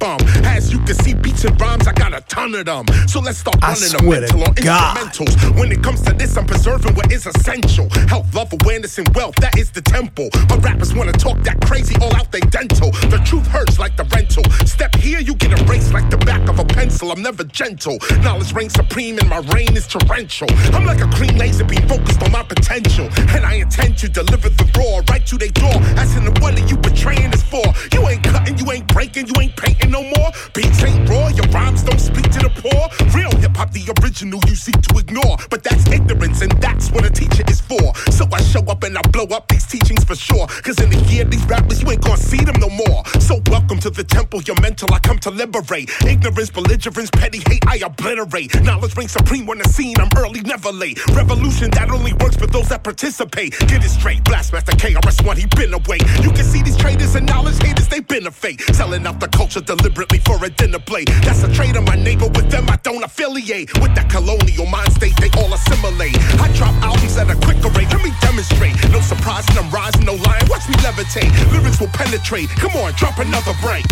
bum 0.00 0.18
As 0.44 0.72
you 0.72 0.78
can 0.80 0.94
see, 0.94 1.14
beats 1.14 1.44
and 1.44 1.58
rhymes, 1.60 1.86
I 1.86 1.92
got 1.92 2.14
a 2.14 2.20
ton 2.22 2.54
of 2.54 2.66
them. 2.66 2.86
So 3.06 3.20
let's 3.20 3.38
start 3.38 3.60
running 3.62 3.90
to 3.90 4.02
mental 4.02 4.42
on 4.44 4.54
instrumentals. 4.54 5.58
When 5.58 5.72
it 5.72 5.82
comes 5.82 6.02
to 6.02 6.12
this, 6.12 6.36
I'm 6.36 6.46
preserving 6.46 6.94
what 6.94 7.12
is 7.12 7.26
essential. 7.26 7.88
Health, 8.08 8.32
love, 8.34 8.52
awareness, 8.60 8.98
and 8.98 9.08
wealth, 9.14 9.36
that 9.36 9.58
is 9.58 9.70
the 9.70 9.82
temple. 9.82 10.28
But 10.48 10.62
rappers 10.62 10.94
wanna 10.94 11.12
talk 11.12 11.38
that 11.42 11.60
crazy 11.62 11.96
all 12.00 12.14
out 12.16 12.30
they 12.30 12.40
dental. 12.40 12.90
The 13.12 13.20
truth 13.24 13.46
hurts 13.46 13.78
like 13.78 13.96
the 13.96 14.04
rental. 14.04 14.44
Step 14.64 14.94
here, 14.96 15.20
you 15.20 15.34
get 15.34 15.58
erased 15.60 15.92
like 15.92 16.08
the 16.10 16.16
back 16.18 16.48
of 16.48 16.58
a 16.58 16.64
pencil. 16.64 17.12
I'm 17.12 17.22
never 17.22 17.44
gentle. 17.44 17.98
Knowledge 18.22 18.52
reigns 18.52 18.74
supreme 18.74 19.18
and 19.18 19.28
my 19.28 19.38
reign 19.54 19.76
is 19.76 19.86
torrential. 19.86 20.48
I'm 20.72 20.84
like 20.84 21.00
a 21.00 21.08
clean 21.08 21.36
laser 21.36 21.64
beam 21.64 21.86
focused 21.88 22.22
on 22.22 22.32
my 22.32 22.42
potential. 22.42 23.08
And 23.34 23.44
I 23.44 23.54
intend 23.54 23.98
to 23.98 24.08
deliver 24.08 24.48
the 24.48 24.64
raw 24.76 25.02
right 25.10 25.24
to 25.26 25.36
their 25.36 25.48
door. 25.50 25.74
Asking 26.00 26.24
them 26.24 26.34
what 26.40 26.58
are 26.58 26.66
you 26.66 26.76
betraying 26.76 27.32
us 27.32 27.42
for? 27.42 27.64
You 27.92 28.08
ain't 28.08 28.22
cutting, 28.22 28.58
you 28.58 28.70
ain't 28.72 28.86
breaking. 28.88 29.26
you 29.28 29.34
ain't 29.40 29.56
painting 29.56 29.90
no 29.90 30.02
more? 30.02 30.30
Beats 30.54 30.82
ain't 30.82 31.08
raw, 31.08 31.28
your 31.28 31.46
rhymes 31.48 31.82
don't 31.82 32.00
speak 32.00 32.30
to 32.32 32.40
the 32.40 32.52
poor. 32.62 32.82
Real 33.14 33.34
hip 33.38 33.56
hop, 33.56 33.72
the 33.72 33.84
original 34.02 34.40
you 34.46 34.54
seek 34.54 34.80
to 34.82 34.98
ignore. 34.98 35.36
But 35.50 35.62
that's 35.62 35.86
ignorance, 35.90 36.42
and 36.42 36.52
that's 36.62 36.90
what 36.90 37.04
a 37.04 37.10
teacher 37.10 37.44
is 37.48 37.60
for. 37.60 37.94
So 38.10 38.26
I 38.32 38.42
show 38.42 38.62
up 38.64 38.82
and 38.84 38.96
I 38.96 39.02
blow 39.10 39.26
up 39.36 39.48
these 39.48 39.66
teachings 39.66 40.04
for 40.04 40.14
sure. 40.14 40.46
Cause 40.46 40.80
in 40.80 40.90
the 40.90 41.00
year, 41.10 41.24
these 41.24 41.44
rappers, 41.46 41.82
you 41.82 41.90
ain't 41.90 42.02
gonna 42.02 42.16
see 42.16 42.44
them 42.44 42.58
no 42.60 42.68
more. 42.68 43.04
So 43.20 43.42
welcome 43.50 43.78
to 43.80 43.90
the 43.90 44.04
temple, 44.04 44.40
your 44.50 44.60
mental, 44.60 44.92
I 44.92 44.98
come 44.98 45.18
to 45.20 45.30
liberate. 45.30 45.90
Ignorance, 46.04 46.50
belligerence, 46.50 47.10
petty 47.10 47.38
hate, 47.46 47.62
I 47.68 47.76
obliterate. 47.86 48.50
Knowledge 48.62 48.96
reigns 48.96 49.12
supreme 49.12 49.46
when 49.46 49.58
the 49.58 49.68
scene, 49.68 49.94
I'm 50.00 50.10
early, 50.16 50.40
never 50.40 50.72
late. 50.72 50.98
Revolution 51.14 51.70
that 51.70 51.88
only 51.90 52.14
works 52.14 52.34
for 52.34 52.48
those 52.48 52.68
that 52.70 52.82
participate. 52.82 53.56
Get 53.70 53.84
it 53.84 53.88
straight, 53.90 54.24
Blastmaster 54.24 54.74
KRS-One, 54.74 55.36
he 55.36 55.46
been 55.54 55.72
away. 55.72 55.98
You 56.22 56.32
can 56.32 56.44
see 56.44 56.62
these 56.62 56.76
traitors 56.76 57.14
and 57.14 57.26
knowledge 57.26 57.62
haters, 57.62 57.86
they 57.86 58.00
been 58.00 58.26
a 58.26 58.30
fake. 58.32 58.60
Selling 58.74 59.06
out 59.06 59.20
the 59.20 59.28
culture 59.28 59.60
deliberately 59.60 60.18
for 60.18 60.44
a 60.44 60.50
dinner 60.50 60.80
plate. 60.80 61.08
That's 61.22 61.44
a 61.44 61.52
trade 61.54 61.76
of 61.76 61.84
my 61.84 61.94
neighbor, 61.94 62.26
with 62.26 62.50
them 62.50 62.68
I 62.68 62.76
don't 62.82 63.04
affiliate. 63.04 63.70
With 63.80 63.94
that 63.94 64.10
colonial 64.10 64.66
mind 64.66 64.92
state, 64.92 65.14
they 65.22 65.30
all 65.38 65.52
assimilate. 65.54 66.18
I 66.42 66.50
drop 66.58 66.74
albums 66.82 67.16
at 67.16 67.30
a 67.30 67.36
quicker 67.46 67.70
rate, 67.78 67.90
let 67.94 68.02
me 68.02 68.10
demonstrate. 68.20 68.74
No 68.90 69.00
surprise, 69.00 69.46
and 69.50 69.58
I'm 69.62 69.70
rising, 69.70 70.04
no 70.06 70.14
lying, 70.14 70.46
watch 70.50 70.66
me 70.68 70.74
levitate. 70.82 71.30
Lyrics 71.52 71.78
will 71.78 71.94
penetrate, 71.94 72.48
come 72.58 72.74
on, 72.82 72.90
drop 72.98 73.18
another 73.18 73.54
break. 73.62 73.86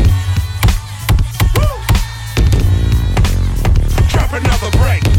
Another 4.32 4.70
break. 4.78 5.17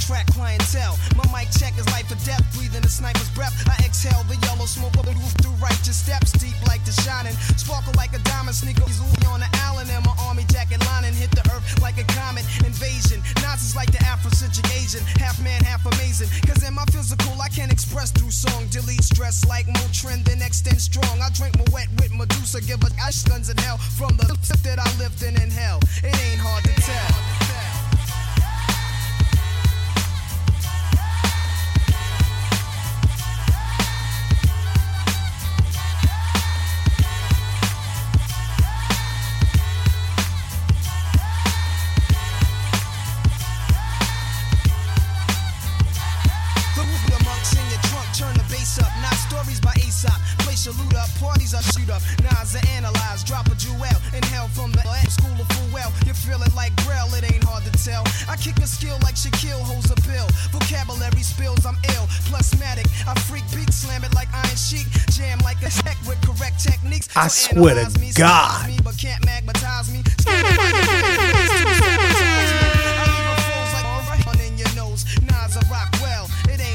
Attract 0.00 0.32
clientele. 0.32 0.96
My 1.12 1.28
mic 1.28 1.52
check 1.52 1.76
is 1.76 1.84
life 1.92 2.08
or 2.08 2.16
death, 2.24 2.40
breathing 2.56 2.80
a 2.80 2.88
sniper's 2.88 3.28
breath. 3.36 3.52
I 3.68 3.76
exhale 3.84 4.24
the 4.32 4.40
yellow 4.48 4.64
smoke 4.64 4.96
of 4.96 5.04
the 5.04 5.12
roof 5.12 5.36
through 5.44 5.52
righteous 5.60 6.00
steps, 6.00 6.32
deep 6.40 6.56
like 6.64 6.80
the 6.88 6.92
shining. 7.04 7.36
Sparkle 7.60 7.92
like 8.00 8.16
a 8.16 8.20
diamond, 8.24 8.56
sneaker 8.56 8.80
easily 8.88 9.12
on 9.28 9.44
the 9.44 9.50
Allen, 9.68 9.84
and 9.92 10.00
my 10.06 10.16
army 10.24 10.48
jacket 10.48 10.80
lining 10.88 11.12
hit 11.12 11.30
the 11.36 11.44
earth 11.52 11.68
like 11.84 12.00
a 12.00 12.06
comet 12.16 12.48
invasion. 12.64 13.20
Nazis 13.44 13.76
like 13.76 13.92
the 13.92 14.00
Afrocentric 14.08 14.64
Asian, 14.80 15.04
half 15.20 15.36
man, 15.44 15.60
half 15.68 15.84
amazing. 15.84 16.32
Cause 16.48 16.64
in 16.64 16.72
my 16.72 16.84
physical, 16.88 17.36
I 17.36 17.52
can 17.52 17.68
express 17.68 18.10
through 18.10 18.32
song. 18.32 18.72
Delete 18.72 19.04
stress 19.04 19.44
like 19.44 19.66
Motrin, 19.66 20.24
then 20.24 20.40
extend 20.40 20.80
strong. 20.80 21.20
I 21.20 21.28
drink 21.36 21.60
Moët 21.60 21.92
with 22.00 22.16
Medusa, 22.16 22.64
give 22.64 22.80
us 22.84 22.96
ash 22.96 23.20
guns 23.28 23.50
in 23.52 23.58
hell 23.58 23.76
from 23.76 24.16
the 24.16 24.32
tip 24.48 24.64
that 24.64 24.80
I 24.80 24.88
lived 24.96 25.22
in 25.22 25.36
in 25.36 25.50
hell. 25.50 25.78
It 26.00 26.16
ain't 26.16 26.40
hard 26.40 26.64
to 26.64 26.74
tell. 26.80 27.49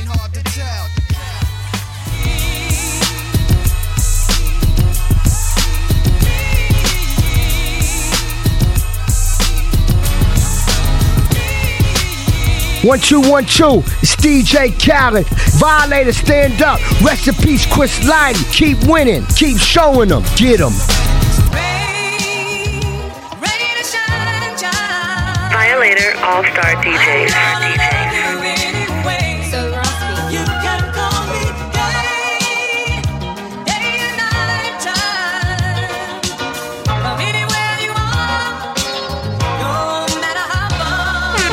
Hard 0.06 0.32
to 0.34 0.44
tell. 0.44 0.86
One 12.88 13.00
two 13.00 13.22
one 13.22 13.46
two. 13.46 13.82
It's 14.04 14.16
DJ 14.18 14.70
Khaled. 14.78 15.26
Violator, 15.58 16.14
stand 16.14 16.62
up. 16.62 16.80
Rest 17.06 17.28
in 17.28 17.36
peace, 17.36 17.68
Chris 17.68 18.00
Lighty. 18.00 18.52
Keep 18.52 18.88
winning. 18.90 19.28
Keep 19.36 19.60
showing 19.60 20.10
them. 20.10 20.24
Get 20.38 20.58
them. 20.58 20.74
Violator 25.54 26.18
All 26.26 26.44
Star 26.44 26.76
DJs. 26.82 27.30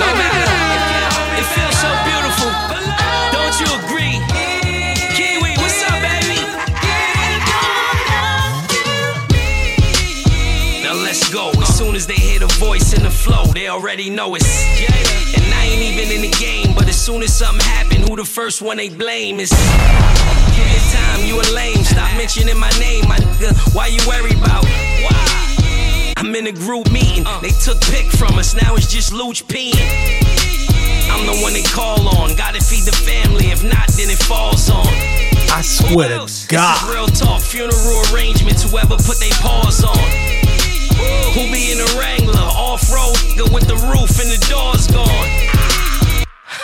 No 0.01 0.09
matter, 0.17 0.49
it 1.37 1.47
feels 1.53 1.77
so 1.77 1.91
beautiful. 2.09 2.51
Don't 3.33 3.61
you 3.61 3.69
agree? 3.85 4.32
Soon 11.93 11.97
as 11.99 12.07
they 12.07 12.15
hear 12.15 12.39
the 12.39 12.47
voice 12.59 12.95
in 12.95 13.03
the 13.03 13.11
flow, 13.11 13.45
they 13.53 13.69
already 13.69 14.09
know 14.09 14.35
it's 14.35 14.65
And 15.37 15.53
I 15.53 15.65
ain't 15.67 15.83
even 15.83 16.11
in 16.11 16.23
the 16.23 16.35
game, 16.39 16.75
but 16.75 16.89
as 16.89 16.99
soon 16.99 17.23
as 17.23 17.37
something 17.37 17.61
happen, 17.67 18.01
who 18.09 18.17
the 18.17 18.25
first 18.25 18.63
one 18.63 18.79
they 18.79 18.89
blame 18.89 19.39
is. 19.39 19.51
Give 20.57 20.65
me 20.65 20.79
time, 20.89 21.21
you 21.27 21.37
a 21.39 21.45
lame. 21.53 21.85
Stop 21.85 22.17
mentioning 22.17 22.57
my 22.57 22.71
name, 22.81 23.07
my 23.09 23.19
nigga. 23.19 23.53
Why 23.75 23.89
you 23.89 24.01
worry 24.09 24.33
about? 24.33 24.65
Why? 25.05 26.15
I'm 26.17 26.35
in 26.35 26.47
a 26.47 26.53
group 26.53 26.91
meeting. 26.91 27.27
Uh. 27.27 27.41
They 27.41 27.51
took 27.51 27.79
pick 27.83 28.07
from 28.07 28.39
us, 28.39 28.55
now 28.55 28.75
it's 28.75 28.91
just 28.91 29.13
Luch 29.13 29.45
peeing. 29.45 29.77
I'm 31.13 31.27
the 31.27 31.37
one 31.43 31.53
they 31.53 31.63
call 31.63 32.09
on. 32.09 32.35
Gotta 32.37 32.65
feed 32.65 32.85
the 32.85 32.97
family, 33.05 33.53
if 33.53 33.63
not, 33.63 33.89
then 34.01 34.09
it 34.09 34.23
falls 34.23 34.71
on. 34.71 34.89
I 35.53 35.61
swear 35.61 36.09
to 36.09 36.23
This 36.25 36.45
is 36.45 36.47
God. 36.47 36.89
real 36.89 37.07
talk, 37.09 37.43
funeral 37.43 38.01
arrangements, 38.15 38.63
whoever 38.63 38.97
put 38.97 39.21
they 39.21 39.29
paws 39.45 39.85
on. 39.85 40.42
Who 41.35 41.51
be 41.53 41.73
in 41.73 41.81
a 41.81 41.89
Wrangler, 41.99 42.39
off 42.39 42.91
road, 42.93 43.17
with 43.53 43.67
the 43.67 43.77
roof 43.89 44.21
and 44.21 44.31
the 44.31 44.41
doors 44.49 44.87
gone. 44.89 45.29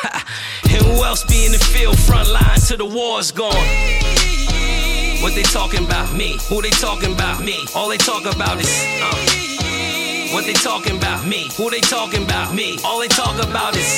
and 0.73 0.83
who 0.87 1.05
else 1.05 1.25
be 1.25 1.47
in 1.47 1.53
the 1.53 1.59
field, 1.59 1.99
front 1.99 2.29
line 2.29 2.59
till 2.61 2.79
the 2.79 2.87
war's 2.87 3.33
gone? 3.33 3.55
What 5.23 5.35
they 5.35 5.43
talking 5.43 5.85
about? 5.85 6.15
Me. 6.15 6.39
Who 6.49 6.63
they 6.63 6.71
talking 6.71 7.13
about? 7.13 7.43
Me. 7.43 7.67
All 7.75 7.89
they 7.89 7.97
talk 7.97 8.25
about 8.25 8.61
is 8.61 8.71
uh. 9.03 9.39
What 10.33 10.45
they 10.45 10.53
talking 10.53 10.99
about? 10.99 11.27
Me. 11.27 11.49
Who 11.57 11.71
they 11.71 11.81
talking 11.81 12.23
about? 12.23 12.55
Me. 12.55 12.79
All 12.85 13.01
they 13.01 13.09
talk 13.09 13.43
about 13.43 13.75
is 13.75 13.89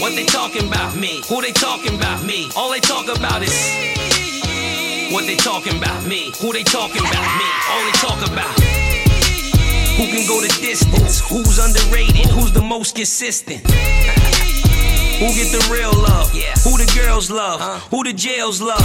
What 0.00 0.16
they 0.16 0.24
talking 0.24 0.66
about? 0.66 0.96
Me. 0.96 1.22
Who 1.28 1.40
they 1.40 1.52
talking 1.52 1.94
about? 1.94 2.24
Me. 2.24 2.50
All 2.56 2.70
they 2.70 2.80
talk 2.80 3.08
about 3.08 3.42
is 3.42 4.19
What 5.10 5.26
they 5.26 5.36
talking 5.36 5.76
about? 5.76 6.06
Me. 6.06 6.30
Who 6.40 6.52
they 6.52 6.62
talking 6.62 7.00
about? 7.02 7.26
Me. 7.38 7.48
All 7.70 7.82
they 7.84 7.92
talk 7.98 8.20
about 8.30 8.54
Who 9.98 10.06
can 10.06 10.26
go 10.28 10.40
the 10.40 10.48
distance? 10.62 11.20
Who's 11.28 11.58
underrated? 11.58 12.26
Who's 12.30 12.52
the 12.52 12.62
most 12.62 12.94
consistent? 12.94 13.60
Who 15.18 15.26
get 15.34 15.50
the 15.52 15.68
real 15.70 15.92
love? 15.92 16.30
Who 16.64 16.78
the 16.78 16.90
girls 16.96 17.30
love? 17.30 17.60
Who 17.90 18.04
the 18.04 18.12
jails 18.12 18.62
love? 18.62 18.80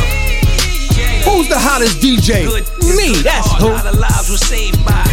Who's 1.25 1.47
the 1.47 1.59
hottest 1.59 1.99
DJ? 2.01 2.45
Me, 2.97 3.21
that's 3.21 3.47
A 3.53 3.55
who. 3.55 3.69
lot 3.69 3.85
of 3.85 3.99
lives 3.99 4.29
were 4.29 4.37
saved 4.37 4.83
by. 4.85 5.03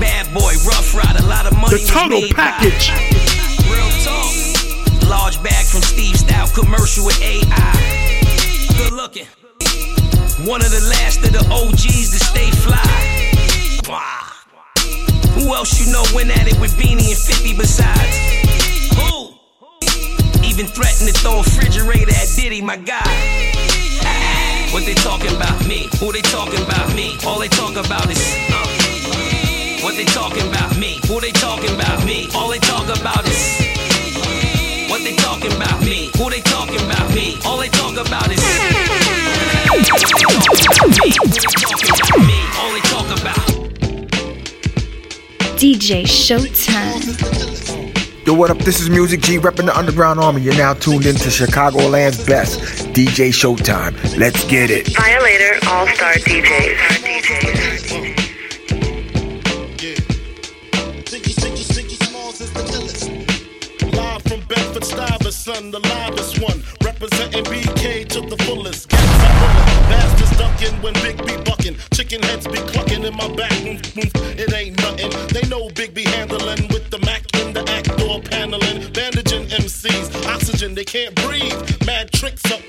Bad 0.00 0.32
boy, 0.34 0.54
rough 0.66 0.94
ride, 0.94 1.16
a 1.20 1.26
lot 1.26 1.46
of 1.46 1.56
money. 1.58 1.76
The 1.76 1.86
Tunnel 1.86 2.20
was 2.20 2.30
made 2.30 2.36
Package. 2.36 2.88
By. 2.88 3.70
Real 3.70 3.90
talk. 4.00 5.08
Large 5.08 5.42
bag 5.42 5.64
from 5.66 5.82
Steve 5.82 6.16
Stoute 6.16 6.54
commercial 6.54 7.04
with 7.06 7.20
AI. 7.22 8.11
Good 8.82 8.94
looking. 8.94 9.26
One 10.42 10.60
of 10.60 10.72
the 10.74 10.84
last 10.90 11.22
of 11.22 11.30
the 11.30 11.46
OGs 11.54 12.10
to 12.10 12.18
stay 12.18 12.50
fly. 12.50 12.82
Wow. 13.86 14.26
Who 15.38 15.54
else 15.54 15.78
you 15.78 15.92
know 15.92 16.02
went 16.12 16.36
at 16.36 16.48
it 16.50 16.58
with 16.58 16.74
Beanie 16.74 17.14
and 17.14 17.16
50 17.16 17.56
besides? 17.56 18.16
Who? 18.98 19.38
Even 20.42 20.66
threatened 20.66 21.14
to 21.14 21.14
throw 21.14 21.38
a 21.38 21.42
refrigerator 21.46 22.10
at 22.10 22.26
Diddy, 22.34 22.60
my 22.60 22.76
guy. 22.76 23.06
What 24.72 24.84
they 24.84 24.94
talking 24.94 25.30
about? 25.36 25.64
Me. 25.64 25.88
Who 26.00 26.10
they 26.10 26.22
talking 26.22 26.60
about? 26.60 26.92
Me. 26.96 27.16
All 27.24 27.38
they 27.38 27.48
talk 27.48 27.76
about 27.76 28.10
is 28.10 28.18
uh. 28.50 28.66
What 29.84 29.94
they 29.94 30.06
talking 30.06 30.48
about? 30.48 30.76
Me. 30.76 30.98
Who 31.06 31.20
they 31.20 31.30
talking 31.30 31.70
about? 31.70 32.04
Me. 32.04 32.28
All 32.34 32.48
they 32.48 32.58
talk 32.58 32.90
about 32.90 33.28
is 33.28 33.81
What 34.92 35.00
they 35.04 35.16
talking 35.16 35.50
about 35.56 35.80
me? 35.80 36.10
Who 36.18 36.28
they 36.28 36.40
talking 36.42 36.76
about 36.76 37.14
me? 37.14 37.38
All 37.46 37.56
they 37.56 37.68
talk 37.68 37.96
about 37.96 38.30
is 38.30 38.36
me. 38.36 38.44
Who 39.70 39.78
they 39.78 41.08
talking 41.08 41.88
about 41.88 42.18
me? 42.20 42.36
All 42.58 42.70
they 42.74 42.80
talk 42.80 43.08
about. 43.18 43.46
DJ 45.56 46.02
Showtime. 46.02 47.06
Yo, 48.26 48.34
what 48.34 48.50
up? 48.50 48.58
This 48.58 48.80
is 48.80 48.90
Music 48.90 49.22
G 49.22 49.38
repping 49.38 49.64
the 49.64 49.74
Underground 49.74 50.20
Army. 50.20 50.42
You're 50.42 50.58
now 50.58 50.74
tuned 50.74 51.06
into 51.06 51.30
Chicagoland's 51.30 52.26
best, 52.26 52.60
DJ 52.92 53.30
Showtime. 53.30 53.94
Let's 54.18 54.44
get 54.44 54.70
it. 54.70 54.94
Violator 54.94 55.54
All 55.68 55.86
Star 55.86 56.12
DJs. 56.12 57.02
Live 57.02 57.61
Stuyvesant, 65.42 65.72
the 65.72 65.80
loudest 65.88 66.40
one. 66.40 66.62
Representing 66.84 67.42
BK 67.44 68.06
to 68.10 68.20
the 68.20 68.36
fullest. 68.44 68.88
Gas 68.88 69.00
I 69.00 69.30
bullet. 69.40 69.88
Bastards 69.90 70.36
ducking 70.38 70.82
when 70.82 70.94
Big 70.94 71.18
B 71.26 71.36
bucking. 71.42 71.76
Chicken 71.92 72.22
heads 72.22 72.46
be 72.46 72.58
clucking 72.58 73.02
in 73.02 73.16
my 73.16 73.26
back. 73.34 73.50
It 73.58 74.52
ain't 74.52 74.78
nothing. 74.78 75.10
They 75.34 75.42
know 75.48 75.68
Big 75.70 75.94
B 75.94 76.04
handling 76.04 76.68
with 76.68 76.90
the 76.90 77.00
Mac 77.00 77.22
in 77.40 77.52
the 77.52 77.68
act 77.70 77.96
door 77.98 78.20
paneling. 78.20 78.92
Bandaging 78.92 79.46
MCs. 79.48 80.26
Oxygen, 80.26 80.76
they 80.76 80.84
can't 80.84 81.14
breathe. 81.16 81.58
Mad 81.86 82.12
tricks 82.12 82.44
up 82.52 82.62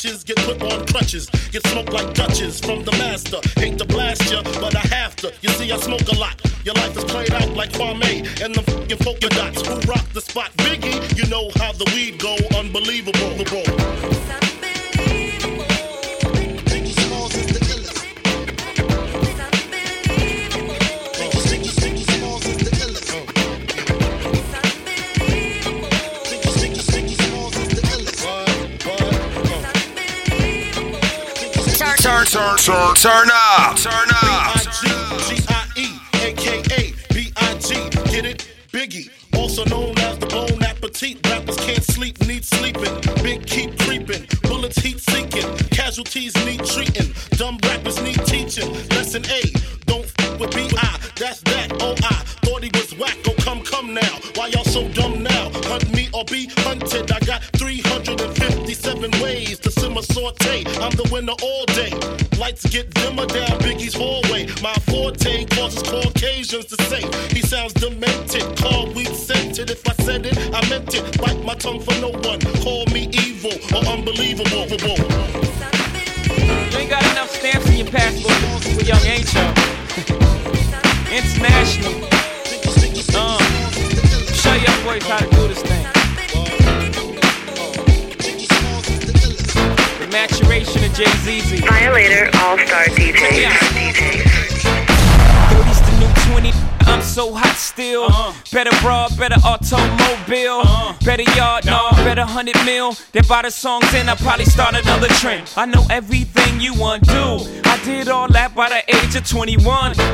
get 0.00 0.36
put 0.38 0.62
on 0.62 0.86
crutches. 0.86 1.28
Get 1.52 1.66
smoked 1.66 1.92
like 1.92 2.14
Dutches 2.14 2.58
from 2.58 2.84
the 2.84 2.92
master. 2.92 3.38
Hate 3.60 3.76
to 3.78 3.84
blast 3.84 4.32
ya, 4.32 4.42
but 4.60 4.74
I 4.74 4.86
have 4.96 5.14
to. 5.16 5.32
You 5.42 5.50
see, 5.50 5.70
I 5.70 5.76
smoke 5.76 6.08
a 6.08 6.16
lot. 6.16 6.40
Your 6.64 6.74
life 6.74 6.96
is 6.96 7.04
played 7.04 7.32
out 7.32 7.50
like 7.50 7.70
Farm 7.72 8.00
Kwame 8.00 8.24
and 8.42 8.54
the 8.54 8.62
fucking 8.62 8.98
polka 8.98 9.28
dots. 9.28 9.66
Who 9.66 9.74
rock 9.80 10.06
the 10.14 10.20
spot? 10.20 10.50
Biggie, 10.56 11.18
you 11.18 11.28
know 11.28 11.50
how 11.56 11.72
the 11.72 11.84
weed 11.94 12.18
go. 12.18 12.34
Unbelievable. 12.58 13.30
Turn, 32.20 32.26
turn, 32.26 32.56
turn, 32.58 32.94
turn 32.96 33.28
up. 33.32 33.76
Turn 33.76 34.08
up. 34.10 34.54
G-I-E, 35.24 35.86
aka 36.20 36.92
B-I-G, 37.14 37.88
get 38.10 38.26
it? 38.26 38.46
Biggie, 38.70 39.08
also 39.38 39.64
known 39.64 39.98
as 40.00 40.18
the 40.18 40.26
Bone 40.26 40.62
Appetit. 40.62 41.26
Rappers 41.26 41.56
can't 41.56 41.82
sleep, 41.82 42.20
need 42.26 42.44
sleeping. 42.44 42.94
Big 43.22 43.46
keep 43.46 43.78
creeping, 43.78 44.26
bullets 44.42 44.76
heat 44.76 45.00
seeking. 45.00 45.56
Casualties 45.70 46.34
need 46.44 46.62
treating. 46.66 47.10
Dumb 47.38 47.58
rappers 47.62 47.98
need 48.02 48.22
teaching. 48.26 48.70
Lesson 48.90 49.24
A, 49.24 49.40
Get 62.70 62.94
dimmer 62.94 63.26
down 63.26 63.58
Biggie's 63.58 63.94
hallway. 63.94 64.46
My 64.62 64.72
forte 64.86 65.44
causes 65.46 65.82
Caucasians 65.82 66.66
to 66.66 66.80
say 66.84 67.02
he 67.34 67.42
sounds 67.42 67.72
demented. 67.72 68.44
Call 68.58 68.86
weed 68.92 69.08
scented. 69.08 69.70
If 69.70 69.88
I 69.88 69.92
said 70.04 70.24
it, 70.24 70.38
I 70.54 70.68
meant 70.70 70.94
it. 70.94 71.18
Bite 71.20 71.44
my 71.44 71.54
tongue 71.54 71.80
for 71.80 71.94
no 71.94 72.10
one. 72.10 72.38
Call 72.62 72.86
me 72.86 73.08
evil 73.12 73.58
or 73.76 73.84
unbelievable. 73.86 75.09
Maturation 91.00 91.12
of 91.24 91.24
Jay 91.24 91.40
Z. 91.40 91.66
Violator 91.66 92.30
All 92.38 92.58
Star 92.58 92.84
DJs. 92.84 93.50
30's 95.50 95.80
the 95.80 95.92
new 95.98 96.32
20. 96.32 96.52
I'm 96.86 97.02
so 97.02 97.32
hot 97.32 97.56
still. 97.56 98.04
Uh-huh. 98.04 98.32
Better 98.52 98.70
broad, 98.82 99.16
better 99.16 99.36
automobile. 99.44 100.60
Uh-huh. 100.60 100.94
Better 101.04 101.22
yard, 101.36 101.66
no, 101.66 101.90
better 102.04 102.24
hundred 102.24 102.56
mil. 102.64 102.94
Then 103.12 103.24
buy 103.28 103.42
the 103.42 103.50
songs 103.50 103.92
and 103.94 104.10
I 104.10 104.16
probably 104.16 104.44
start 104.44 104.74
another 104.74 105.08
trend. 105.08 105.50
I 105.56 105.66
know 105.66 105.84
everything 105.90 106.60
you 106.60 106.74
want 106.74 107.04
do. 107.04 107.38
Did 107.84 108.08
all 108.08 108.28
that 108.28 108.54
by 108.54 108.68
the 108.68 108.94
age 108.94 109.14
of 109.16 109.26
21. 109.26 109.64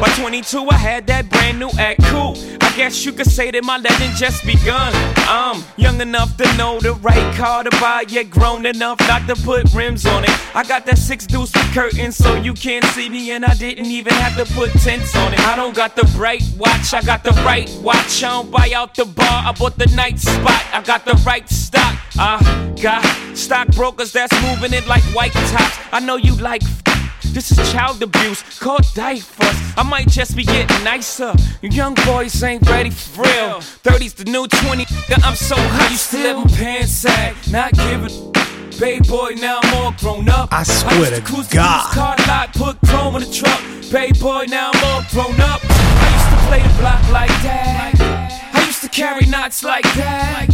By 0.01 0.09
22, 0.17 0.69
I 0.71 0.75
had 0.75 1.07
that 1.09 1.29
brand 1.29 1.59
new 1.59 1.69
act 1.79 2.01
cool. 2.05 2.37
I 2.61 2.73
guess 2.77 3.05
you 3.05 3.13
could 3.13 3.27
say 3.27 3.51
that 3.51 3.65
my 3.65 3.79
legend 3.79 4.15
just 4.15 4.47
begun. 4.47 4.93
I'm 5.27 5.65
young 5.77 6.01
enough 6.01 6.37
to 6.37 6.57
know 6.57 6.79
the 6.79 6.95
right 6.95 7.35
car 7.35 7.65
to 7.65 7.71
buy, 7.81 8.05
yet 8.09 8.31
grown 8.31 8.67
enough 8.67 9.01
not 9.09 9.27
to 9.27 9.35
put 9.43 9.75
rims 9.75 10.07
on 10.07 10.23
it. 10.23 10.31
I 10.55 10.63
got 10.63 10.87
that 10.87 10.97
six 10.97 11.27
deuce 11.27 11.53
with 11.53 11.75
curtains, 11.75 12.17
so 12.17 12.37
you 12.37 12.55
can't 12.55 12.85
see 12.87 13.09
me, 13.09 13.33
and 13.33 13.45
I 13.45 13.55
didn't 13.55 13.87
even 13.87 14.13
have 14.15 14.37
to 14.37 14.55
put 14.55 14.71
tents 14.71 15.17
on 15.17 15.33
it. 15.33 15.41
I 15.41 15.57
don't 15.57 15.75
got 15.75 15.97
the 15.97 16.05
bright 16.17 16.45
watch, 16.57 16.95
I 16.95 17.03
got 17.03 17.25
the 17.25 17.33
right 17.45 17.69
watch. 17.83 18.23
I 18.23 18.29
don't 18.29 18.51
buy 18.51 18.71
out 18.77 18.95
the 18.95 19.07
bar, 19.07 19.43
I 19.45 19.53
bought 19.53 19.77
the 19.77 19.87
night 19.97 20.21
spot. 20.21 20.63
I 20.73 20.83
got 20.83 21.05
the 21.05 21.21
right 21.27 21.49
stock. 21.49 21.99
I 22.17 22.75
got 22.81 23.05
stockbrokers 23.37 24.13
that's 24.13 24.33
moving 24.43 24.73
it 24.73 24.87
like 24.87 25.03
white 25.15 25.33
tops. 25.33 25.79
I 25.91 25.99
know 25.99 26.17
you 26.17 26.37
like. 26.37 26.63
This 27.37 27.53
is 27.53 27.71
child 27.71 28.03
abuse, 28.03 28.43
called 28.59 28.87
diapers. 28.95 29.57
I 29.77 29.83
might 29.87 30.09
just 30.09 30.35
be 30.35 30.43
getting 30.43 30.83
nicer. 30.83 31.35
You 31.61 31.69
young 31.69 31.93
boys 32.07 32.43
ain't 32.43 32.67
ready 32.67 32.89
for 32.89 33.25
real. 33.25 33.61
30's 33.85 34.15
the 34.15 34.25
new 34.25 34.49
20. 34.49 34.87
nigga, 34.87 35.23
I'm 35.23 35.35
so 35.35 35.55
hot, 35.55 35.91
you 35.91 35.99
still 35.99 36.39
let 36.39 36.51
my 36.51 36.57
pants 36.57 36.93
sag. 36.93 37.37
Not 37.53 37.75
giving. 37.75 38.33
Bay 38.81 39.01
boy, 39.01 39.35
now 39.37 39.61
I'm 39.63 39.75
all 39.75 39.93
grown 40.01 40.31
up. 40.31 40.49
I 40.51 40.63
swear 40.63 40.99
used 40.99 41.15
to 41.17 41.21
cruise 41.21 41.49
God. 41.49 41.93
Car 41.93 42.17
lot, 42.27 42.55
put 42.55 42.81
chrome 42.89 43.17
in 43.17 43.25
the 43.25 43.31
truck. 43.31 43.61
Bay 43.93 44.13
boy, 44.13 44.47
now 44.49 44.71
I'm 44.73 44.85
all 44.85 45.05
grown 45.11 45.39
up. 45.39 45.61
I 45.63 46.09
used 46.17 46.31
to 46.33 46.49
play 46.49 46.63
the 46.63 46.81
block 46.81 47.03
like 47.13 47.37
that. 47.45 48.51
I 48.55 48.65
used 48.65 48.81
to 48.81 48.89
carry 48.89 49.27
knots 49.27 49.63
like 49.63 49.85
that. 49.93 50.49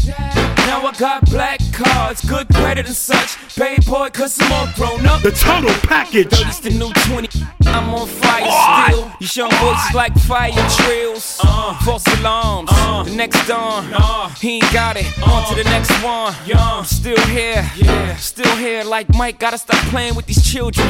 Now 0.67 0.85
I 0.85 0.93
got 0.99 1.31
black 1.31 1.61
cards, 1.83 2.25
good 2.29 2.49
credit 2.49 2.87
and 2.87 2.95
such. 2.95 3.57
Bay 3.57 3.77
boy, 3.87 4.09
cause 4.11 4.39
I'm 4.41 4.53
all 4.53 4.69
grown 4.75 5.07
up. 5.07 5.23
The 5.23 5.33
total 5.33 5.71
package. 5.89 6.29
30's 6.29 6.61
the 6.61 6.71
new 6.71 6.93
20. 7.09 7.29
I'm 7.73 7.95
on 7.95 8.07
fire 8.07 8.91
still. 8.91 9.13
These 9.19 9.37
young 9.37 9.51
boys 9.51 9.79
is 9.89 9.95
like 9.95 10.15
fire 10.19 10.53
drills. 10.77 11.39
False 11.85 12.07
alarms. 12.19 12.71
the 13.09 13.15
next 13.17 13.47
dawn. 13.47 13.85
he 14.41 14.57
ain't 14.57 14.73
got 14.73 14.97
it. 14.97 15.07
On 15.23 15.49
to 15.49 15.55
the 15.55 15.65
next 15.65 15.91
one. 16.03 16.35
I'm 16.55 16.85
still 16.85 17.21
here. 17.27 17.69
Yeah. 17.77 18.17
Still 18.17 18.57
here. 18.57 18.85
Like 18.85 19.09
Mike, 19.15 19.39
gotta 19.39 19.59
stop 19.59 19.79
playing 19.89 20.15
with 20.15 20.27
these 20.27 20.45
children. 20.45 20.87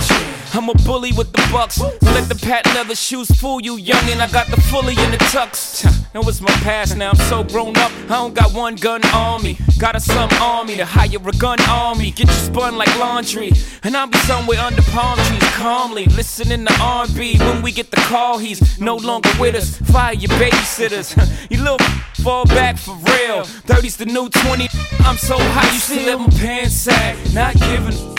I'm 0.55 0.69
a 0.69 0.75
bully 0.85 1.13
with 1.13 1.33
the 1.33 1.49
bucks. 1.53 1.77
Don't 1.77 2.03
let 2.03 2.29
the 2.29 2.35
patent 2.35 2.75
leather 2.75 2.95
shoes 2.95 3.31
fool 3.31 3.61
you, 3.61 3.77
youngin'. 3.77 4.21
I 4.21 4.31
got 4.31 4.49
the 4.49 4.61
fully 4.61 4.95
in 5.05 5.11
the 5.11 5.19
tux. 5.33 5.83
That 6.13 6.25
was 6.27 6.43
my 6.43 6.53
past. 6.61 6.97
Now 6.97 7.11
I'm 7.11 7.17
so 7.17 7.43
grown 7.45 7.77
up. 7.79 7.91
I 8.05 8.17
don't 8.17 8.35
got 8.35 8.53
one 8.53 8.75
gun 8.77 9.05
on 9.15 9.43
me. 9.43 9.57
Got 9.79 9.97
a 9.97 10.01
some 10.01 10.29
army 10.41 10.77
to 10.77 10.85
hire 10.85 11.17
a 11.17 11.33
gun 11.33 11.61
on 11.63 11.99
me. 11.99 12.11
Get 12.11 12.29
you 12.29 12.35
spun 12.35 12.77
like 12.77 12.95
laundry. 12.99 13.53
And 13.83 13.97
I'll 13.97 14.07
be 14.07 14.19
somewhere 14.19 14.61
under 14.61 14.83
palm 14.83 15.19
trees 15.19 15.43
calmly. 15.55 16.05
Listening 16.07 16.67
to 16.67 16.72
R&B. 16.81 17.39
When 17.39 17.63
we 17.63 17.73
get 17.73 17.91
the 17.91 17.97
call, 17.97 18.39
he's 18.39 18.81
no 18.81 18.97
longer 18.97 19.31
with 19.39 19.55
us. 19.55 19.77
Fire 19.91 20.15
your 20.15 20.31
babysitters. 20.31 21.17
you 21.51 21.59
little 21.59 21.79
fall 22.23 22.45
back 22.47 22.77
for 22.77 22.95
real. 22.95 23.43
30's 23.67 23.97
the 23.97 24.07
new 24.07 24.29
20. 24.29 24.69
I'm 25.01 25.17
so 25.17 25.37
hot, 25.39 25.73
you 25.73 25.81
still 25.81 26.07
let 26.07 26.19
my 26.21 26.39
pants 26.39 26.75
sag. 26.75 27.17
Not 27.35 27.55
giving. 27.55 28.13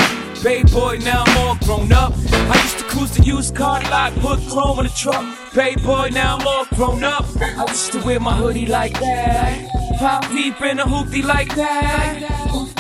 Bay 0.44 0.62
boy, 0.64 0.98
now 0.98 1.24
I'm 1.26 1.38
all 1.38 1.56
grown 1.64 1.92
up. 1.94 2.14
I 2.34 2.62
used 2.62 2.80
to 2.80 2.84
cruise 2.84 3.12
the 3.12 3.24
used 3.24 3.56
car 3.56 3.82
lot, 3.84 4.14
put 4.16 4.40
chrome 4.50 4.80
in 4.80 4.86
the 4.86 4.92
truck. 4.92 5.26
Bay 5.56 5.76
boy, 5.76 6.10
now 6.12 6.38
I'm 6.38 6.46
all 6.46 6.66
grown 6.76 7.04
up. 7.04 7.26
I 7.42 7.66
used 7.70 7.94
to 7.94 8.00
wear 8.04 8.20
my 8.20 8.36
hoodie 8.36 8.66
like 8.66 9.00
that. 9.00 9.83
Pop 10.00 10.28
deep 10.30 10.62
in 10.62 10.80
a 10.80 10.86
hoopty 10.86 11.24
like 11.24 11.56
that. 11.56 12.20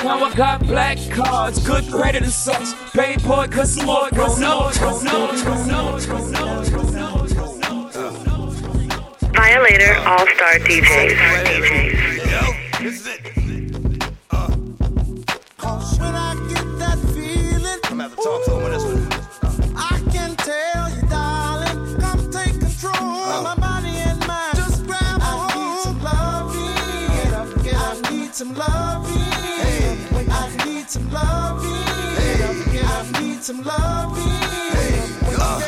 Now 0.03 0.23
I 0.23 0.33
got 0.35 0.61
black 0.67 0.97
cards, 1.11 1.59
good 1.65 1.89
credit 1.89 2.23
and 2.23 2.31
such. 2.31 2.75
Bay 2.93 3.15
boy, 3.17 3.47
cause 3.47 3.77
I'm 3.77 3.89
all 3.89 4.09
grown 4.09 4.43
up. 4.43 4.73
Grown 4.75 5.07
up, 5.07 5.31
grown 5.43 5.69
up, 5.71 6.01
grown 6.03 6.35
up, 6.35 6.79
grown 6.81 6.93
up. 6.95 7.73
Violator 9.35 9.95
All 10.07 10.25
Star 10.27 10.59
DJs. 10.59 11.17
When 15.99 16.15
I 16.15 16.35
get 16.49 16.67
that 16.79 16.97
feeling, 17.13 17.79
I'm 17.85 17.97
gonna 17.97 18.03
have 18.03 18.15
to 18.15 18.21
talk 18.23 18.45
to 18.45 18.51
him 18.51 18.63
on 18.63 18.71
this 18.71 18.83
one. 18.83 19.75
I 19.75 19.99
can 20.11 20.35
tell 20.35 20.92
need 28.33 28.37
some 28.37 28.55
loving. 28.55 29.13
Hey. 29.13 30.25
I 30.31 30.65
need 30.65 30.89
some 30.89 31.11
loving. 31.11 31.69
Hey. 31.69 32.81
I 32.83 33.21
need 33.21 33.43
some 33.43 33.63
loving. 33.63 34.23
Hey. 34.23 35.01
Uh, 35.37 35.61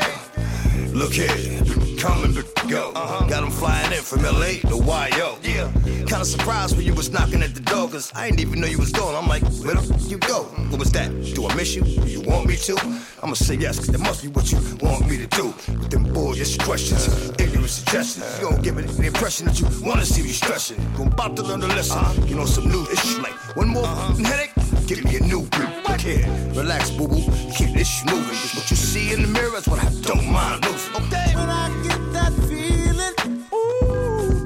look 0.91 1.13
here 1.13 1.94
coming 2.05 2.33
to 2.35 2.43
go. 2.67 2.91
Got 2.93 3.41
them 3.41 3.49
flying 3.51 3.91
in 3.91 4.03
from 4.03 4.21
LA 4.21 4.61
to 4.69 4.77
YO. 4.77 5.37
Yeah. 5.41 5.71
Kinda 6.05 6.25
surprised 6.25 6.77
when 6.77 6.85
you 6.85 6.93
was 6.93 7.09
knocking 7.11 7.41
at 7.41 7.55
the 7.55 7.61
door, 7.61 7.87
cause 7.89 8.11
I 8.15 8.29
didn't 8.29 8.41
even 8.41 8.61
know 8.61 8.67
you 8.67 8.77
was 8.77 8.91
going. 8.91 9.15
I'm 9.15 9.27
like, 9.27 9.41
where 9.63 9.73
the 9.75 9.81
f- 9.81 10.11
you 10.11 10.17
go? 10.19 10.43
What 10.69 10.79
was 10.79 10.91
that? 10.91 11.09
Do 11.33 11.47
I 11.47 11.55
miss 11.55 11.73
you? 11.75 11.81
Do 11.81 12.07
you 12.07 12.21
want 12.21 12.45
me 12.47 12.55
to? 12.67 12.75
I'ma 13.23 13.33
say 13.33 13.55
yes, 13.55 13.77
cause 13.79 13.87
that 13.87 13.99
must 13.99 14.21
be 14.21 14.27
what 14.27 14.51
you 14.51 14.59
want 14.81 15.09
me 15.09 15.17
to 15.17 15.27
do. 15.27 15.45
With 15.79 15.89
them 15.89 16.03
boyish 16.13 16.57
questions, 16.59 17.07
ignorant 17.39 17.69
suggestions. 17.69 18.25
You 18.39 18.49
gon' 18.51 18.61
give 18.61 18.77
it 18.77 18.87
the 18.87 19.07
impression 19.07 19.47
that 19.47 19.59
you 19.59 19.65
wanna 19.81 20.05
see 20.05 20.21
me 20.21 20.29
stressing. 20.29 20.79
You 20.97 21.05
about 21.05 21.35
to 21.37 21.43
learn 21.43 21.63
a 21.63 21.67
lesson. 21.67 22.27
You 22.27 22.35
know 22.35 22.45
some 22.45 22.69
new 22.69 22.83
issues 22.93 23.17
like 23.19 23.33
one 23.57 23.69
more 23.69 23.85
f***ing 23.85 24.25
headache. 24.25 24.54
Give 24.87 25.03
me 25.03 25.15
a 25.15 25.19
new 25.21 25.41
beat. 25.41 25.89
Look 25.89 26.01
here, 26.01 26.27
relax, 26.53 26.91
boo 26.91 27.07
boo. 27.07 27.23
Keep 27.57 27.73
this 27.73 27.87
shit 27.87 28.05
moving. 28.05 28.37
Cause 28.37 28.53
what 28.55 28.69
you 28.69 28.77
see 28.77 29.13
in 29.13 29.23
the 29.23 29.27
mirror 29.27 29.57
is 29.57 29.67
what 29.67 29.83
I 29.83 29.89
don't 30.01 30.31
mind 30.31 30.63
losing. 30.63 30.95
Okay. 30.95 31.33
When 31.33 31.49
I 31.49 31.69
get 31.81 32.13
that 32.13 32.31
feeling, 32.45 33.15
ooh, 33.51 34.43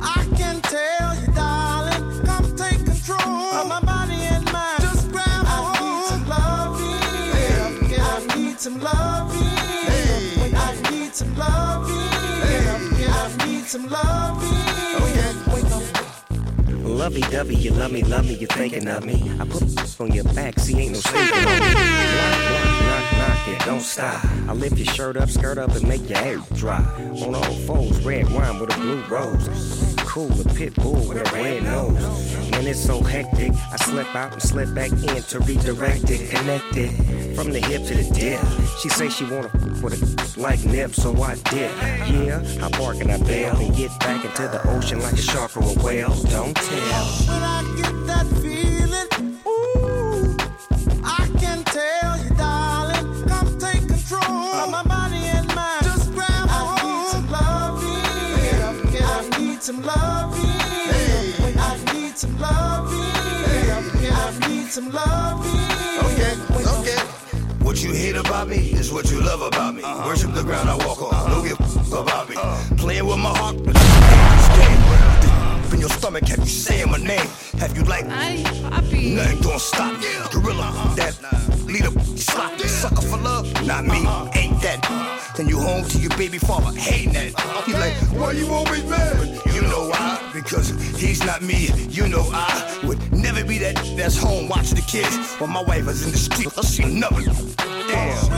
I 0.00 0.26
can 0.34 0.62
tell 0.62 1.14
you, 1.20 1.26
darling, 1.34 2.24
come 2.24 2.56
take 2.56 2.86
control 2.86 3.20
of 3.20 3.68
my 3.68 3.80
body 3.80 4.14
and 4.14 4.50
mind. 4.50 4.80
Just 4.80 5.10
grab 5.12 5.44
I 5.46 5.76
need 5.78 6.08
some 6.08 6.26
loving. 6.26 6.96
I 8.00 8.36
need 8.38 8.58
some 8.58 8.80
loving. 8.80 10.54
I 10.56 10.90
need 10.90 11.14
some 11.14 11.34
loving. 11.36 11.96
I 13.10 13.46
need 13.46 13.66
some 13.66 13.88
loving. 13.90 14.65
Lovey 16.96 17.20
dovey, 17.20 17.56
you 17.56 17.72
love 17.72 17.92
me, 17.92 18.02
love 18.04 18.24
me, 18.24 18.36
you're 18.36 18.48
thinking 18.48 18.88
of 18.88 19.04
me. 19.04 19.30
I 19.38 19.44
put 19.44 20.00
on 20.00 20.12
your 20.12 20.24
back, 20.24 20.58
see, 20.58 20.78
ain't 20.80 20.94
no 20.94 21.00
sleeping 21.00 21.44
me. 21.44 22.75
Don't 23.64 23.80
stop. 23.80 24.24
I 24.48 24.52
lift 24.52 24.76
your 24.76 24.86
shirt 24.86 25.16
up, 25.16 25.28
skirt 25.28 25.58
up, 25.58 25.74
and 25.74 25.86
make 25.88 26.08
your 26.08 26.18
hair 26.18 26.38
dry. 26.54 26.84
On 27.24 27.34
all 27.34 27.54
fours, 27.66 28.00
red 28.04 28.30
wine 28.32 28.58
with 28.58 28.74
a 28.74 28.78
blue 28.78 29.02
rose. 29.08 29.94
Cool, 29.98 30.32
a 30.40 30.44
pit 30.54 30.74
bull 30.76 31.06
with 31.08 31.18
a 31.18 31.34
red 31.34 31.62
nose. 31.64 32.02
When 32.52 32.66
it's 32.66 32.80
so 32.80 33.02
hectic, 33.02 33.52
I 33.72 33.76
slip 33.76 34.14
out 34.14 34.32
and 34.32 34.42
slip 34.42 34.72
back 34.74 34.90
in 34.92 35.22
to 35.22 35.40
redirect 35.40 36.08
it, 36.10 36.30
connect 36.30 36.76
it 36.76 37.34
from 37.36 37.50
the 37.50 37.60
hip 37.60 37.84
to 37.84 37.94
the 37.94 38.14
dip. 38.14 38.40
She 38.80 38.88
say 38.88 39.08
she 39.08 39.24
wanna 39.24 39.50
f- 39.54 39.82
with 39.82 39.94
a 39.94 40.40
like 40.40 40.64
nip, 40.64 40.94
so 40.94 41.10
I 41.22 41.34
dip. 41.34 41.70
Yeah, 42.08 42.42
I 42.62 42.68
bark 42.78 43.00
and 43.00 43.12
I 43.12 43.18
bail 43.18 43.56
and 43.56 43.74
get 43.76 43.90
back 44.00 44.24
into 44.24 44.42
the 44.48 44.66
ocean 44.70 45.00
like 45.00 45.14
a 45.14 45.16
shark 45.16 45.56
or 45.56 45.64
a 45.64 45.82
whale. 45.82 46.14
Don't 46.30 46.54
tell. 46.56 47.06
When 47.28 47.42
I 47.42 47.62
get 47.76 48.06
that 48.06 48.26
feeling, 48.40 48.55
Some 59.66 59.82
loving. 59.82 60.44
I 61.58 61.92
need 61.92 62.16
some 62.16 62.38
loving. 62.38 63.00
I 63.02 64.48
need 64.48 64.68
some 64.68 64.92
loving. 64.92 65.58
Okay, 66.06 66.34
okay. 66.78 67.00
What 67.64 67.82
you 67.82 67.92
hate 67.92 68.14
about 68.14 68.46
me 68.46 68.58
is 68.58 68.92
what 68.92 69.10
you 69.10 69.20
love 69.20 69.42
about 69.42 69.74
me. 69.74 69.82
Worship 69.82 70.32
the 70.34 70.44
ground 70.44 70.70
I 70.70 70.76
walk 70.76 71.02
on. 71.02 71.30
Don't 71.32 71.42
give 71.42 71.58
about 71.92 72.28
me. 72.28 72.36
Playing 72.76 73.06
with 73.06 73.18
my 73.18 73.36
heart, 73.36 73.56
in 75.76 75.80
your 75.80 75.90
stomach, 75.90 76.26
have 76.28 76.38
you 76.38 76.46
saying 76.46 76.90
my 76.90 76.98
name? 76.98 77.28
Have 77.58 77.76
you 77.76 77.84
like 77.84 78.06
nothing 78.06 79.40
gonna 79.42 79.58
stop 79.58 79.92
me? 80.00 80.08
Gorilla, 80.32 80.72
that 80.96 81.14
leader, 81.66 81.92
slop, 82.16 82.58
sucker 82.60 83.02
for 83.02 83.18
love. 83.18 83.44
Not 83.66 83.84
me, 83.84 84.00
uh-huh. 84.00 84.30
ain't 84.34 84.60
that. 84.62 84.80
Then 85.36 85.48
you 85.48 85.60
home 85.60 85.84
to 85.84 85.98
your 85.98 86.16
baby 86.16 86.38
father, 86.38 86.72
hating 86.78 87.12
that. 87.12 87.32
He 87.66 87.72
like, 87.74 87.94
why 88.18 88.32
you 88.32 88.48
always 88.48 88.84
mad? 88.84 89.40
You 89.54 89.62
know 89.62 89.88
why? 89.90 90.30
Because 90.32 90.70
he's 90.98 91.24
not 91.24 91.42
me. 91.42 91.68
You 91.90 92.08
know 92.08 92.24
I 92.32 92.80
would 92.84 93.00
never 93.12 93.44
be 93.44 93.58
that 93.58 93.76
that's 93.96 94.16
home 94.16 94.48
watching 94.48 94.76
the 94.76 94.86
kids 94.88 95.34
while 95.34 95.50
my 95.50 95.62
wife 95.62 95.88
is 95.88 96.06
in 96.06 96.12
the 96.12 96.18
street. 96.18 96.48
I 96.56 96.62
see 96.62 96.84
another. 96.84 97.22
Damn. 97.22 98.28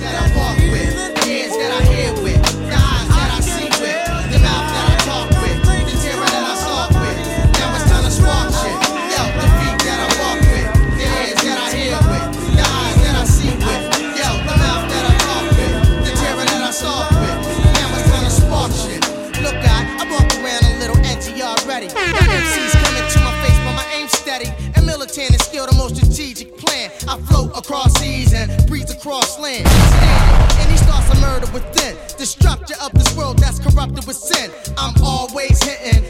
that 0.00 0.14
I 0.14 0.36
walk 0.38 0.56
with, 0.72 0.94
the 0.94 1.30
ears 1.30 1.52
that 1.52 1.72
I 1.72 1.82
hear 1.92 2.22
with, 2.22 2.37
across 27.68 27.92
seas 28.00 28.32
and 28.32 28.66
breeze 28.66 28.90
across 28.90 29.38
land. 29.38 29.68
Standing, 29.68 30.58
and 30.58 30.70
he 30.70 30.78
starts 30.78 31.10
a 31.10 31.20
murder 31.20 31.52
within. 31.52 31.94
The 32.16 32.24
structure 32.24 32.76
of 32.82 32.92
this 32.94 33.14
world 33.14 33.38
that's 33.38 33.58
corrupted 33.58 34.06
with 34.06 34.16
sin. 34.16 34.50
I'm 34.78 34.94
always 35.02 35.62
hitting 35.62 36.07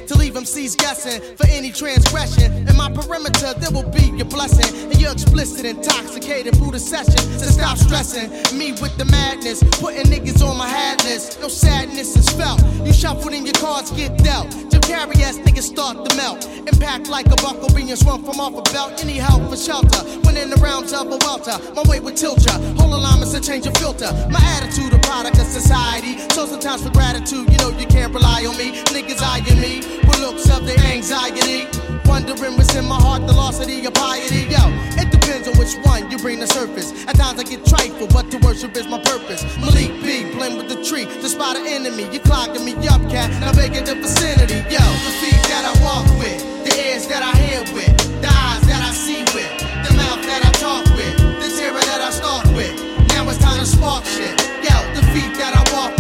MCs 0.68 0.76
guessing 0.76 1.36
for 1.36 1.46
any 1.48 1.70
transgression. 1.70 2.68
In 2.68 2.76
my 2.76 2.90
perimeter, 2.90 3.54
there 3.54 3.70
will 3.70 3.88
be 3.90 4.10
your 4.16 4.26
blessing. 4.26 4.90
And 4.90 5.00
you're 5.00 5.12
explicit, 5.12 5.64
intoxicated 5.64 6.56
through 6.56 6.72
the 6.72 6.80
session. 6.80 7.18
So 7.38 7.46
stop 7.46 7.78
stressing 7.78 8.30
me 8.58 8.72
with 8.72 8.96
the 8.98 9.04
madness. 9.06 9.62
Putting 9.80 10.06
niggas 10.06 10.42
on 10.44 10.56
my 10.56 10.68
hat 10.68 11.04
list. 11.04 11.40
No 11.40 11.48
sadness 11.48 12.16
is 12.16 12.28
felt. 12.30 12.62
You 12.84 12.92
shuffled 12.92 13.32
in 13.32 13.44
your 13.44 13.54
cards, 13.54 13.90
get 13.92 14.16
dealt. 14.18 14.50
Jim 14.50 14.80
Carrey 14.82 15.20
ass 15.22 15.38
niggas 15.38 15.62
start 15.62 16.08
to 16.08 16.16
melt. 16.16 16.46
Impact 16.46 17.08
like 17.08 17.26
a 17.26 17.36
buckle 17.36 17.68
being 17.74 17.94
swung 17.96 18.24
from 18.24 18.40
off 18.40 18.54
a 18.56 18.72
belt. 18.72 19.02
Any 19.02 19.18
help 19.18 19.48
for 19.50 19.56
shelter. 19.56 20.02
When 20.24 20.36
in 20.36 20.50
the 20.50 20.56
realms 20.56 20.92
of 20.92 21.06
a 21.08 21.18
welter, 21.24 21.58
my 21.74 21.82
way 21.88 22.00
would 22.00 22.16
tilt 22.16 22.44
ya. 22.44 22.58
Whole 22.76 22.94
alignments 22.94 23.34
and 23.34 23.44
change 23.44 23.64
your 23.64 23.74
filter. 23.74 24.10
My 24.30 24.40
attitude, 24.56 24.92
a 24.92 24.98
product 24.98 25.38
of 25.38 25.46
society. 25.46 26.18
So 26.30 26.46
sometimes 26.46 26.84
for 26.84 26.90
gratitude, 26.90 27.50
you 27.50 27.58
know 27.58 27.70
you 27.70 27.86
can't 27.86 28.12
rely 28.12 28.44
on 28.46 28.56
me. 28.56 28.82
Niggas 28.92 29.22
eyeing 29.22 29.60
me 29.60 29.80
with 30.06 30.18
looks 30.20 30.48
of 30.58 30.66
their 30.66 30.78
anxiety. 30.90 31.66
Wondering 32.04 32.56
what's 32.56 32.74
in 32.74 32.84
my 32.84 32.98
heart, 33.00 33.26
the 33.26 33.32
loss 33.32 33.60
of 33.60 33.66
the 33.66 33.90
piety. 33.92 34.50
Yo, 34.50 34.62
it 34.98 35.10
depends 35.10 35.46
on 35.46 35.54
which 35.56 35.74
one 35.86 36.10
you 36.10 36.18
bring 36.18 36.40
to 36.40 36.46
surface. 36.46 36.90
At 37.06 37.16
times 37.16 37.38
I 37.38 37.44
get 37.44 37.64
trifle, 37.64 38.08
but 38.08 38.30
to 38.30 38.38
worship 38.38 38.76
is 38.76 38.88
my 38.88 39.00
purpose. 39.02 39.44
Malik 39.58 39.92
B, 40.02 40.32
blend 40.34 40.56
with 40.58 40.68
the 40.68 40.82
tree 40.82 41.04
to 41.04 41.28
spot 41.28 41.56
an 41.56 41.66
enemy. 41.66 42.08
You 42.12 42.20
clogging 42.20 42.64
me 42.64 42.74
up, 42.88 43.02
cat. 43.08 43.30
Now 43.40 43.52
vacant 43.52 43.86
the 43.86 43.94
vicinity. 43.94 44.58
Yo, 44.72 44.82
the 45.06 45.12
feet 45.20 45.42
that 45.52 45.64
I 45.70 45.74
walk 45.84 46.06
with, 46.18 46.40
the 46.66 46.72
ears 46.74 47.06
that 47.06 47.22
I 47.22 47.32
hear 47.38 47.62
with, 47.76 47.94
the 48.20 48.30
eyes 48.30 48.64
that 48.66 48.82
I 48.82 48.92
see 48.92 49.22
with, 49.36 49.52
the 49.86 49.92
mouth 49.94 50.22
that 50.26 50.42
I 50.42 50.52
talk 50.58 50.84
with, 50.96 51.14
the 51.38 51.48
terror 51.54 51.84
that 51.92 52.00
I 52.02 52.10
stalk 52.10 52.44
with. 52.56 52.74
Now 53.14 53.28
it's 53.28 53.38
time 53.38 53.60
to 53.60 53.66
spark 53.66 54.04
shit. 54.04 54.34
Yo, 54.64 54.74
the 54.96 55.04
feet 55.12 55.36
that 55.38 55.54
I 55.54 55.62
walk 55.76 55.97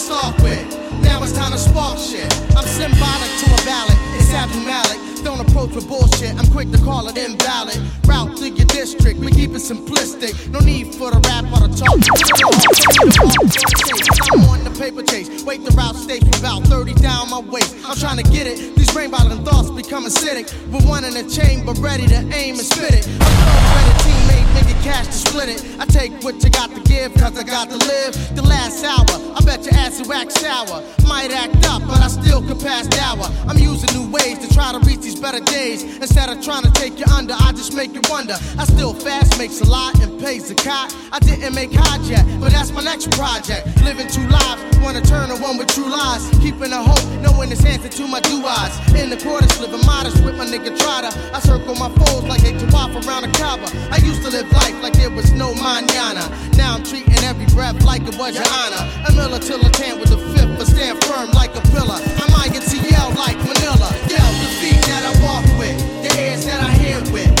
I 0.00 0.02
stalk 0.02 0.38
with. 0.38 0.64
Now 1.02 1.22
it's 1.22 1.32
time 1.32 1.52
to 1.52 1.58
spark 1.58 1.98
shit. 1.98 2.24
I'm 2.56 2.64
symbolic 2.64 3.30
to 3.44 3.46
a 3.52 3.60
ballad. 3.68 3.98
It's 4.16 4.32
Abdul 4.32 4.64
Malik. 4.64 4.96
Don't 5.22 5.40
approach 5.44 5.74
with 5.74 5.86
bullshit. 5.88 6.32
I'm 6.40 6.46
quick 6.46 6.70
to 6.72 6.78
call 6.78 7.06
it 7.08 7.18
invalid. 7.18 7.76
Route 8.06 8.34
to 8.38 8.48
your 8.48 8.64
district. 8.64 9.20
We 9.20 9.30
keep 9.30 9.50
it 9.50 9.60
simplistic. 9.60 10.32
No 10.48 10.60
need 10.60 10.94
for 10.94 11.10
the 11.10 11.20
rap 11.28 11.44
or 11.52 11.68
the 11.68 11.76
talk. 11.76 12.00
I'm 14.32 14.48
on 14.48 14.64
the 14.64 14.72
paper 14.80 15.02
chase. 15.02 15.44
Wait 15.44 15.62
the 15.64 15.70
route 15.72 15.96
stage 15.96 16.24
for 16.24 16.38
about 16.40 16.62
30 16.64 16.94
down 16.94 17.28
my 17.28 17.40
waist. 17.40 17.76
I'm 17.84 17.94
trying 17.96 18.24
to 18.24 18.30
get 18.30 18.46
it. 18.46 18.74
These 18.76 18.90
brain 18.94 19.10
bottling 19.10 19.44
thoughts 19.44 19.68
become 19.70 20.06
acidic. 20.06 20.48
With 20.72 20.88
one 20.88 21.04
in 21.04 21.12
the 21.12 21.28
chamber, 21.28 21.74
ready 21.74 22.06
to 22.06 22.20
aim 22.32 22.56
and 22.56 22.64
spit 22.64 22.94
it. 22.94 23.06
I'm 23.20 23.76
ready 23.76 23.99
cash 24.82 25.06
to 25.06 25.12
split 25.12 25.48
it. 25.48 25.64
I 25.78 25.86
take 25.86 26.12
what 26.22 26.42
you 26.42 26.50
got 26.50 26.70
to 26.74 26.80
give, 26.82 27.14
cause 27.14 27.38
I 27.38 27.42
got 27.42 27.70
to 27.70 27.76
live. 27.76 28.12
The 28.34 28.42
last 28.42 28.84
hour, 28.84 29.06
I 29.36 29.40
bet 29.44 29.64
your 29.64 29.74
ass 29.74 30.00
will 30.00 30.12
act 30.12 30.32
sour. 30.32 30.82
Might 31.06 31.32
act 31.32 31.66
up, 31.66 31.82
but 31.86 32.00
I 32.00 32.08
still 32.08 32.42
could 32.42 32.60
pass 32.60 32.86
the 32.86 33.00
hour. 33.00 33.26
I'm 33.48 33.58
using 33.58 33.90
new 33.98 34.10
ways 34.10 34.38
to 34.38 34.54
try 34.54 34.72
to 34.72 34.78
reach 34.80 35.00
these 35.00 35.18
better 35.18 35.40
days. 35.40 35.82
Instead 35.82 36.28
of 36.30 36.42
trying 36.42 36.62
to 36.62 36.70
take 36.72 36.98
you 36.98 37.06
under, 37.12 37.34
I 37.34 37.52
just 37.52 37.74
make 37.74 37.94
you 37.94 38.02
wonder. 38.08 38.34
I 38.58 38.64
still 38.64 38.94
fast, 38.94 39.38
makes 39.38 39.60
a 39.60 39.68
lot, 39.68 39.98
and 40.00 40.20
pays 40.20 40.48
the 40.48 40.54
cot. 40.54 40.94
I 41.12 41.18
didn't 41.18 41.54
make 41.54 41.72
hot 41.72 42.00
yet, 42.04 42.24
but 42.38 42.52
that's 42.52 42.70
my 42.72 42.82
next 42.82 43.10
project. 43.12 43.66
Living 43.82 44.06
two 44.08 44.26
lives, 44.28 44.62
wanna 44.78 45.02
turn 45.02 45.28
to 45.30 45.36
one 45.42 45.58
with 45.58 45.68
true 45.74 45.90
lies. 45.90 46.28
Keeping 46.40 46.72
a 46.72 46.82
hope, 46.82 47.04
knowing 47.22 47.50
it's 47.50 47.64
answer 47.64 47.88
to 47.88 48.06
my 48.06 48.20
do 48.20 48.44
eyes. 48.46 48.72
In 48.94 49.10
the 49.10 49.16
quarters, 49.16 49.58
living 49.60 49.84
modest 49.84 50.22
with 50.24 50.36
my 50.36 50.46
nigga 50.46 50.78
Trotter. 50.78 51.10
I 51.34 51.40
circle 51.40 51.74
my 51.74 51.90
foes 52.00 52.24
like 52.24 52.42
they 52.42 52.54
walk 52.70 52.92
around 53.06 53.24
a 53.24 53.32
Kaaba. 53.32 53.66
I 53.90 53.98
used 54.04 54.22
to 54.22 54.30
live 54.30 54.50
life 54.52 54.59
life 54.60 54.82
like 54.82 54.94
there 54.94 55.10
was 55.10 55.32
no 55.32 55.54
manana. 55.54 56.24
Now 56.56 56.74
I'm 56.76 56.84
treating 56.84 57.12
every 57.24 57.46
breath 57.54 57.82
like 57.84 58.02
it 58.02 58.16
was 58.16 58.34
your 58.34 58.50
honor. 58.60 58.82
A 59.08 59.12
miller 59.12 59.38
till 59.38 59.60
a 59.64 59.70
tan 59.70 59.98
with 60.00 60.12
a 60.12 60.18
fifth, 60.32 60.58
but 60.58 60.66
stand 60.66 61.02
firm 61.04 61.30
like 61.32 61.54
a 61.56 61.62
pillar. 61.72 61.98
I'm 62.22 62.32
INTL 62.44 63.16
like 63.16 63.38
Manila. 63.38 63.88
Yell 64.12 64.32
the 64.42 64.50
feet 64.60 64.82
that 64.90 65.02
I 65.10 65.12
walk 65.24 65.44
with, 65.58 65.78
the 66.04 66.10
ears 66.20 66.44
that 66.46 66.60
I 66.60 66.70
hear 66.82 67.00
with. 67.12 67.39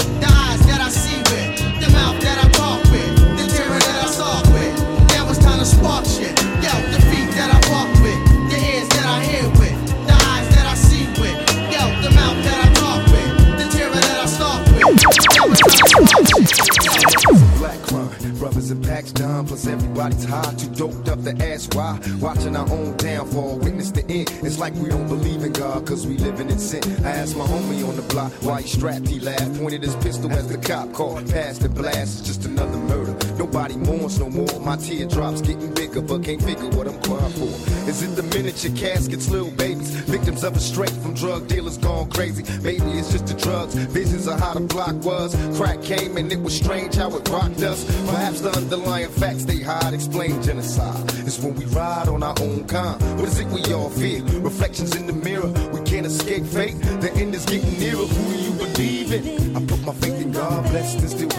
The 18.68 18.76
pack's 18.86 19.12
done 19.12 19.46
plus 19.46 19.66
everybody's 19.66 20.24
high, 20.24 20.54
too 20.54 20.68
doped 20.70 21.08
up 21.08 21.22
to 21.22 21.32
ask 21.44 21.74
why. 21.74 21.98
Watching 22.20 22.56
our 22.56 22.68
own 22.70 22.96
downfall, 22.96 23.58
witness 23.58 23.90
the 23.90 24.04
end. 24.06 24.30
It's 24.42 24.58
like 24.58 24.74
we 24.74 24.88
don't 24.88 25.08
believe 25.08 25.42
in 25.42 25.52
God, 25.52 25.86
cause 25.86 26.06
we 26.06 26.18
living 26.18 26.50
in 26.50 26.58
sin. 26.58 26.82
I 27.04 27.10
asked 27.10 27.36
my 27.36 27.46
homie 27.46 27.88
on 27.88 27.96
the 27.96 28.02
block 28.02 28.32
why 28.42 28.62
he 28.62 28.68
strapped, 28.68 29.08
he 29.08 29.20
laughed. 29.20 29.58
Pointed 29.58 29.82
his 29.82 29.96
pistol 29.96 30.30
as 30.32 30.48
the 30.48 30.58
cop 30.58 30.92
called, 30.92 31.28
passed 31.30 31.62
the 31.62 31.68
blast. 31.68 32.20
It's 32.20 32.28
just 32.28 32.44
another 32.44 32.76
murder. 32.76 33.29
Nobody 33.40 33.74
mourns 33.74 34.20
no 34.20 34.28
more. 34.28 34.60
My 34.60 34.76
teardrops 34.76 35.40
getting 35.40 35.72
bigger, 35.72 36.02
but 36.02 36.22
can't 36.22 36.42
figure 36.42 36.68
what 36.76 36.86
I'm 36.86 37.00
crying 37.00 37.32
for. 37.32 37.48
Is 37.88 38.02
it 38.02 38.14
the 38.14 38.22
miniature 38.22 38.70
caskets, 38.76 39.30
little 39.30 39.50
babies? 39.52 39.88
Victims 39.88 40.44
of 40.44 40.54
a 40.56 40.60
straight 40.60 40.90
from 40.90 41.14
drug 41.14 41.48
dealers 41.48 41.78
gone 41.78 42.10
crazy. 42.10 42.44
Maybe 42.60 42.84
it's 42.98 43.12
just 43.12 43.28
the 43.28 43.32
drugs. 43.32 43.74
Visions 43.96 44.26
of 44.26 44.38
how 44.40 44.52
the 44.52 44.60
block 44.60 44.94
was. 44.96 45.34
Crack 45.56 45.80
came 45.80 46.18
and 46.18 46.30
it 46.30 46.38
was 46.38 46.54
strange 46.54 46.96
how 46.96 47.16
it 47.16 47.26
rocked 47.30 47.62
us. 47.62 47.82
Perhaps 48.10 48.42
the 48.42 48.50
underlying 48.50 49.08
facts 49.08 49.46
they 49.46 49.60
hide 49.60 49.94
explain 49.94 50.42
genocide. 50.42 51.02
It's 51.26 51.38
when 51.38 51.54
we 51.54 51.64
ride 51.64 52.08
on 52.08 52.22
our 52.22 52.36
own 52.42 52.66
kind. 52.68 53.00
What 53.18 53.26
is 53.26 53.40
it 53.40 53.46
we 53.46 53.72
all 53.72 53.88
fear? 53.88 54.22
Reflections 54.40 54.94
in 54.96 55.06
the 55.06 55.14
mirror. 55.14 55.48
We 55.72 55.80
can't 55.88 56.04
escape 56.04 56.44
fate. 56.44 56.78
The 57.00 57.10
end 57.14 57.34
is 57.34 57.46
getting 57.46 57.72
nearer. 57.80 58.04
Who 58.04 58.32
do 58.34 58.38
you 58.38 58.52
believe 58.52 59.12
in? 59.14 59.56
I 59.56 59.64
put 59.64 59.80
my 59.80 59.94
faith 59.94 60.20
in 60.20 60.30
God, 60.30 60.62
blessed 60.70 60.98
and 60.98 61.08
still 61.08 61.29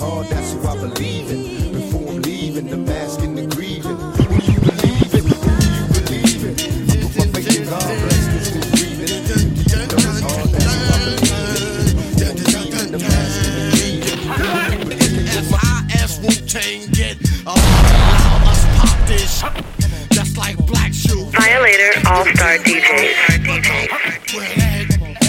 hard, 0.00 0.26
that's 0.28 0.52
who 0.52 0.66
I 0.66 0.76
believe 0.76 1.30
in. 1.30 1.72
Before 1.72 2.08
I'm 2.08 2.22
leaving, 2.22 2.68
the 2.68 2.78
mask 2.78 3.20
and 3.20 3.36
the 3.36 3.46
grieving. 3.54 3.96
Who 3.96 4.40
do 4.40 4.52
you 4.52 4.60
believe 4.60 5.14
in? 5.14 5.24
Who 5.28 5.52
do 5.60 5.68
you 5.76 5.84
believe 5.92 6.42
in? 6.48 6.54
Put 6.88 7.16
my 7.18 7.26
faith 7.36 7.60
in 7.60 7.68
God, 7.68 7.84
blessed 7.84 8.30
and 8.32 8.44
still 8.48 8.66
breathing. 8.72 9.12
And 9.36 9.52
even 9.60 9.88
though 9.92 10.24
hard, 10.24 10.48
that's 10.56 10.72
who 10.72 10.88
I 10.88 11.04
believe 11.04 11.36
in. 11.36 12.32
Before 12.32 12.56
I'm 12.56 12.64
leaving, 12.64 12.90
the 12.92 12.98
mask 12.98 13.44
and 13.44 13.68
the 14.80 14.96
grieving. 14.96 15.28
As 15.36 15.48
high 15.52 15.84
as 16.02 16.10
Wu 16.24 16.32
Tang 16.48 16.80
get, 16.96 17.16
allow 17.44 18.48
us 18.48 18.62
pop 18.80 18.98
this. 19.06 19.44
Just 20.16 20.32
like 20.38 20.56
Black 20.66 20.92
Shoe. 20.94 21.24
Violator 21.36 21.92
All 22.08 22.24
Star 22.34 22.56
DJs. 22.64 23.20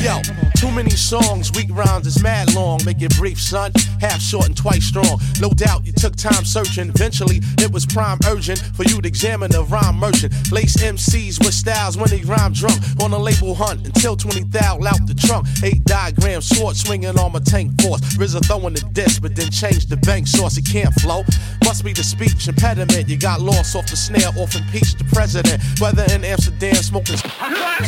Yo, 0.02 0.22
too 0.58 0.72
many 0.72 0.90
songs, 0.92 1.52
weak 1.52 1.70
rhymes 1.72 2.08
is 2.08 2.24
mad 2.24 2.54
long. 2.56 2.71
Make 3.02 3.18
brief, 3.18 3.42
son. 3.42 3.72
Half 4.00 4.22
short 4.22 4.46
and 4.46 4.56
twice 4.56 4.84
strong. 4.84 5.20
No 5.40 5.50
doubt 5.50 5.82
took 6.02 6.16
time 6.16 6.44
searching. 6.44 6.90
Eventually, 6.90 7.42
it 7.60 7.72
was 7.72 7.86
prime 7.86 8.18
urgent 8.26 8.58
for 8.74 8.82
you 8.86 9.00
to 9.00 9.08
examine 9.08 9.52
the 9.52 9.64
rhyme 9.66 9.98
merchant. 9.98 10.34
Lace 10.52 10.76
MCs 10.78 11.38
with 11.38 11.54
styles 11.54 11.96
when 11.96 12.10
they 12.10 12.22
rhyme 12.22 12.54
drunk. 12.54 12.82
On 13.04 13.14
a 13.14 13.18
label 13.20 13.54
hunt 13.54 13.86
until 13.86 14.16
20 14.18 14.46
thou 14.46 14.80
out 14.82 15.06
the 15.06 15.14
trunk. 15.14 15.46
Eight 15.64 15.84
diagrams, 15.86 16.48
sword 16.50 16.76
swinging 16.76 17.20
on 17.20 17.32
my 17.32 17.40
tank 17.40 17.80
force. 17.80 18.02
RZA 18.18 18.44
throwing 18.48 18.74
the 18.74 18.82
disc, 18.94 19.22
but 19.22 19.36
then 19.36 19.52
change 19.52 19.86
the 19.86 19.98
bank 19.98 20.26
source. 20.26 20.58
It 20.58 20.66
can't 20.66 20.94
flow. 21.02 21.24
Must 21.66 21.86
be 21.86 21.94
the 21.94 22.04
speech 22.04 22.48
impediment. 22.48 23.08
You 23.08 23.18
got 23.18 23.40
lost 23.40 23.76
off 23.76 23.86
the 23.86 23.96
snare, 23.96 24.30
off 24.42 24.56
impeach 24.56 24.96
the 24.96 25.06
president. 25.14 25.62
Whether 25.80 26.04
in 26.16 26.26
Amsterdam, 26.26 26.82
smoking 26.82 27.16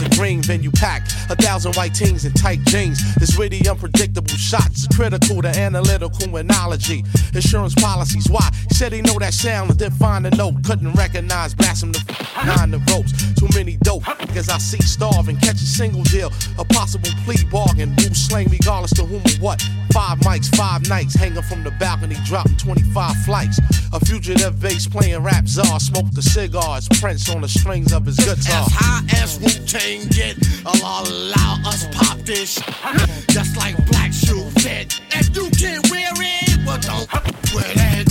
a 0.05 0.09
green 0.16 0.43
venue 0.43 0.72
packed. 0.72 1.14
A 1.32 1.36
thousand 1.36 1.76
white 1.76 1.95
teens 1.95 2.26
in 2.26 2.34
tight 2.34 2.59
jeans. 2.66 3.16
This 3.16 3.36
witty, 3.39 3.68
unpredictable 3.68 4.38
shots 4.38 4.86
critical 4.95 5.41
to 5.41 5.49
analytical 5.49 6.36
analogy. 6.36 7.03
Insurance 7.34 7.74
policies, 8.04 8.30
why? 8.30 8.49
Said 8.72 8.91
he 8.91 9.01
know 9.01 9.18
that 9.20 9.34
sound 9.34 9.72
and 9.72 9.80
then 9.80 9.91
find 9.91 10.28
a 10.28 10.32
note. 10.32 10.56
Couldn't 10.64 10.91
recognize, 10.93 11.54
blast 11.54 11.84
him 11.84 11.91
the 11.91 12.04
behind 12.08 12.74
the 12.74 12.80
ropes. 12.91 13.14
Too 13.39 13.47
many 13.56 13.78
dope, 13.78 14.04
because 14.20 14.49
I 14.49 14.58
see 14.58 14.82
starving. 14.82 15.38
Catch 15.38 15.62
a 15.62 15.66
single 15.66 16.04
deal, 16.04 16.30
a 16.60 16.66
possible 16.66 17.10
plea 17.24 17.43
bargain. 17.49 17.93
Who 17.99 18.14
slang 18.14 18.47
regardless 18.49 18.93
to 18.95 19.06
whom 19.06 19.22
or 19.22 19.39
what? 19.39 19.62
Five 19.93 20.20
mics, 20.20 20.54
five 20.56 20.88
nights, 20.89 21.16
hanging 21.16 21.43
from 21.43 21.64
the 21.64 21.72
balcony, 21.72 22.16
dropping 22.26 22.58
25 22.58 23.16
flights. 23.26 23.60
A 23.93 23.99
fugitive 24.06 24.60
bass 24.60 24.88
playing 24.88 25.24
rap 25.24 25.47
czar, 25.47 25.80
smoke 25.80 26.12
the 26.12 26.22
cigars, 26.22 26.88
Prince 26.99 27.30
on 27.30 27.41
the 27.41 27.47
strings 27.47 27.93
of 27.93 28.06
his 28.06 28.18
guitar. 28.18 28.66
As 28.66 28.74
high 28.74 29.04
as 29.22 29.39
Wu 29.39 29.49
Tang 29.66 30.08
get, 30.10 30.36
allow, 30.66 31.04
allow 31.04 31.62
us 31.66 31.88
pop 31.95 32.18
this. 32.20 32.56
Just 33.30 33.56
like 33.58 33.78
Black 33.88 34.12
Shoe 34.12 34.49
fit. 34.60 34.99
If 35.12 35.36
you 35.36 35.49
can't 35.51 35.89
wear 35.89 36.12
it, 36.16 36.53
well 36.66 36.80
don't 36.80 37.11
wear 37.53 37.74
that. 37.76 38.05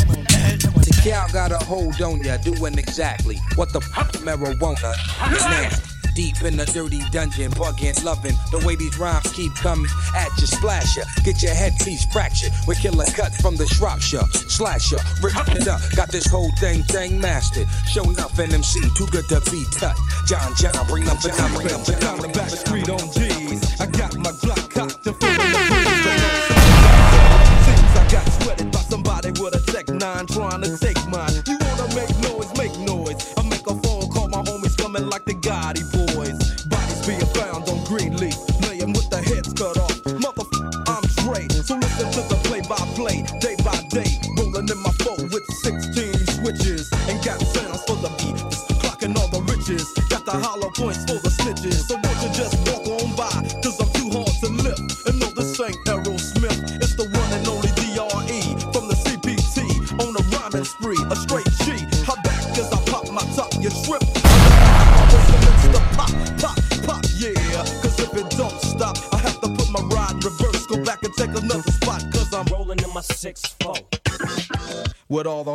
The 0.84 1.00
cow 1.04 1.26
got 1.32 1.52
a 1.52 1.58
hold 1.64 2.00
on 2.00 2.22
ya, 2.22 2.36
doing 2.38 2.78
exactly 2.78 3.38
what 3.56 3.72
the 3.72 3.80
fuck 3.80 4.12
marijuana 4.22 4.92
is 5.32 5.42
now. 5.42 5.92
Deep 6.14 6.42
in 6.42 6.58
the 6.58 6.66
dirty 6.66 7.00
dungeon, 7.10 7.50
bugging, 7.52 7.96
loving 8.04 8.36
the 8.50 8.62
way 8.66 8.76
these 8.76 8.98
rhymes 8.98 9.32
keep 9.32 9.54
coming 9.54 9.88
at 10.14 10.28
you, 10.38 10.46
splash 10.46 10.96
ya. 10.96 11.04
Get 11.24 11.42
your 11.42 11.54
headpiece 11.54 12.04
fractured 12.12 12.52
with 12.66 12.78
killer 12.80 13.06
cut 13.16 13.32
from 13.36 13.56
the 13.56 13.66
Shropshire, 13.66 14.26
slasher, 14.48 14.98
rip 15.22 15.32
it 15.56 15.66
up. 15.68 15.80
Got 15.96 16.10
this 16.12 16.26
whole 16.26 16.50
thing 16.60 16.82
thing 16.82 17.18
mastered. 17.18 17.66
Show 17.88 18.04
nothing 18.04 18.52
MC, 18.52 18.80
too 18.94 19.06
good 19.06 19.26
to 19.28 19.40
be 19.50 19.64
touched. 19.72 20.00
John 20.26 20.52
John, 20.56 20.86
bring 20.86 21.08
up 21.08 21.18
the 21.20 21.32
number, 21.38 21.62
bring 21.62 21.72
up 21.72 21.84
the 21.86 21.96
number. 22.04 22.28
back 22.28 22.50
street 22.50 22.88
on 22.90 23.10
G's. 23.12 23.80
I 23.80 23.86
got 23.86 24.14
my 24.18 24.32
Glock 24.32 24.68
cocked 24.68 25.06
and 25.06 25.18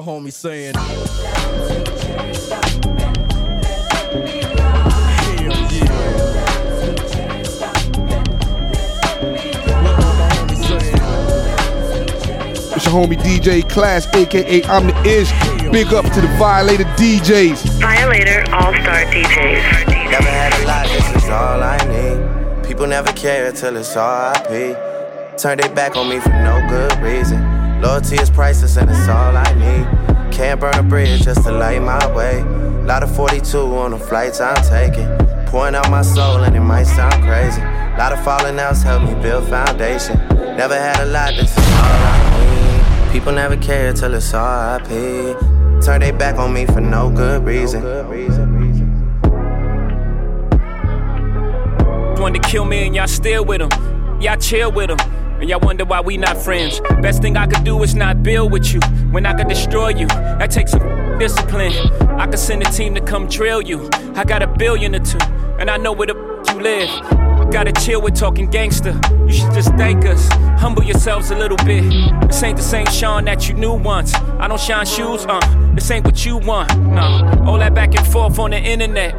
With 0.07 0.13
all 0.13 0.31
saying. 0.31 0.73
It's 12.73 12.85
your 12.85 12.93
homie 12.93 13.17
DJ 13.17 13.69
Class, 13.69 14.07
aka 14.15 14.63
I'm 14.63 14.87
the 14.87 14.95
Ish. 15.03 15.29
Big 15.73 15.87
up 15.87 16.05
to 16.13 16.21
the 16.21 16.27
Violator 16.39 16.85
DJs. 16.95 17.81
Violator 17.81 18.45
All 18.53 18.73
Star 18.75 19.03
DJs. 19.11 19.87
Never 20.09 20.23
had 20.23 20.53
a 20.53 20.65
lot, 20.65 20.87
this 20.87 21.21
is 21.21 21.29
all 21.29 21.61
I 21.61 21.77
need. 21.89 22.65
People 22.65 22.87
never 22.87 23.11
care 23.11 23.51
till 23.51 23.75
it's 23.75 23.93
RIP. 23.93 25.37
Turn 25.37 25.57
their 25.57 25.75
back 25.75 25.97
on 25.97 26.07
me 26.07 26.21
for 26.21 26.29
no 26.29 26.65
good 26.69 26.97
reason. 27.01 27.57
Loyalty 27.81 28.15
is 28.15 28.29
priceless 28.29 28.77
and 28.77 28.89
it's 28.89 29.07
all 29.09 29.35
I 29.35 29.53
need. 29.53 29.96
Can't 30.37 30.61
burn 30.61 30.75
a 30.75 30.83
bridge 30.83 31.23
just 31.23 31.41
to 31.45 31.51
light 31.51 31.81
my 31.81 32.15
way. 32.15 32.43
Lot 32.83 33.01
of 33.01 33.15
42 33.15 33.57
on 33.57 33.89
the 33.89 33.97
flights 33.97 34.39
I'm 34.39 34.55
taking. 34.57 35.07
Pouring 35.47 35.73
out 35.73 35.89
my 35.89 36.03
soul 36.03 36.43
and 36.43 36.55
it 36.55 36.59
might 36.59 36.83
sound 36.83 37.23
crazy. 37.23 37.59
Lot 37.97 38.13
of 38.13 38.23
falling 38.23 38.59
outs 38.59 38.83
help 38.83 39.01
me 39.01 39.19
build 39.19 39.49
foundation. 39.49 40.15
Never 40.55 40.75
had 40.75 40.99
a 40.99 41.07
lot, 41.07 41.33
this 41.33 41.49
is 41.49 41.57
all 41.57 41.81
I 41.81 43.05
need. 43.07 43.11
People 43.11 43.31
never 43.31 43.57
care 43.57 43.91
till 43.93 44.13
it's 44.13 44.31
RIP. 44.31 45.81
Turn 45.83 46.01
their 46.01 46.13
back 46.13 46.35
on 46.37 46.53
me 46.53 46.67
for 46.67 46.81
no 46.81 47.09
good 47.09 47.43
reason. 47.43 47.83
Wanted 52.21 52.43
to 52.43 52.47
kill 52.47 52.65
me 52.65 52.85
and 52.85 52.95
y'all 52.95 53.07
still 53.07 53.43
with. 53.43 53.61
Y'all 54.21 54.37
chill 54.37 54.71
with. 54.71 54.91
And 55.39 55.49
y'all 55.49 55.59
wonder 55.59 55.85
why 55.85 56.01
we 56.01 56.17
not 56.17 56.37
friends. 56.37 56.79
Best 57.01 57.21
thing 57.21 57.37
I 57.37 57.47
could 57.47 57.63
do 57.63 57.83
is 57.83 57.95
not 57.95 58.23
build 58.23 58.51
with 58.51 58.73
you. 58.73 58.79
When 59.11 59.25
I 59.25 59.33
could 59.33 59.47
destroy 59.47 59.89
you, 59.89 60.07
that 60.07 60.51
takes 60.51 60.71
some 60.71 61.19
discipline. 61.19 61.73
I 62.19 62.25
could 62.27 62.39
send 62.39 62.63
a 62.63 62.71
team 62.71 62.95
to 62.95 63.01
come 63.01 63.27
drill 63.27 63.61
you. 63.61 63.89
I 64.15 64.23
got 64.23 64.41
a 64.41 64.47
billion 64.47 64.95
or 64.95 64.99
two, 64.99 65.19
and 65.59 65.69
I 65.69 65.77
know 65.77 65.91
where 65.91 66.07
the 66.07 66.15
you 66.53 66.61
live. 66.61 66.89
Gotta 67.51 67.71
chill 67.71 68.01
with 68.01 68.15
talking 68.15 68.49
gangster. 68.49 68.99
You 69.25 69.31
should 69.31 69.53
just 69.53 69.69
thank 69.75 70.05
us. 70.05 70.27
Humble 70.59 70.83
yourselves 70.83 71.31
a 71.31 71.37
little 71.37 71.57
bit. 71.57 71.83
This 72.27 72.43
ain't 72.43 72.57
the 72.57 72.63
same 72.63 72.85
Sean 72.87 73.25
that 73.25 73.47
you 73.47 73.53
knew 73.53 73.73
once. 73.73 74.13
I 74.15 74.47
don't 74.47 74.59
shine 74.59 74.85
shoes, 74.85 75.25
uh. 75.25 75.39
This 75.73 75.89
ain't 75.91 76.05
what 76.05 76.25
you 76.25 76.37
want, 76.37 76.77
no. 76.79 77.43
All 77.47 77.57
that 77.59 77.73
back 77.73 77.95
and 77.95 78.05
forth 78.07 78.39
on 78.39 78.51
the 78.51 78.59
internet. 78.59 79.15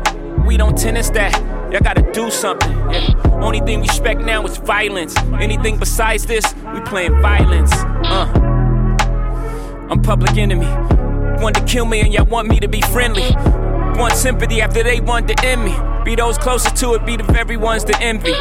We 0.46 0.56
don't 0.56 0.76
tennis 0.76 1.10
that. 1.10 1.57
Y'all 1.70 1.80
gotta 1.80 2.00
do 2.12 2.30
something. 2.30 2.70
Yeah. 2.90 3.14
Only 3.42 3.60
thing 3.60 3.80
we 3.80 3.88
respect 3.88 4.22
now 4.22 4.42
is 4.46 4.56
violence. 4.56 5.14
Anything 5.38 5.78
besides 5.78 6.24
this, 6.24 6.54
we 6.72 6.80
playing 6.80 7.20
violence. 7.20 7.70
Uh. 7.74 8.24
I'm 9.90 10.00
public 10.00 10.38
enemy. 10.38 10.66
Want 11.42 11.56
to 11.56 11.64
kill 11.64 11.84
me 11.84 12.00
and 12.00 12.10
y'all 12.10 12.24
want 12.24 12.48
me 12.48 12.58
to 12.58 12.68
be 12.68 12.80
friendly. 12.80 13.34
Want 13.98 14.14
sympathy 14.14 14.62
after 14.62 14.82
they 14.82 15.00
want 15.00 15.28
to 15.28 15.44
end 15.44 15.62
me. 15.62 15.76
Be 16.06 16.14
those 16.14 16.38
closest 16.38 16.74
to 16.76 16.94
it, 16.94 17.04
be 17.04 17.18
the 17.18 17.24
very 17.24 17.58
ones 17.58 17.84
to 17.84 18.00
envy. 18.00 18.32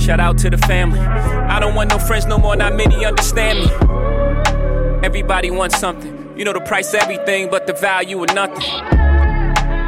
Shout 0.00 0.20
out 0.20 0.38
to 0.38 0.50
the 0.50 0.58
family. 0.58 1.00
I 1.00 1.58
don't 1.58 1.74
want 1.74 1.90
no 1.90 1.98
friends 1.98 2.26
no 2.26 2.38
more, 2.38 2.54
not 2.54 2.76
many 2.76 3.04
understand 3.04 3.58
me. 3.58 5.04
Everybody 5.04 5.50
wants 5.50 5.80
something. 5.80 6.32
You 6.38 6.44
know 6.44 6.52
the 6.52 6.60
price 6.60 6.94
of 6.94 7.00
everything, 7.00 7.50
but 7.50 7.66
the 7.66 7.72
value 7.72 8.22
of 8.22 8.32
nothing. 8.34 8.62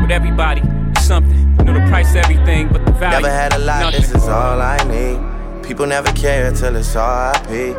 But 0.00 0.10
everybody 0.10 0.73
something. 1.04 1.38
You 1.58 1.64
know 1.64 1.74
the 1.74 1.84
price 1.90 2.10
of 2.10 2.16
everything, 2.16 2.68
but 2.68 2.84
the 2.86 2.92
value. 2.92 3.20
Never 3.20 3.30
had 3.30 3.52
a 3.54 3.58
lot, 3.58 3.80
nothing. 3.84 4.00
this 4.00 4.10
is 4.14 4.26
all 4.26 4.60
I 4.60 4.78
need. 4.88 5.18
People 5.64 5.86
never 5.86 6.10
care 6.12 6.50
till 6.52 6.74
it's 6.76 6.94
RIP. 6.94 7.76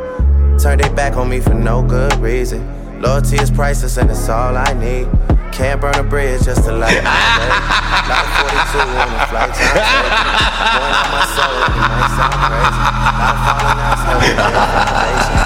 Turn 0.62 0.78
their 0.80 0.92
back 0.94 1.16
on 1.18 1.28
me 1.30 1.40
for 1.40 1.54
no 1.54 1.82
good 1.82 2.14
reason. 2.18 2.62
Loyalty 3.02 3.38
is 3.38 3.50
priceless 3.52 3.98
and 3.98 4.10
it's 4.10 4.30
all 4.30 4.56
I 4.56 4.72
need. 4.74 5.08
Can't 5.52 5.82
burn 5.82 5.96
a 5.96 6.04
bridge 6.04 6.44
just 6.44 6.64
to 6.66 6.72
light 6.72 7.04
my 7.04 7.12
way. 7.40 7.50
Lot 8.10 8.26
42 8.46 8.80
on 8.80 9.10
the 9.10 9.20
flight 9.32 9.54
time. 9.54 9.76
Going 10.76 10.94
on 10.94 11.08
my 11.12 11.24
soul, 11.36 11.56
it 11.66 11.72
might 11.82 12.10
sound 12.16 12.38
crazy. 12.46 12.82
Lot 13.20 13.34
of 13.34 13.40
falling 13.46 13.80
outs, 13.86 14.04
never 14.06 14.22
been 14.22 14.38
a 14.38 14.40
foundation. 14.86 15.40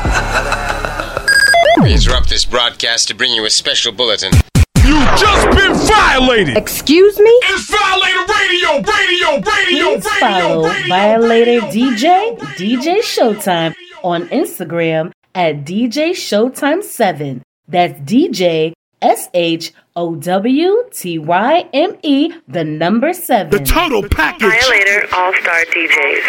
We 1.83 1.89
interrupt 1.93 2.29
this 2.29 2.45
broadcast 2.45 3.07
to 3.07 3.13
bring 3.15 3.31
you 3.31 3.45
a 3.45 3.49
special 3.49 3.91
bulletin. 3.91 4.31
You 4.99 5.05
just 5.15 5.49
been 5.51 5.73
violated. 5.87 6.57
Excuse 6.57 7.17
me? 7.19 7.29
It's 7.43 7.69
Violator 7.69 8.33
Radio, 8.33 8.81
Radio, 8.81 9.41
Radio, 9.49 10.01
Please 10.01 10.09
follow 10.19 10.69
Violator 10.89 11.61
DJ, 11.67 12.37
DJ 12.57 12.97
Showtime 12.99 13.73
on 14.03 14.27
Instagram 14.27 15.13
at 15.33 15.63
DJ 15.63 16.09
Showtime7. 16.09 17.39
That's 17.69 17.97
DJ 18.01 18.73
S 19.01 19.29
H 19.33 19.71
O 19.95 20.15
W 20.15 20.83
T 20.91 21.17
Y 21.17 21.69
M 21.71 21.95
E, 22.03 22.33
the 22.49 22.65
number 22.65 23.13
seven. 23.13 23.51
The 23.51 23.63
total 23.63 24.03
package. 24.03 24.49
Violator 24.49 25.07
All 25.15 25.33
Star 25.35 25.63
DJs. 25.63 26.23